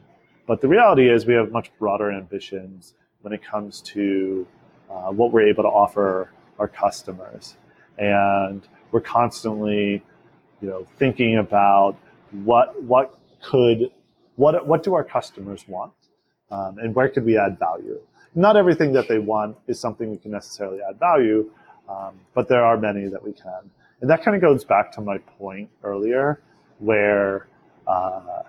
but 0.47 0.61
the 0.61 0.69
reality 0.69 1.09
is 1.09 1.25
we 1.25 1.35
have 1.35 1.51
much 1.51 1.73
broader 1.79 2.13
ambitions 2.13 2.93
when 3.23 3.33
it 3.33 3.43
comes 3.43 3.81
to 3.81 4.47
uh, 4.91 5.11
what 5.11 5.33
we're 5.33 5.49
able 5.49 5.63
to 5.63 5.69
offer 5.69 6.31
our 6.59 6.69
customers, 6.69 7.57
and 7.99 8.69
we're 8.93 9.01
constantly, 9.01 10.03
you 10.61 10.69
know, 10.69 10.87
thinking 10.99 11.39
about 11.39 11.97
what 12.45 12.81
what 12.83 13.19
could 13.43 13.91
what 14.37 14.67
what 14.67 14.83
do 14.83 14.95
our 14.95 15.05
customers 15.05 15.65
want, 15.67 15.93
um, 16.51 16.79
and 16.79 16.95
where 16.95 17.09
could 17.09 17.25
we 17.25 17.37
add 17.37 17.59
value 17.59 18.01
not 18.37 18.57
everything 18.57 18.93
that 18.93 19.09
they 19.09 19.19
want 19.19 19.57
is 19.67 19.81
something 19.81 20.11
we 20.11 20.19
can 20.19 20.31
necessarily 20.31 20.81
add 20.89 21.01
value, 21.01 21.51
um, 21.89 22.15
but 22.35 22.49
there 22.49 22.65
are 22.65 22.77
many 22.77 23.09
that 23.09 23.25
we 23.25 23.33
can. 23.33 23.71
And 24.01 24.11
that 24.11 24.23
kind 24.23 24.37
of 24.37 24.43
goes 24.43 24.63
back 24.63 24.93
to 24.93 25.01
my 25.01 25.19
point 25.39 25.71
earlier, 25.83 26.41
where 26.79 27.47
uh, 27.87 28.43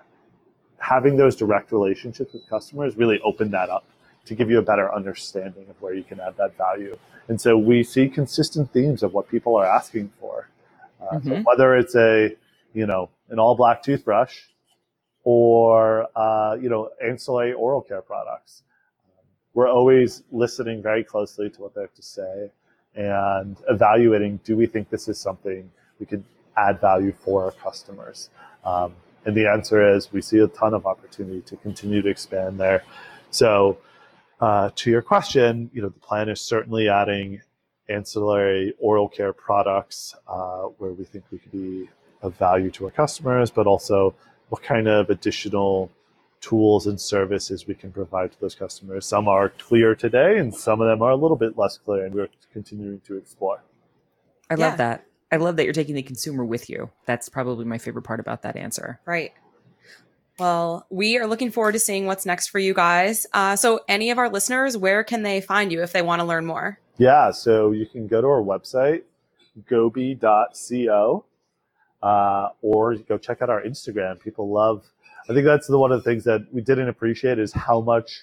having 0.76 1.16
those 1.16 1.34
direct 1.34 1.72
relationships 1.72 2.34
with 2.34 2.46
customers 2.48 2.96
really 2.96 3.18
open 3.24 3.50
that 3.52 3.70
up 3.70 3.86
to 4.26 4.34
give 4.34 4.50
you 4.50 4.58
a 4.58 4.62
better 4.62 4.94
understanding 4.94 5.64
of 5.70 5.80
where 5.80 5.94
you 5.94 6.04
can 6.04 6.20
add 6.20 6.36
that 6.36 6.54
value. 6.58 6.96
And 7.28 7.40
so 7.40 7.56
we 7.56 7.82
see 7.82 8.08
consistent 8.08 8.70
themes 8.72 9.02
of 9.02 9.14
what 9.14 9.26
people 9.30 9.56
are 9.56 9.64
asking 9.64 10.12
for, 10.20 10.50
uh, 11.00 11.16
mm-hmm. 11.16 11.28
so 11.28 11.42
whether 11.44 11.74
it's 11.74 11.96
a 11.96 12.36
you 12.74 12.86
know 12.86 13.08
an 13.30 13.38
all 13.38 13.54
black 13.54 13.82
toothbrush 13.82 14.36
or 15.30 16.06
uh, 16.16 16.56
you 16.58 16.70
know 16.70 16.88
ancillary 17.06 17.52
oral 17.52 17.82
care 17.82 18.00
products. 18.00 18.62
We're 19.52 19.68
always 19.68 20.22
listening 20.32 20.80
very 20.82 21.04
closely 21.04 21.50
to 21.50 21.60
what 21.60 21.74
they 21.74 21.82
have 21.82 21.92
to 21.92 22.02
say 22.02 22.50
and 22.94 23.58
evaluating 23.68 24.40
do 24.42 24.56
we 24.56 24.64
think 24.64 24.88
this 24.88 25.06
is 25.06 25.18
something 25.20 25.70
we 26.00 26.06
could 26.06 26.24
add 26.56 26.80
value 26.80 27.12
for 27.12 27.44
our 27.44 27.50
customers? 27.50 28.30
Um, 28.64 28.94
and 29.26 29.36
the 29.36 29.46
answer 29.46 29.94
is 29.94 30.10
we 30.14 30.22
see 30.22 30.38
a 30.38 30.48
ton 30.48 30.72
of 30.72 30.86
opportunity 30.86 31.42
to 31.42 31.56
continue 31.56 32.00
to 32.00 32.08
expand 32.08 32.58
there. 32.58 32.82
So 33.30 33.76
uh, 34.40 34.70
to 34.76 34.90
your 34.90 35.02
question 35.02 35.70
you 35.74 35.82
know 35.82 35.90
the 35.90 36.00
plan 36.00 36.30
is 36.30 36.40
certainly 36.40 36.88
adding 36.88 37.42
ancillary 37.90 38.72
oral 38.78 39.10
care 39.10 39.34
products 39.34 40.14
uh, 40.26 40.62
where 40.78 40.92
we 40.92 41.04
think 41.04 41.24
we 41.30 41.38
could 41.38 41.52
be 41.52 41.86
of 42.22 42.34
value 42.36 42.70
to 42.70 42.86
our 42.86 42.90
customers 42.90 43.50
but 43.50 43.66
also 43.66 44.14
what 44.48 44.62
kind 44.62 44.88
of 44.88 45.10
additional 45.10 45.90
tools 46.40 46.86
and 46.86 47.00
services 47.00 47.66
we 47.66 47.74
can 47.74 47.92
provide 47.92 48.32
to 48.32 48.40
those 48.40 48.54
customers. 48.54 49.06
Some 49.06 49.28
are 49.28 49.50
clear 49.50 49.94
today, 49.94 50.38
and 50.38 50.54
some 50.54 50.80
of 50.80 50.88
them 50.88 51.02
are 51.02 51.10
a 51.10 51.16
little 51.16 51.36
bit 51.36 51.58
less 51.58 51.78
clear, 51.78 52.04
and 52.04 52.14
we're 52.14 52.28
continuing 52.52 53.00
to 53.00 53.16
explore. 53.16 53.62
I 54.50 54.54
yeah. 54.54 54.68
love 54.68 54.78
that. 54.78 55.04
I 55.30 55.36
love 55.36 55.56
that 55.56 55.64
you're 55.64 55.74
taking 55.74 55.94
the 55.94 56.02
consumer 56.02 56.44
with 56.44 56.70
you. 56.70 56.90
That's 57.04 57.28
probably 57.28 57.64
my 57.64 57.78
favorite 57.78 58.02
part 58.02 58.20
about 58.20 58.42
that 58.42 58.56
answer. 58.56 59.00
Right. 59.04 59.32
Well, 60.38 60.86
we 60.88 61.18
are 61.18 61.26
looking 61.26 61.50
forward 61.50 61.72
to 61.72 61.78
seeing 61.78 62.06
what's 62.06 62.24
next 62.24 62.48
for 62.48 62.60
you 62.60 62.72
guys. 62.72 63.26
Uh, 63.32 63.56
so, 63.56 63.80
any 63.88 64.10
of 64.10 64.18
our 64.18 64.28
listeners, 64.28 64.76
where 64.76 65.02
can 65.02 65.22
they 65.22 65.40
find 65.40 65.72
you 65.72 65.82
if 65.82 65.92
they 65.92 66.00
want 66.00 66.20
to 66.20 66.26
learn 66.26 66.46
more? 66.46 66.78
Yeah, 66.96 67.32
so 67.32 67.72
you 67.72 67.86
can 67.86 68.06
go 68.06 68.20
to 68.20 68.26
our 68.26 68.42
website, 68.42 69.02
goby.co, 69.68 71.24
uh, 72.02 72.48
or 72.62 72.94
go 72.94 73.18
check 73.18 73.42
out 73.42 73.50
our 73.50 73.62
Instagram. 73.62 74.20
People 74.20 74.50
love 74.50 74.84
I 75.28 75.34
think 75.34 75.44
that's 75.44 75.66
the 75.66 75.78
one 75.78 75.92
of 75.92 76.02
the 76.02 76.10
things 76.10 76.24
that 76.24 76.46
we 76.52 76.62
didn't 76.62 76.88
appreciate 76.88 77.38
is 77.38 77.52
how 77.52 77.82
much, 77.82 78.22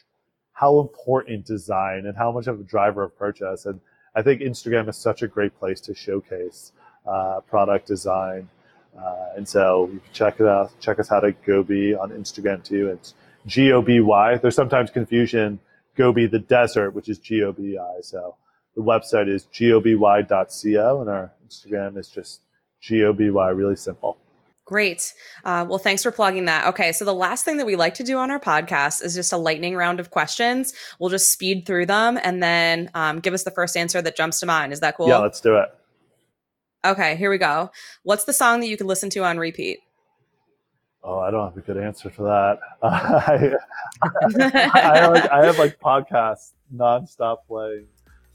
how 0.53 0.79
important 0.79 1.45
design 1.45 2.07
and 2.07 2.17
how 2.17 2.31
much 2.31 2.47
of 2.47 2.59
a 2.59 2.63
driver 2.63 3.03
of 3.03 3.15
purchase. 3.15 3.67
And 3.67 3.79
I 4.15 4.23
think 4.23 4.41
Instagram 4.41 4.89
is 4.89 4.97
such 4.97 5.21
a 5.21 5.27
great 5.27 5.57
place 5.59 5.79
to 5.81 5.93
showcase 5.93 6.71
uh, 7.05 7.41
product 7.41 7.85
design. 7.85 8.49
Uh, 8.97 9.33
and 9.35 9.47
so 9.47 9.89
you 9.93 9.99
can 9.99 10.13
check 10.13 10.39
it 10.39 10.47
out. 10.47 10.71
Check 10.79 10.99
us 10.99 11.11
out 11.11 11.23
at 11.23 11.43
Goby 11.45 11.93
on 11.93 12.09
Instagram 12.09 12.63
too. 12.63 12.89
It's 12.89 13.13
G 13.45 13.71
O 13.71 13.83
B 13.83 13.99
Y. 13.99 14.37
There's 14.37 14.55
sometimes 14.55 14.89
confusion. 14.89 15.59
Gobi 15.95 16.25
the 16.25 16.39
desert, 16.39 16.91
which 16.91 17.07
is 17.07 17.19
G 17.19 17.43
O 17.43 17.51
B 17.51 17.77
I. 17.77 18.01
So 18.01 18.35
the 18.75 18.81
website 18.81 19.27
is 19.27 19.47
goby.co 19.57 21.01
and 21.01 21.09
our 21.09 21.31
Instagram 21.47 21.97
is 21.97 22.09
just 22.09 22.41
G 22.85 23.03
O 23.03 23.13
B 23.13 23.29
Y. 23.29 23.49
Really 23.49 23.75
simple. 23.75 24.17
Great. 24.65 25.13
Uh, 25.43 25.65
well, 25.67 25.77
thanks 25.77 26.01
for 26.01 26.11
plugging 26.11 26.45
that. 26.45 26.67
Okay. 26.67 26.91
So, 26.91 27.05
the 27.05 27.13
last 27.13 27.45
thing 27.45 27.57
that 27.57 27.65
we 27.65 27.75
like 27.75 27.93
to 27.95 28.03
do 28.03 28.17
on 28.17 28.31
our 28.31 28.39
podcast 28.39 29.03
is 29.03 29.13
just 29.13 29.31
a 29.33 29.37
lightning 29.37 29.75
round 29.75 29.99
of 29.99 30.11
questions. 30.11 30.73
We'll 30.99 31.09
just 31.09 31.31
speed 31.31 31.65
through 31.65 31.85
them 31.87 32.19
and 32.23 32.41
then 32.41 32.89
um, 32.93 33.19
give 33.19 33.33
us 33.33 33.43
the 33.43 33.51
first 33.51 33.77
answer 33.77 34.01
that 34.01 34.15
jumps 34.15 34.39
to 34.39 34.45
mind. 34.45 34.73
Is 34.73 34.79
that 34.79 34.97
cool? 34.97 35.07
Yeah, 35.07 35.17
let's 35.17 35.41
do 35.41 35.57
it. 35.57 35.69
Okay. 36.83 37.15
Here 37.15 37.29
we 37.29 37.37
go. 37.37 37.71
What's 38.03 38.25
the 38.25 38.33
song 38.33 38.59
that 38.59 38.67
you 38.67 38.77
could 38.77 38.87
listen 38.87 39.09
to 39.11 39.23
on 39.23 39.37
repeat? 39.37 39.79
Oh, 41.03 41.19
I 41.19 41.29
don't 41.29 41.43
have 41.43 41.57
a 41.57 41.61
good 41.61 41.77
answer 41.77 42.09
for 42.09 42.23
that. 42.23 42.59
I, 42.81 43.53
I, 44.73 45.07
like, 45.07 45.31
I, 45.31 45.45
have 45.45 45.59
like 45.59 45.79
podcasts 45.79 46.53
nonstop 46.75 47.37
playing. 47.47 47.85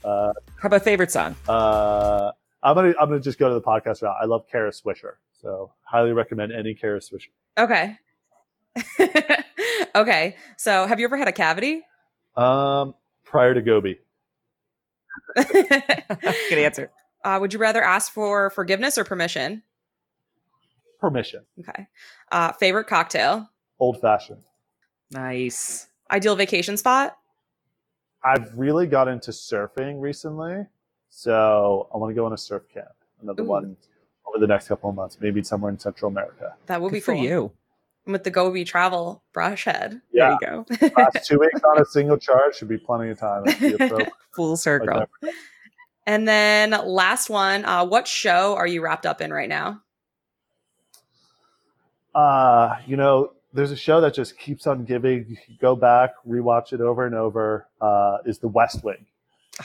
Uh, 0.05 0.31
How 0.57 0.67
about 0.67 0.83
favorite 0.83 1.11
song? 1.11 1.35
Uh, 1.49 2.31
I'm 2.63 2.75
gonna 2.75 2.93
I'm 2.99 3.09
gonna 3.09 3.19
just 3.19 3.39
go 3.39 3.49
to 3.49 3.55
the 3.55 3.61
podcast 3.61 4.01
route. 4.01 4.15
I 4.21 4.25
love 4.25 4.45
Kara 4.49 4.71
Swisher. 4.71 5.13
So 5.41 5.71
highly 5.83 6.11
recommend 6.13 6.51
any 6.51 6.75
Kara 6.75 6.99
Swisher. 6.99 7.29
Okay. 7.57 7.97
okay. 9.95 10.35
So 10.57 10.85
have 10.85 10.99
you 10.99 11.05
ever 11.05 11.17
had 11.17 11.27
a 11.27 11.33
cavity? 11.33 11.81
Um, 12.35 12.95
prior 13.23 13.53
to 13.53 13.61
Goby. 13.61 13.99
Good 15.35 16.57
answer. 16.57 16.91
Uh, 17.23 17.37
would 17.39 17.53
you 17.53 17.59
rather 17.59 17.83
ask 17.83 18.11
for 18.11 18.49
forgiveness 18.51 18.97
or 18.97 19.03
permission? 19.03 19.63
Permission. 20.99 21.41
Okay. 21.59 21.87
Uh, 22.31 22.51
favorite 22.53 22.85
cocktail? 22.85 23.49
Old 23.79 23.99
fashioned. 23.99 24.43
Nice. 25.11 25.87
Ideal 26.09 26.35
vacation 26.35 26.77
spot? 26.77 27.17
I've 28.23 28.53
really 28.55 28.85
got 28.85 29.07
into 29.07 29.31
surfing 29.31 29.99
recently. 29.99 30.65
So 31.11 31.87
I 31.93 31.97
want 31.97 32.09
to 32.09 32.15
go 32.15 32.25
on 32.25 32.33
a 32.33 32.37
surf 32.37 32.63
camp. 32.73 32.87
Another 33.21 33.43
Ooh. 33.43 33.47
one 33.47 33.77
over 34.25 34.39
the 34.39 34.47
next 34.47 34.67
couple 34.69 34.89
of 34.89 34.95
months, 34.95 35.17
maybe 35.21 35.43
somewhere 35.43 35.69
in 35.69 35.77
Central 35.77 36.09
America. 36.09 36.55
That 36.65 36.81
would 36.81 36.89
Good 36.89 36.95
be 36.95 36.99
for 37.01 37.13
cool. 37.13 37.23
you. 37.23 37.51
With 38.07 38.23
the 38.23 38.31
Goby 38.31 38.63
travel 38.63 39.21
brush 39.31 39.65
head. 39.65 40.01
Yeah. 40.11 40.37
There 40.41 40.55
you 40.55 40.77
go. 40.77 40.91
Last 40.97 41.23
two 41.27 41.37
weeks 41.37 41.61
on 41.63 41.79
a 41.79 41.85
single 41.85 42.17
charge 42.17 42.55
should 42.55 42.69
be 42.69 42.77
plenty 42.77 43.11
of 43.11 43.19
time. 43.19 43.43
Full 44.31 44.57
circle. 44.57 45.05
And 46.07 46.27
then 46.27 46.71
last 46.71 47.29
one, 47.29 47.63
uh, 47.65 47.85
what 47.85 48.07
show 48.07 48.55
are 48.55 48.65
you 48.65 48.81
wrapped 48.81 49.05
up 49.05 49.21
in 49.21 49.31
right 49.31 49.49
now? 49.49 49.81
Uh, 52.15 52.77
you 52.87 52.97
know, 52.97 53.33
there's 53.53 53.71
a 53.71 53.75
show 53.75 54.01
that 54.01 54.15
just 54.15 54.39
keeps 54.39 54.65
on 54.65 54.83
giving. 54.83 55.25
You 55.29 55.37
can 55.37 55.57
go 55.61 55.75
back, 55.75 56.11
rewatch 56.27 56.73
it 56.73 56.81
over 56.81 57.05
and 57.05 57.13
over. 57.13 57.67
Uh, 57.79 58.17
is 58.25 58.39
The 58.39 58.47
West 58.47 58.83
Wing. 58.83 59.05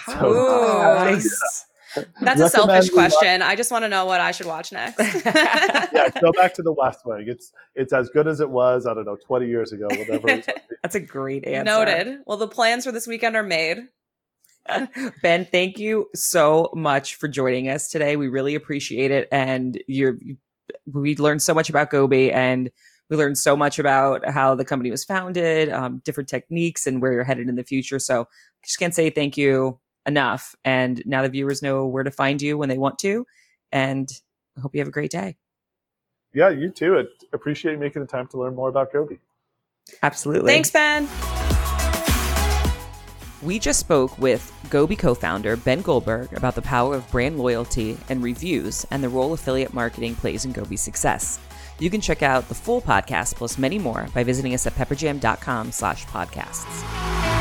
So, 0.07 0.15
oh, 0.19 0.95
nice. 0.99 1.67
That's 2.21 2.41
a 2.41 2.49
selfish 2.49 2.91
question. 2.91 3.43
I 3.43 3.57
just 3.57 3.71
want 3.71 3.85
to 3.85 3.89
know 3.89 4.05
what 4.05 4.21
I 4.21 4.31
should 4.31 4.47
watch 4.47 4.73
next. 4.73 4.99
yeah, 5.25 6.11
go 6.21 6.33
back 6.33 6.55
to 6.55 6.63
the 6.63 6.73
West 6.73 7.01
Wing. 7.05 7.25
It's 7.29 7.53
it's 7.75 7.93
as 7.93 8.09
good 8.11 8.27
as 8.27 8.41
it 8.41 8.51
was. 8.51 8.87
I 8.87 8.95
don't 8.95 9.05
know, 9.05 9.17
twenty 9.17 9.47
years 9.47 9.73
ago, 9.73 9.87
whatever. 9.91 10.43
That's 10.83 10.95
a 10.95 11.01
great 11.01 11.47
answer. 11.47 11.65
Noted. 11.65 12.19
Well, 12.27 12.37
the 12.37 12.49
plans 12.49 12.85
for 12.85 12.93
this 12.93 13.07
weekend 13.07 13.37
are 13.37 13.43
made. 13.43 13.89
ben, 15.23 15.47
thank 15.47 15.79
you 15.79 16.09
so 16.15 16.71
much 16.75 17.15
for 17.15 17.29
joining 17.29 17.69
us 17.69 17.89
today. 17.89 18.17
We 18.17 18.29
really 18.29 18.55
appreciate 18.55 19.11
it, 19.11 19.29
and 19.31 19.81
you're 19.87 20.19
we 20.93 21.17
learned 21.17 21.43
so 21.43 21.55
much 21.55 21.71
about 21.71 21.91
Goby, 21.91 22.33
and 22.33 22.71
we 23.09 23.17
learned 23.17 23.39
so 23.39 23.57
much 23.57 23.79
about 23.79 24.29
how 24.29 24.55
the 24.55 24.65
company 24.65 24.91
was 24.91 25.05
founded, 25.05 25.71
um, 25.71 26.03
different 26.05 26.29
techniques, 26.29 26.87
and 26.87 27.01
where 27.01 27.13
you're 27.13 27.25
headed 27.25 27.49
in 27.49 27.55
the 27.55 27.65
future. 27.65 27.99
So, 27.99 28.23
I 28.23 28.67
just 28.67 28.79
can't 28.79 28.95
say 28.95 29.11
thank 29.11 29.37
you 29.37 29.79
enough. 30.07 30.55
And 30.65 31.03
now 31.05 31.23
the 31.23 31.29
viewers 31.29 31.63
know 31.63 31.87
where 31.87 32.05
to 32.05 32.11
find 32.11 32.41
you 32.41 32.57
when 32.57 32.69
they 32.69 32.79
want 32.79 32.99
to. 33.01 33.27
And 33.73 34.09
I 34.57 34.61
hope 34.61 34.75
you 34.75 34.81
have 34.81 34.89
a 34.89 34.93
great 34.93 35.11
day. 35.11 35.37
Yeah, 36.33 36.51
you 36.51 36.71
too. 36.71 36.99
I 36.99 37.05
appreciate 37.33 37.73
you 37.73 37.79
making 37.79 38.03
the 38.03 38.09
time 38.09 38.27
to 38.29 38.39
learn 38.39 38.55
more 38.55 38.69
about 38.69 38.93
Goby. 38.93 39.19
Absolutely. 40.03 40.53
Thanks, 40.53 40.71
Ben. 40.71 41.09
We 43.43 43.59
just 43.59 43.81
spoke 43.81 44.19
with 44.19 44.53
Goby 44.71 44.97
co 44.97 45.15
founder 45.15 45.57
Ben 45.57 45.83
Goldberg 45.83 46.33
about 46.33 46.55
the 46.55 46.63
power 46.63 46.95
of 46.95 47.11
brand 47.11 47.39
loyalty 47.39 47.97
and 48.09 48.23
reviews 48.23 48.87
and 48.91 49.03
the 49.03 49.09
role 49.09 49.33
affiliate 49.33 49.73
marketing 49.73 50.15
plays 50.15 50.45
in 50.45 50.53
Goby's 50.53 50.81
success. 50.81 51.39
You 51.79 51.91
can 51.91 52.01
check 52.01 52.23
out 52.23 52.49
the 52.49 52.55
full 52.55 52.81
podcast 52.81 53.35
plus 53.35 53.59
many 53.59 53.79
more 53.79 54.09
by 54.15 54.25
visiting 54.25 54.55
us 54.55 54.67
at 54.67 54.75
pepperjam.com 54.75 55.73
slash 55.73 56.07
podcasts. 56.07 57.36